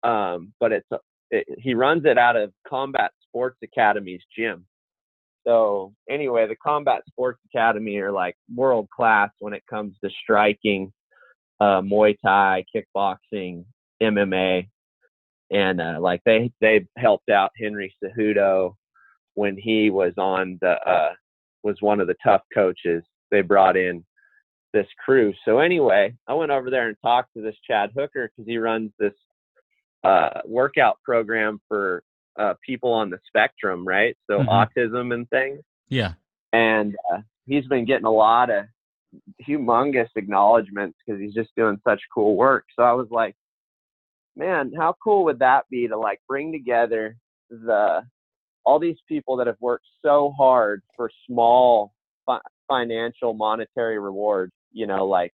um 0.04 0.54
but 0.60 0.72
it's 0.72 0.88
it, 1.32 1.45
he 1.60 1.76
runs 1.76 2.06
it 2.06 2.18
out 2.18 2.36
of 2.36 2.52
combat 2.68 3.12
sports 3.28 3.58
academy's 3.64 4.24
gym. 4.36 4.66
So 5.45 5.93
anyway 6.10 6.47
the 6.47 6.56
combat 6.56 7.04
sports 7.08 7.39
academy 7.54 7.97
are 7.97 8.12
like 8.12 8.36
world 8.56 8.89
class 8.89 9.30
when 9.39 9.54
it 9.54 9.64
comes 9.70 9.95
to 10.04 10.10
striking 10.24 10.91
uh 11.60 11.82
muay 11.82 12.16
thai 12.24 12.64
kickboxing 12.74 13.66
mma 14.02 14.68
and 15.52 15.82
uh 15.82 15.97
like 16.00 16.22
they 16.26 16.52
they 16.62 16.86
helped 16.97 17.30
out 17.30 17.52
henry 17.60 17.93
cejudo 18.04 18.74
when 19.36 19.58
he 19.58 19.89
was 19.89 20.14
on 20.18 20.58
the 20.62 20.72
uh 20.89 21.14
was 21.64 21.78
one 21.82 22.00
of 22.00 22.08
the 22.08 22.16
TUF 22.24 22.41
coaches. 22.54 23.04
They 23.32 23.41
brought 23.41 23.76
in 23.76 24.06
this 24.74 24.88
crew 25.04 25.34
so 25.46 25.60
anyway 25.60 26.14
i 26.28 26.34
went 26.34 26.52
over 26.52 26.70
there 26.70 26.88
and 26.88 26.98
talked 27.02 27.34
to 27.34 27.42
this 27.42 27.56
chad 27.66 27.90
hooker 27.96 28.30
because 28.30 28.48
he 28.48 28.58
runs 28.58 28.92
this 29.00 29.14
uh 30.04 30.42
workout 30.46 30.98
program 31.04 31.60
for 31.68 32.04
uh 32.38 32.54
people 32.66 32.92
on 32.92 33.10
the 33.10 33.20
spectrum 33.28 33.88
right 33.88 34.16
so 34.30 34.40
Mhm. 34.40 34.48
autism 34.48 35.14
and 35.14 35.30
things 35.30 35.62
Yeah. 35.90 36.14
and 36.54 36.96
uh, 37.12 37.20
he's 37.48 37.66
been 37.68 37.86
getting 37.86 38.06
a 38.06 38.12
lot 38.12 38.50
of 38.52 38.66
humongous 39.48 40.10
acknowledgments 40.16 40.98
because 41.06 41.20
he's 41.20 41.34
just 41.34 41.50
doing 41.56 41.82
such 41.84 42.00
cool 42.14 42.36
work. 42.36 42.66
So 42.76 42.84
I 42.84 42.92
was 42.92 43.08
like, 43.10 43.36
man, 44.36 44.72
how 44.78 44.96
cool 45.04 45.24
would 45.24 45.40
that 45.40 45.66
be 45.72 45.88
to 45.88 45.98
like 45.98 46.22
bring 46.28 46.52
together 46.52 47.18
the 47.50 48.04
all 48.66 48.78
these 48.78 48.98
people 49.08 49.36
that 49.38 49.48
have 49.48 49.58
worked 49.60 49.88
so 50.06 50.32
hard 50.38 50.84
for 50.96 51.10
small 51.26 51.92
fi- 52.28 52.40
financial 52.68 53.34
monetary 53.34 53.98
rewards, 53.98 54.54
you 54.72 54.88
know, 54.88 55.06
like 55.06 55.34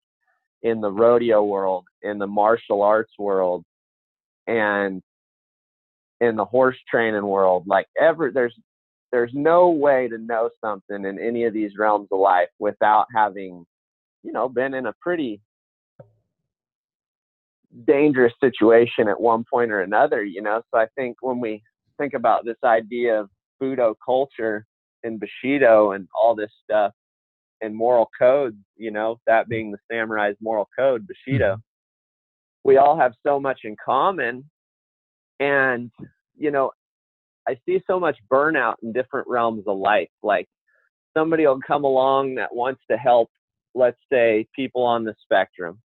in 0.63 0.81
the 0.81 0.91
rodeo 0.91 1.45
world, 1.45 1.85
in 2.03 2.19
the 2.19 2.27
martial 2.27 2.83
arts 2.83 3.13
world, 3.19 3.65
and 4.47 5.03
in 6.21 6.37
the 6.37 6.45
horse 6.45 6.77
training 6.91 7.27
world, 7.27 7.65
like 7.67 7.87
ever 8.01 8.31
there's 8.33 8.55
there's 9.13 9.33
no 9.33 9.71
way 9.71 10.09
to 10.09 10.19
know 10.19 10.51
something 10.61 11.05
in 11.05 11.21
any 11.21 11.45
of 11.45 11.55
these 11.55 11.73
realms 11.79 12.09
of 12.11 12.19
life 12.19 12.49
without 12.59 13.07
having, 13.15 13.65
you 14.25 14.33
know, 14.33 14.49
been 14.49 14.75
in 14.75 14.87
a 14.87 14.95
pretty 15.01 15.41
dangerous 17.87 18.33
situation 18.41 19.09
at 19.09 19.21
one 19.21 19.45
point 19.49 19.71
or 19.71 19.83
another, 19.83 20.25
you 20.25 20.43
know. 20.43 20.63
So 20.73 20.81
I 20.81 20.87
think 20.97 21.19
when 21.21 21.41
we 21.41 21.63
think 21.99 22.15
about 22.15 22.45
this 22.45 22.57
idea 22.65 23.21
of 23.21 23.31
Budo 23.63 23.95
culture 24.05 24.67
and 25.05 25.21
Bushido 25.21 25.93
and 25.93 26.09
all 26.21 26.35
this 26.35 26.51
stuff 26.65 26.93
and 27.61 27.75
moral 27.75 28.11
codes, 28.19 28.57
you 28.77 28.91
know, 28.91 29.21
that 29.27 29.47
mm. 29.47 29.51
being 29.51 29.71
the 29.71 29.79
samurai's 29.91 30.37
moral 30.41 30.69
code, 30.79 31.07
Bushido, 31.07 31.55
mm-hmm. 31.55 32.69
we 32.69 32.77
all 32.77 32.99
have 32.99 33.13
so 33.27 33.41
much 33.41 33.61
in 33.65 33.77
common. 33.85 34.49
And, 35.41 35.91
you 36.37 36.51
know, 36.51 36.71
I 37.49 37.57
see 37.67 37.81
so 37.87 37.99
much 37.99 38.17
burnout 38.31 38.77
in 38.83 38.93
different 38.93 39.29
realms 39.29 39.65
of 39.67 39.79
life. 39.79 40.09
Like 40.23 40.49
somebody 41.17 41.47
will 41.47 41.61
come 41.67 41.85
along 41.85 42.37
that 42.37 42.55
wants 42.55 42.83
to 42.91 42.97
help, 42.97 43.31
let's 43.75 43.99
say, 44.13 44.47
people 44.55 44.83
on 44.83 45.05
the 45.05 45.15
spectrum, 45.23 45.81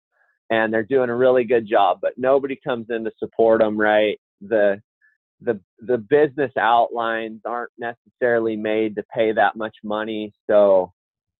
and 0.50 0.72
they're 0.72 0.82
doing 0.82 1.10
a 1.10 1.16
really 1.16 1.44
good 1.44 1.66
job, 1.68 1.98
but 2.00 2.14
nobody 2.16 2.58
comes 2.66 2.86
in 2.90 3.04
to 3.04 3.10
support 3.18 3.60
them, 3.60 3.76
right? 3.76 4.18
The 4.40 4.80
the 5.40 5.60
the 5.80 5.98
business 5.98 6.52
outlines 6.58 7.40
aren't 7.44 7.72
necessarily 7.78 8.56
made 8.56 8.96
to 8.96 9.04
pay 9.14 9.32
that 9.32 9.56
much 9.56 9.76
money, 9.82 10.32
so 10.48 10.93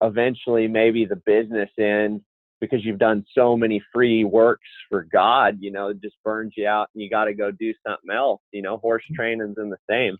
eventually 0.05 0.69
maybe 0.69 1.05
the 1.05 1.21
business 1.27 1.71
end 1.79 2.21
because 2.61 2.85
you've 2.85 2.99
done 2.99 3.25
so 3.37 3.57
many 3.57 3.83
free 3.93 4.25
works 4.25 4.69
for 4.89 5.07
God, 5.13 5.59
you 5.61 5.71
know, 5.71 5.89
it 5.89 6.01
just 6.01 6.17
burns 6.25 6.55
you 6.57 6.67
out 6.67 6.89
and 6.95 7.03
you 7.03 7.11
got 7.11 7.25
to 7.25 7.35
go 7.35 7.51
do 7.51 7.73
something 7.87 8.15
else. 8.15 8.41
You 8.53 8.63
know, 8.63 8.79
horse 8.79 9.03
mm. 9.11 9.17
training's 9.17 9.59
in 9.59 9.71
the 9.71 9.77
same. 9.89 10.17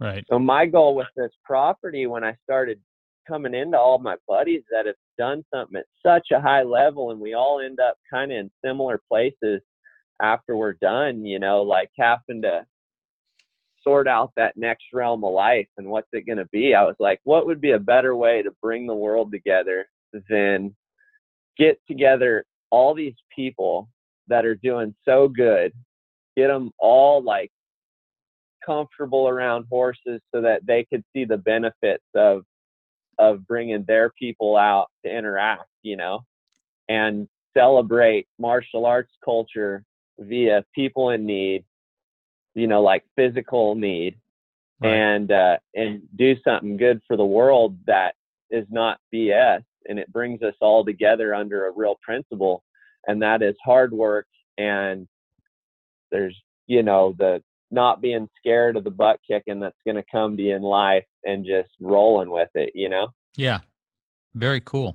Right. 0.00 0.24
So 0.30 0.38
my 0.38 0.66
goal 0.66 0.94
with 0.94 1.08
this 1.16 1.30
property 1.44 2.06
when 2.06 2.24
I 2.24 2.36
started 2.44 2.80
coming 3.26 3.54
into 3.54 3.78
all 3.78 3.98
my 3.98 4.16
buddies 4.26 4.62
that 4.70 4.86
have 4.86 4.96
done 5.18 5.44
something 5.52 5.78
at 5.78 5.86
such 6.04 6.28
a 6.32 6.40
high 6.40 6.62
level 6.62 7.10
and 7.10 7.20
we 7.20 7.34
all 7.34 7.60
end 7.60 7.78
up 7.80 7.96
kind 8.12 8.32
of 8.32 8.38
in 8.38 8.50
similar 8.64 9.00
places 9.08 9.60
after 10.20 10.56
we're 10.56 10.74
done, 10.74 11.24
you 11.24 11.38
know, 11.38 11.62
like 11.62 11.90
having 11.98 12.42
to 12.42 12.64
sort 13.82 14.08
out 14.08 14.32
that 14.36 14.56
next 14.56 14.84
realm 14.92 15.24
of 15.24 15.32
life 15.32 15.68
and 15.76 15.86
what's 15.86 16.08
it 16.12 16.26
going 16.26 16.38
to 16.38 16.48
be. 16.52 16.74
I 16.74 16.82
was 16.82 16.96
like, 16.98 17.20
what 17.24 17.46
would 17.46 17.60
be 17.60 17.72
a 17.72 17.78
better 17.78 18.16
way 18.16 18.42
to 18.42 18.50
bring 18.62 18.86
the 18.86 18.94
world 18.94 19.32
together 19.32 19.86
than 20.28 20.74
get 21.58 21.80
together 21.86 22.44
all 22.70 22.94
these 22.94 23.14
people 23.34 23.88
that 24.28 24.44
are 24.44 24.54
doing 24.54 24.94
so 25.04 25.28
good, 25.28 25.72
get 26.36 26.48
them 26.48 26.70
all 26.78 27.22
like 27.22 27.50
comfortable 28.64 29.28
around 29.28 29.66
horses 29.68 30.20
so 30.34 30.40
that 30.40 30.64
they 30.66 30.84
could 30.84 31.04
see 31.12 31.24
the 31.24 31.36
benefits 31.36 32.04
of 32.14 32.42
of 33.18 33.46
bringing 33.46 33.84
their 33.86 34.10
people 34.18 34.56
out 34.56 34.88
to 35.04 35.14
interact, 35.14 35.68
you 35.82 35.96
know, 35.96 36.20
and 36.88 37.28
celebrate 37.56 38.26
martial 38.38 38.86
arts 38.86 39.12
culture 39.24 39.84
via 40.18 40.64
people 40.74 41.10
in 41.10 41.26
need, 41.26 41.64
you 42.54 42.66
know, 42.66 42.82
like 42.82 43.04
physical 43.16 43.74
need, 43.74 44.16
Right. 44.80 44.94
and 44.94 45.30
uh, 45.30 45.58
and 45.74 46.02
do 46.16 46.34
something 46.42 46.76
good 46.76 47.00
for 47.06 47.16
the 47.16 47.24
world 47.24 47.78
that 47.86 48.14
is 48.50 48.66
not 48.70 48.98
BS, 49.14 49.62
and 49.88 49.98
it 49.98 50.12
brings 50.12 50.42
us 50.42 50.54
all 50.60 50.84
together 50.84 51.34
under 51.34 51.66
a 51.66 51.72
real 51.72 51.96
principle, 52.02 52.64
and 53.06 53.22
that 53.22 53.42
is 53.42 53.54
hard 53.64 53.92
work 53.92 54.26
and 54.58 55.08
there's 56.10 56.36
you 56.66 56.82
know 56.82 57.14
the 57.18 57.42
not 57.70 58.00
being 58.02 58.28
scared 58.38 58.76
of 58.76 58.84
the 58.84 58.90
butt 58.90 59.18
kicking 59.26 59.58
that's 59.58 59.78
going 59.84 59.96
to 59.96 60.04
come 60.12 60.36
to 60.36 60.42
you 60.42 60.54
in 60.54 60.62
life 60.62 61.06
and 61.24 61.46
just 61.46 61.70
rolling 61.80 62.30
with 62.30 62.50
it, 62.54 62.70
you 62.74 62.90
know. 62.90 63.08
Yeah. 63.34 63.60
Very 64.34 64.60
cool. 64.60 64.94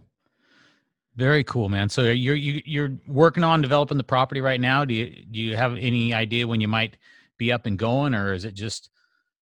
Very 1.16 1.43
cool, 1.43 1.70
man. 1.70 1.89
So 1.89 2.03
you're 2.03 2.36
you, 2.36 2.62
you're 2.66 2.91
working 3.08 3.43
on 3.43 3.62
developing 3.62 3.97
the 3.97 4.03
property 4.03 4.41
right 4.41 4.62
now. 4.62 4.86
Do 4.86 4.93
you 4.93 5.26
do 5.32 5.39
you 5.39 5.55
have 5.55 5.76
any 5.78 6.14
idea 6.14 6.47
when 6.47 6.62
you 6.62 6.68
might 6.68 6.97
be 7.38 7.52
up 7.52 7.66
and 7.66 7.78
going, 7.78 8.14
or 8.14 8.34
is 8.34 8.46
it 8.46 8.54
just 8.54 8.90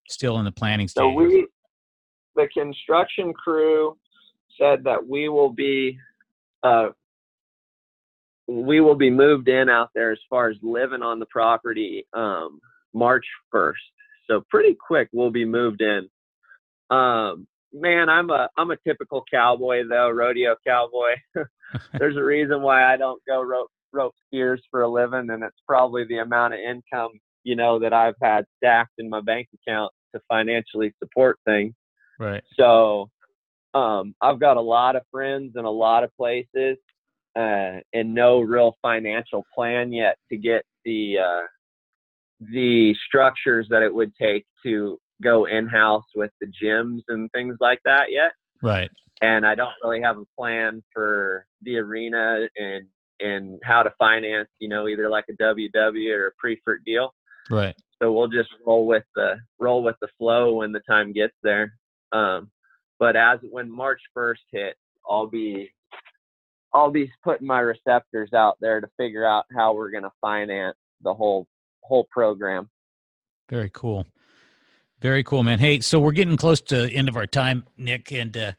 still 0.10 0.38
in 0.40 0.46
the 0.46 0.52
planning 0.52 0.88
So 0.88 1.10
stage? 1.10 1.16
we, 1.16 1.48
the 2.36 2.48
construction 2.54 3.34
crew, 3.34 3.98
said 4.60 4.84
that 4.86 5.06
we 5.06 5.28
will 5.30 5.50
be, 5.50 5.98
uh, 6.64 6.90
we 8.48 8.80
will 8.80 8.96
be 8.96 9.10
moved 9.10 9.50
in 9.50 9.70
out 9.70 9.90
there 9.94 10.12
as 10.12 10.20
far 10.30 10.50
as 10.50 10.58
living 10.62 11.02
on 11.02 11.20
the 11.20 11.26
property 11.26 12.06
um, 12.14 12.60
March 12.94 13.26
first. 13.52 13.82
So 14.30 14.44
pretty 14.50 14.76
quick, 14.76 15.10
we'll 15.12 15.32
be 15.32 15.46
moved 15.46 15.82
in. 15.82 16.10
Um, 16.90 17.48
man, 17.74 18.10
I'm 18.10 18.30
a 18.30 18.50
I'm 18.58 18.72
a 18.72 18.78
typical 18.88 19.24
cowboy 19.32 19.84
though, 19.88 20.10
rodeo 20.10 20.56
cowboy. 20.66 21.16
There's 22.00 22.18
a 22.18 22.24
reason 22.24 22.62
why 22.62 22.92
I 22.92 22.98
don't 22.98 23.22
go 23.28 23.42
rope 23.42 23.72
rope 23.92 24.14
skiers 24.34 24.60
for 24.72 24.84
a 24.84 24.88
living, 24.88 25.30
and 25.30 25.44
it's 25.44 25.62
probably 25.68 26.06
the 26.06 26.18
amount 26.18 26.54
of 26.54 26.60
income 26.60 27.12
you 27.46 27.56
know 27.56 27.80
that 27.80 27.94
I've 27.94 28.16
had 28.22 28.46
stacked 28.58 28.96
in 28.98 29.10
my 29.10 29.22
bank 29.22 29.48
account 29.54 29.94
to 30.14 30.22
financially 30.28 30.94
support 31.00 31.40
things. 31.46 31.74
right. 32.20 32.44
So 32.60 33.10
um, 33.74 34.16
I've 34.22 34.40
got 34.40 34.58
a 34.58 34.62
lot 34.62 34.96
of 34.96 35.04
friends 35.12 35.54
in 35.56 35.64
a 35.64 35.72
lot 35.72 36.04
of 36.04 36.10
places, 36.18 36.78
uh, 37.36 37.80
and 37.94 38.14
no 38.14 38.42
real 38.42 38.76
financial 38.82 39.46
plan 39.54 39.94
yet 39.94 40.18
to 40.30 40.38
get 40.38 40.64
the 40.84 41.18
uh, 41.20 41.46
the 42.40 42.96
structures 43.08 43.68
that 43.70 43.84
it 43.84 43.94
would 43.94 44.14
take 44.16 44.46
to 44.64 44.98
go 45.24 45.46
in 45.46 45.68
house 45.68 46.06
with 46.16 46.32
the 46.42 46.48
gyms 46.48 47.02
and 47.08 47.32
things 47.32 47.58
like 47.60 47.80
that 47.86 48.08
yet. 48.10 48.32
Right. 48.62 48.90
And 49.22 49.46
I 49.46 49.56
don't 49.56 49.74
really 49.84 50.02
have 50.02 50.18
a 50.18 50.26
plan 50.38 50.84
for 50.94 51.46
the 51.62 51.78
arena 51.78 52.48
and 52.58 52.86
and 53.20 53.60
how 53.64 53.84
to 53.84 53.94
finance, 53.98 54.50
you 54.60 54.68
know, 54.68 54.88
either 54.88 55.10
like 55.10 55.26
a 55.30 55.42
WW 55.42 56.14
or 56.14 56.28
a 56.28 56.32
preferred 56.38 56.84
deal 56.86 57.14
Right. 57.50 57.76
so 58.02 58.12
we'll 58.12 58.28
just 58.28 58.50
roll 58.66 58.88
with 58.88 59.04
the 59.16 59.36
roll 59.60 59.84
with 59.84 59.96
the 60.02 60.08
flow 60.18 60.56
when 60.56 60.72
the 60.72 60.82
time 60.82 61.14
gets 61.14 61.34
there. 61.44 61.74
Um, 62.12 62.50
but 63.00 63.16
as 63.16 63.40
when 63.50 63.70
March 63.70 64.02
1st 64.18 64.36
hits, 64.52 64.80
I'll 65.08 65.28
be 65.28 65.72
I'll 66.74 66.92
be 66.92 67.10
putting 67.24 67.48
my 67.48 67.60
receptors 67.60 68.34
out 68.34 68.58
there 68.60 68.82
to 68.82 68.88
figure 68.98 69.26
out 69.26 69.46
how 69.56 69.74
we're 69.74 69.92
going 69.92 70.04
to 70.04 70.12
finance 70.22 70.78
the 71.02 71.14
whole 71.14 71.48
whole 71.82 72.08
program. 72.12 72.70
Very 73.50 73.70
cool. 73.74 74.06
Very 75.02 75.24
cool, 75.24 75.44
man. 75.44 75.60
Hey, 75.60 75.82
so 75.82 76.00
we're 76.00 76.12
getting 76.12 76.38
close 76.38 76.62
to 76.62 76.84
the 76.84 76.92
end 76.92 77.10
of 77.10 77.16
our 77.16 77.28
time, 77.28 77.66
Nick, 77.78 78.12
and 78.12 78.36
uh, 78.36 78.52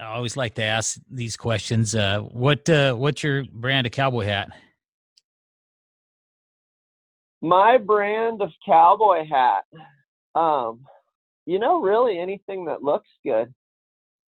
I 0.00 0.04
always 0.04 0.36
like 0.36 0.54
to 0.54 0.62
ask 0.62 0.98
these 1.10 1.36
questions. 1.36 1.94
Uh, 1.94 2.20
what 2.20 2.68
uh, 2.68 2.94
what's 2.94 3.22
your 3.22 3.44
brand 3.44 3.86
of 3.86 3.92
cowboy 3.92 4.24
hat? 4.24 4.48
My 7.42 7.78
brand 7.78 8.42
of 8.42 8.50
cowboy 8.64 9.24
hat, 9.28 9.64
um, 10.34 10.80
you 11.44 11.58
know, 11.58 11.80
really 11.80 12.18
anything 12.18 12.64
that 12.66 12.82
looks 12.82 13.08
good. 13.24 13.52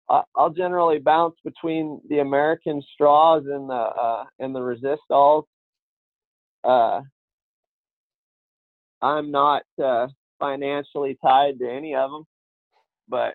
I'll 0.08 0.50
generally 0.50 0.98
bounce 0.98 1.34
between 1.44 2.00
the 2.08 2.20
American 2.20 2.80
straws 2.94 3.44
and 3.46 3.68
the 3.68 3.74
uh, 3.74 4.24
and 4.38 4.54
the 4.54 4.60
resistols. 4.60 5.44
Uh, 6.62 7.00
I'm 9.02 9.32
not 9.32 9.62
uh, 9.82 10.06
financially 10.38 11.18
tied 11.22 11.58
to 11.58 11.68
any 11.68 11.94
of 11.96 12.10
them, 12.12 12.24
but 13.08 13.34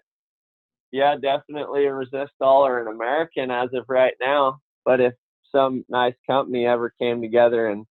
yeah, 0.91 1.15
definitely 1.21 1.85
a 1.85 1.91
resistol 1.91 2.27
or 2.41 2.79
an 2.81 2.87
American 2.87 3.51
as 3.51 3.69
of 3.73 3.85
right 3.89 4.15
now. 4.21 4.59
But 4.85 5.01
if 5.01 5.13
some 5.51 5.85
nice 5.89 6.15
company 6.25 6.65
ever 6.65 6.93
came 6.99 7.21
together 7.21 7.67
and 7.67 7.85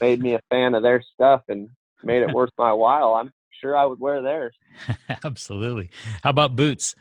made 0.00 0.20
me 0.20 0.34
a 0.34 0.40
fan 0.50 0.74
of 0.74 0.82
their 0.82 1.02
stuff 1.14 1.42
and 1.48 1.68
made 2.02 2.22
it 2.22 2.30
worth 2.34 2.50
my 2.58 2.72
while, 2.72 3.14
I'm 3.14 3.32
sure 3.60 3.76
I 3.76 3.84
would 3.84 4.00
wear 4.00 4.22
theirs. 4.22 4.54
Absolutely. 5.24 5.90
How 6.22 6.30
about 6.30 6.56
boots? 6.56 6.94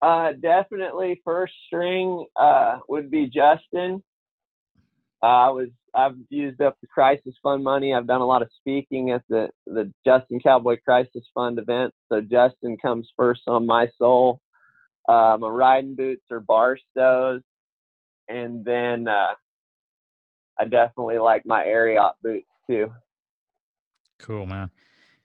Uh, 0.00 0.32
definitely 0.32 1.20
first 1.24 1.54
string 1.66 2.26
uh, 2.34 2.78
would 2.88 3.10
be 3.10 3.26
Justin. 3.26 4.02
Uh, 5.22 5.26
I 5.26 5.50
was 5.50 5.68
I've 5.94 6.16
used 6.30 6.60
up 6.60 6.76
the 6.80 6.86
Crisis 6.88 7.34
Fund 7.42 7.62
money. 7.62 7.94
I've 7.94 8.06
done 8.06 8.22
a 8.22 8.26
lot 8.26 8.42
of 8.42 8.48
speaking 8.58 9.10
at 9.10 9.22
the 9.28 9.50
the 9.66 9.92
Justin 10.04 10.40
Cowboy 10.40 10.78
Crisis 10.84 11.24
Fund 11.34 11.58
event. 11.58 11.94
So 12.10 12.20
Justin 12.20 12.76
comes 12.78 13.08
first 13.16 13.42
on 13.46 13.66
my 13.66 13.88
soul. 13.98 14.40
Uh, 15.08 15.36
my 15.38 15.48
riding 15.48 15.94
boots 15.94 16.22
are 16.30 16.40
Barstows, 16.40 17.42
and 18.28 18.64
then 18.64 19.06
uh, 19.06 19.34
I 20.58 20.64
definitely 20.64 21.18
like 21.18 21.44
my 21.46 21.64
Ariat 21.64 22.12
boots 22.22 22.46
too. 22.66 22.92
Cool, 24.18 24.46
man. 24.46 24.70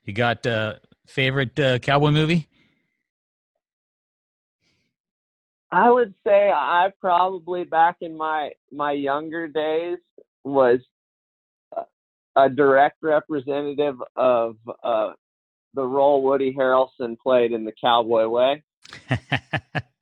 You 0.03 0.13
got 0.13 0.45
uh, 0.45 0.75
favorite 1.05 1.59
uh, 1.59 1.79
cowboy 1.79 2.11
movie? 2.11 2.47
I 5.71 5.91
would 5.91 6.13
say 6.25 6.49
I 6.49 6.91
probably 7.01 7.65
back 7.65 7.97
in 8.01 8.17
my 8.17 8.51
my 8.71 8.93
younger 8.93 9.47
days 9.47 9.97
was 10.43 10.79
a 12.37 12.49
direct 12.49 12.97
representative 13.01 13.95
of 14.15 14.55
uh, 14.83 15.11
the 15.73 15.83
role 15.83 16.23
Woody 16.23 16.53
Harrelson 16.53 17.17
played 17.21 17.51
in 17.51 17.65
the 17.65 17.73
Cowboy 17.81 18.27
Way. 18.27 18.63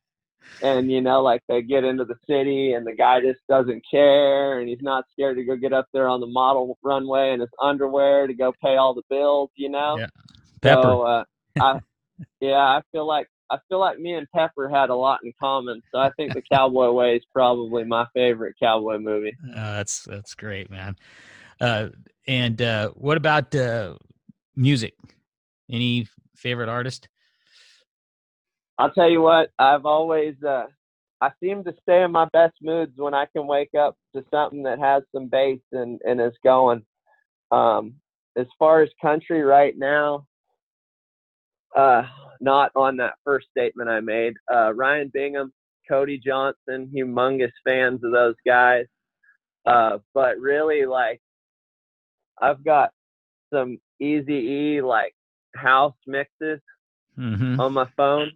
and 0.62 0.92
you 0.92 1.02
know, 1.02 1.22
like 1.22 1.42
they 1.48 1.62
get 1.62 1.84
into 1.84 2.06
the 2.06 2.16
city, 2.28 2.74
and 2.74 2.86
the 2.86 2.96
guy 2.96 3.22
just 3.22 3.40
doesn't 3.48 3.84
care, 3.90 4.60
and 4.60 4.70
he's 4.70 4.82
not 4.82 5.06
scared 5.12 5.38
to 5.38 5.44
go 5.44 5.56
get 5.56 5.74
up 5.74 5.88
there 5.94 6.08
on 6.08 6.20
the 6.20 6.28
model 6.28 6.78
runway 6.84 7.34
in 7.34 7.40
his 7.40 7.50
underwear 7.62 8.28
to 8.28 8.34
go 8.34 8.54
pay 8.62 8.76
all 8.76 8.94
the 8.94 9.04
bills. 9.10 9.50
You 9.56 9.70
know. 9.70 9.98
Yeah. 10.00 10.08
Pepper. 10.62 10.82
So, 10.82 11.02
uh, 11.02 11.24
I, 11.60 11.80
yeah, 12.40 12.58
I 12.58 12.82
feel 12.92 13.06
like 13.06 13.28
I 13.50 13.58
feel 13.70 13.80
like 13.80 14.00
me 14.00 14.14
and 14.14 14.28
Pepper 14.32 14.70
had 14.70 14.90
a 14.90 14.96
lot 14.96 15.20
in 15.24 15.34
common. 15.40 15.82
So 15.92 16.00
I 16.00 16.12
think 16.12 16.34
the 16.34 16.42
Cowboy 16.52 16.92
Way 16.92 17.16
is 17.18 17.24
probably 17.32 17.84
my 17.84 18.06
favorite 18.14 18.56
cowboy 18.62 18.98
movie. 18.98 19.36
Uh, 19.50 19.78
that's 19.78 20.04
that's 20.04 20.34
great, 20.34 20.70
man. 20.70 20.96
Uh, 21.62 21.90
and 22.28 22.62
uh, 22.62 22.90
what 22.90 23.18
about 23.18 23.54
uh, 23.56 23.96
music? 24.56 24.96
Any 25.70 26.08
favorite 26.36 26.70
artist? 26.70 27.08
I'll 28.78 28.92
tell 28.92 29.10
you 29.10 29.22
what. 29.22 29.50
I've 29.58 29.86
always 29.86 30.36
uh, 30.48 30.66
I 31.22 31.32
seem 31.42 31.64
to 31.64 31.74
stay 31.82 32.04
in 32.04 32.12
my 32.12 32.28
best 32.34 32.56
moods 32.62 32.94
when 32.98 33.14
I 33.14 33.26
can 33.26 33.48
wake 33.48 33.74
up 33.78 33.96
to 34.16 34.24
something 34.32 34.64
that 34.64 34.80
has 34.80 35.04
some 35.14 35.28
bass 35.28 35.60
and 35.72 36.00
and 36.06 36.20
is 36.20 36.34
going. 36.44 36.84
Um, 37.52 37.96
as 38.38 38.48
far 38.60 38.82
as 38.82 38.90
country 39.02 39.42
right 39.42 39.74
now, 39.78 40.26
uh, 41.76 42.04
not 42.42 42.72
on 42.76 42.98
that 42.98 43.16
first 43.24 43.48
statement 43.50 43.90
I 43.90 44.02
made. 44.02 44.34
Uh, 44.54 44.74
Ryan 44.74 45.10
Bingham, 45.14 45.54
Cody 45.90 46.20
Johnson, 46.24 46.92
humongous 46.94 47.52
fans 47.64 48.04
of 48.04 48.12
those 48.12 48.36
guys. 48.46 48.86
Uh, 49.66 50.00
but 50.14 50.38
really, 50.38 50.86
like, 50.86 51.22
I've 52.42 52.64
got 52.64 52.92
some 53.54 53.78
Eazy 54.02 54.30
E 54.30 54.82
like 54.82 55.16
house 55.56 55.96
mixes 56.06 56.60
mm-hmm. 57.18 57.60
on 57.60 57.74
my 57.74 57.88
phone. 57.96 58.32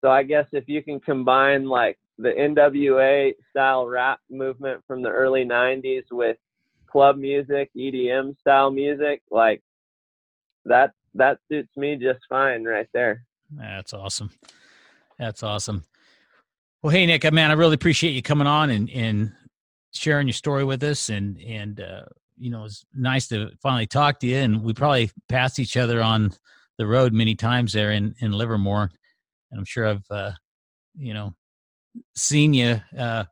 So 0.00 0.10
I 0.10 0.22
guess 0.22 0.46
if 0.52 0.64
you 0.66 0.82
can 0.82 1.00
combine 1.00 1.66
like 1.66 1.98
the 2.18 2.30
NWA 2.30 3.32
style 3.50 3.86
rap 3.86 4.20
movement 4.30 4.82
from 4.86 5.02
the 5.02 5.10
early 5.10 5.44
'90s 5.44 6.04
with 6.10 6.36
club 6.86 7.16
music, 7.16 7.70
EDM 7.76 8.38
style 8.40 8.70
music, 8.70 9.22
like 9.30 9.62
that 10.64 10.92
that 11.14 11.38
suits 11.48 11.76
me 11.76 11.96
just 11.96 12.20
fine 12.28 12.64
right 12.64 12.88
there. 12.92 13.24
That's 13.50 13.92
awesome. 13.92 14.30
That's 15.18 15.42
awesome. 15.42 15.84
Well, 16.82 16.90
hey 16.92 17.04
Nick, 17.06 17.30
man, 17.32 17.50
I 17.50 17.54
really 17.54 17.74
appreciate 17.74 18.12
you 18.12 18.22
coming 18.22 18.46
on 18.46 18.70
and 18.70 18.88
and 18.90 19.32
sharing 19.92 20.28
your 20.28 20.34
story 20.34 20.64
with 20.64 20.82
us, 20.82 21.08
and 21.08 21.38
and 21.40 21.80
uh, 21.80 22.04
you 22.38 22.50
know 22.50 22.64
it's 22.64 22.84
nice 22.94 23.28
to 23.28 23.50
finally 23.60 23.86
talk 23.86 24.20
to 24.20 24.26
you. 24.26 24.36
And 24.36 24.62
we 24.62 24.72
probably 24.72 25.10
passed 25.28 25.58
each 25.58 25.76
other 25.76 26.02
on 26.02 26.32
the 26.78 26.86
road 26.86 27.12
many 27.12 27.34
times 27.34 27.72
there 27.72 27.90
in 27.90 28.14
in 28.20 28.32
Livermore, 28.32 28.90
and 29.50 29.58
I'm 29.58 29.64
sure 29.64 29.86
I've 29.86 30.10
uh, 30.10 30.32
you 30.96 31.14
know 31.14 31.34
seen 32.14 32.54
you 32.54 32.80
uh, 32.96 33.24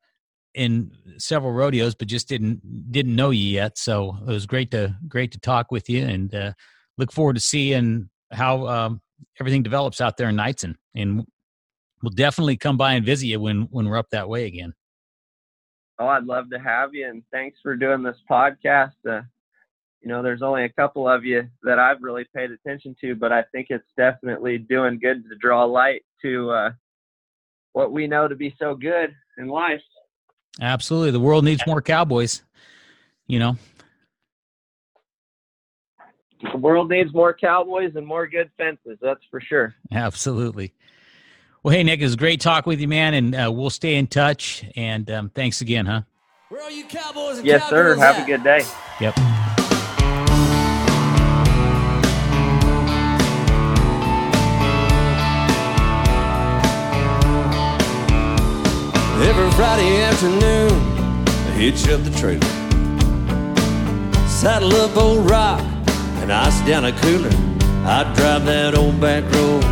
in 0.54 0.90
several 1.18 1.52
rodeos, 1.52 1.94
but 1.94 2.08
just 2.08 2.28
didn't 2.28 2.90
didn't 2.90 3.16
know 3.16 3.30
you 3.30 3.48
yet. 3.48 3.78
So 3.78 4.16
it 4.22 4.30
was 4.30 4.46
great 4.46 4.70
to 4.72 4.96
great 5.08 5.32
to 5.32 5.40
talk 5.40 5.70
with 5.70 5.88
you, 5.88 6.04
and 6.04 6.34
uh, 6.34 6.52
look 6.96 7.12
forward 7.12 7.34
to 7.34 7.40
seeing 7.40 8.10
how 8.32 8.66
um, 8.66 9.00
everything 9.40 9.62
develops 9.62 10.00
out 10.00 10.16
there 10.16 10.28
in 10.28 10.36
Knightsen, 10.36 10.76
and 10.94 11.24
we'll 12.02 12.10
definitely 12.10 12.56
come 12.56 12.76
by 12.76 12.94
and 12.94 13.04
visit 13.04 13.26
you 13.26 13.40
when 13.40 13.68
when 13.70 13.88
we're 13.88 13.98
up 13.98 14.10
that 14.10 14.28
way 14.28 14.46
again. 14.46 14.74
Oh, 16.00 16.06
I'd 16.06 16.24
love 16.24 16.50
to 16.50 16.58
have 16.58 16.94
you, 16.94 17.08
and 17.08 17.22
thanks 17.32 17.58
for 17.62 17.74
doing 17.74 18.02
this 18.02 18.18
podcast. 18.30 18.92
Uh, 19.08 19.22
you 20.00 20.08
know, 20.08 20.22
there's 20.22 20.42
only 20.42 20.64
a 20.64 20.68
couple 20.68 21.08
of 21.08 21.24
you 21.24 21.48
that 21.62 21.78
I've 21.78 22.02
really 22.02 22.26
paid 22.34 22.50
attention 22.50 22.94
to, 23.00 23.14
but 23.14 23.32
I 23.32 23.42
think 23.52 23.68
it's 23.70 23.88
definitely 23.96 24.58
doing 24.58 24.98
good 24.98 25.24
to 25.28 25.36
draw 25.36 25.64
light 25.64 26.04
to 26.22 26.50
uh, 26.50 26.70
what 27.72 27.92
we 27.92 28.06
know 28.06 28.28
to 28.28 28.36
be 28.36 28.54
so 28.58 28.74
good 28.74 29.14
in 29.38 29.48
life. 29.48 29.82
Absolutely, 30.60 31.10
the 31.10 31.20
world 31.20 31.44
needs 31.44 31.62
more 31.66 31.82
cowboys. 31.82 32.42
You 33.26 33.38
know, 33.38 33.56
the 36.52 36.58
world 36.58 36.88
needs 36.88 37.12
more 37.12 37.34
cowboys 37.34 37.92
and 37.94 38.06
more 38.06 38.26
good 38.26 38.50
fences. 38.56 38.98
That's 39.02 39.20
for 39.30 39.40
sure. 39.40 39.74
Absolutely. 39.92 40.72
Well, 41.62 41.74
hey, 41.74 41.82
Nick, 41.82 42.00
it 42.00 42.04
was 42.04 42.16
great 42.16 42.40
talking 42.40 42.70
with 42.70 42.80
you, 42.80 42.88
man, 42.88 43.14
and 43.14 43.34
uh, 43.34 43.50
we'll 43.52 43.70
stay 43.70 43.96
in 43.96 44.06
touch. 44.06 44.64
And 44.76 45.10
um, 45.10 45.30
thanks 45.30 45.60
again, 45.60 45.86
huh? 45.86 46.02
Where 46.48 46.62
are 46.62 46.70
you 46.70 46.84
cowboys 46.86 47.38
and 47.38 47.46
Yes, 47.46 47.68
sir. 47.68 47.96
Have 47.96 48.16
at? 48.16 48.22
a 48.22 48.26
good 48.26 48.44
day. 48.44 48.64
Yep. 49.00 49.37
Friday 59.58 60.02
afternoon, 60.02 60.70
I 61.26 61.50
hitch 61.56 61.88
up 61.88 62.04
the 62.04 62.16
trailer, 62.16 62.46
saddle 64.28 64.72
up 64.76 64.96
old 64.96 65.28
rock 65.28 65.60
and 66.22 66.32
ice 66.32 66.64
down 66.64 66.84
a 66.84 66.92
cooler. 67.00 67.32
I'd 67.84 68.14
drive 68.14 68.44
that 68.46 68.76
old 68.78 69.00
back 69.00 69.24
road 69.34 69.64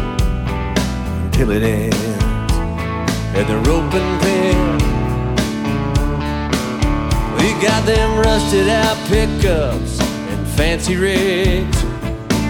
until 1.23 1.53
it 1.53 1.63
ends 1.63 1.97
at 3.37 3.47
the 3.47 3.59
roping 3.59 4.19
pen. 4.19 4.79
We 7.37 7.53
got 7.63 7.87
them 7.87 8.19
rusted 8.19 8.69
out 8.69 8.97
pickups 9.07 10.01
and 10.01 10.49
fancy 10.49 10.97
rigs, 10.97 11.81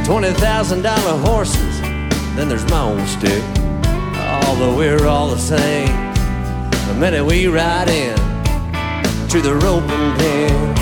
twenty 0.07 0.33
thousand 0.41 0.81
dollar 0.81 1.19
horses. 1.19 1.81
Then 2.35 2.49
there's 2.49 2.65
my 2.71 2.81
old 2.81 3.07
stick. 3.07 3.45
Although 4.47 4.75
we're 4.75 5.07
all 5.07 5.29
the 5.29 5.39
same, 5.39 6.16
minute 6.99 7.25
we 7.25 7.47
ride 7.47 7.91
in 7.91 8.17
to 9.29 9.43
the 9.43 9.55
roping 9.57 10.15
pen. 10.17 10.75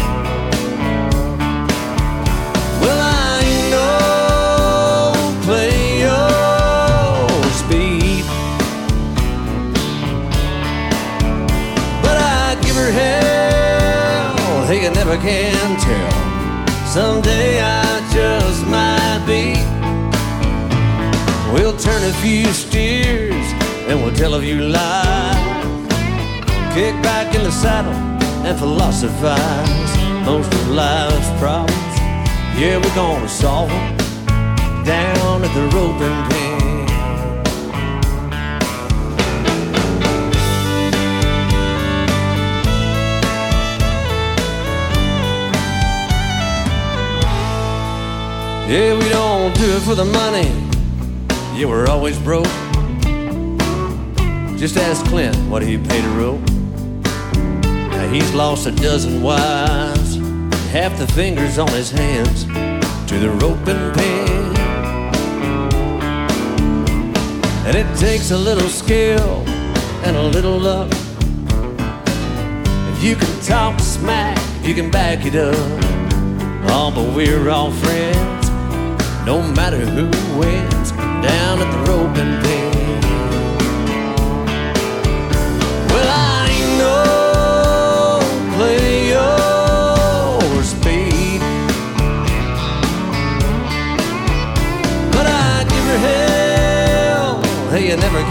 Well, 2.81 3.01
I 3.01 3.41
ain't 3.43 3.71
no 3.71 5.35
your 5.99 7.53
speed, 7.61 8.25
but 12.01 12.17
I 12.17 12.57
give 12.63 12.77
her 12.77 12.93
hell. 12.93 14.67
He 14.69 14.89
never 14.91 15.17
can 15.17 15.81
tell. 15.81 16.13
Someday 16.87 17.61
I 17.61 18.09
just 18.13 18.65
might 18.69 19.25
be. 19.27 19.57
We'll 21.53 21.77
turn 21.77 22.03
a 22.05 22.13
few 22.23 22.47
steers 22.53 23.47
and 23.89 24.01
we'll 24.01 24.15
tell 24.15 24.35
a 24.35 24.41
few 24.41 24.61
lies. 24.61 25.54
Kick 26.75 27.01
back 27.05 27.33
in 27.37 27.45
the 27.45 27.53
saddle 27.53 27.93
and 28.45 28.59
philosophize. 28.59 29.97
Most 30.27 30.53
of 30.53 30.71
life's 30.71 31.31
problems, 31.39 31.99
yeah, 32.59 32.79
we're 32.83 32.95
gonna 32.97 33.29
solve 33.29 33.69
them 33.69 33.97
down 34.85 35.45
at 35.45 35.55
the 35.55 35.63
roping 35.73 36.21
pen. 36.31 36.89
Yeah, 48.69 48.99
we 48.99 49.09
don't 49.11 49.55
do 49.55 49.77
it 49.77 49.83
for 49.83 49.95
the 49.95 50.05
money. 50.05 50.51
Yeah, 51.57 51.67
we're 51.67 51.87
always 51.87 52.19
broke. 52.19 52.51
Just 54.59 54.77
ask 54.77 55.07
Clint 55.07 55.37
what 55.49 55.63
he 55.63 55.79
paid 55.79 56.05
a 56.05 56.09
rope. 56.09 56.54
He's 58.13 58.33
lost 58.33 58.67
a 58.67 58.71
dozen 58.71 59.23
wives, 59.23 60.17
half 60.71 60.97
the 60.99 61.07
fingers 61.15 61.59
on 61.59 61.69
his 61.69 61.91
hands 61.91 62.45
to 63.09 63.19
the 63.19 63.31
rope 63.41 63.67
and 63.67 63.95
pen. 63.95 64.57
And 67.67 67.77
it 67.77 67.99
takes 67.99 68.31
a 68.31 68.39
little 68.39 68.69
skill 68.69 69.45
and 70.05 70.17
a 70.17 70.23
little 70.23 70.59
luck. 70.59 70.91
If 72.93 73.03
you 73.03 73.17
can 73.17 73.41
talk 73.41 73.81
smack, 73.81 74.39
you 74.63 74.75
can 74.75 74.91
back 74.91 75.27
it 75.27 75.35
up. 75.35 75.55
Oh, 76.71 76.93
but 76.95 77.15
we're 77.15 77.49
all 77.51 77.71
friends 77.71 78.51
no 79.25 79.41
matter 79.53 79.79
who 79.79 80.05
wins 80.39 80.93
down 80.93 81.59
at 81.59 81.71
the 81.73 81.91
roping 81.91 82.15
pen. 82.15 82.44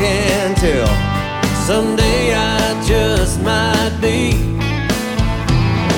Can 0.02 0.56
tell. 0.56 0.94
Someday 1.66 2.34
I 2.34 2.84
just 2.86 3.42
might 3.42 3.98
be. 4.02 4.34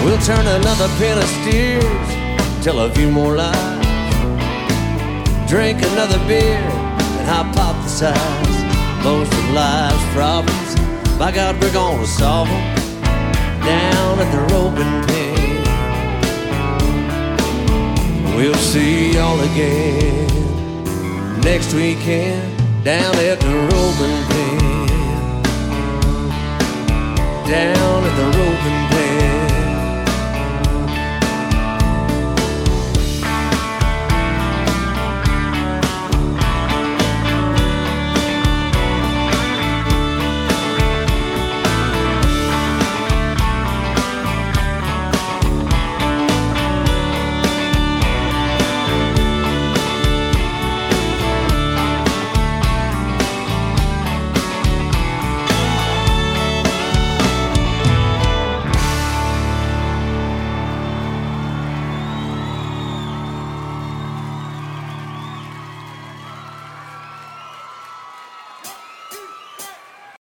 We'll 0.04 0.20
turn 0.20 0.46
another 0.46 0.88
pen 0.98 1.18
of 1.18 1.30
steers, 1.42 2.64
tell 2.64 2.80
a 2.80 2.90
few 2.94 3.10
more 3.10 3.36
lies 3.36 3.86
drink 5.48 5.82
another 5.84 6.18
beer 6.28 6.58
and 6.58 7.28
hypothesize 7.28 9.04
most 9.04 9.32
of 9.32 9.52
life's 9.52 10.04
problems. 10.14 10.76
By 11.20 11.32
God, 11.32 11.62
we're 11.62 11.72
gonna 11.72 12.08
solve 12.08 12.48
them 12.48 12.76
down 13.62 14.20
at 14.20 14.32
the 14.32 14.40
roping 14.54 15.04
pen. 15.08 15.64
We'll 18.36 18.56
see 18.56 19.14
y'all 19.14 19.40
again 19.40 20.28
next 21.42 21.74
weekend 21.74 22.55
down 22.86 23.16
at 23.16 23.40
the 23.40 23.50
roping 23.50 24.22
pen. 24.30 25.42
Down 27.50 28.04
at 28.04 28.16
the 28.16 28.28
roping 28.38 28.85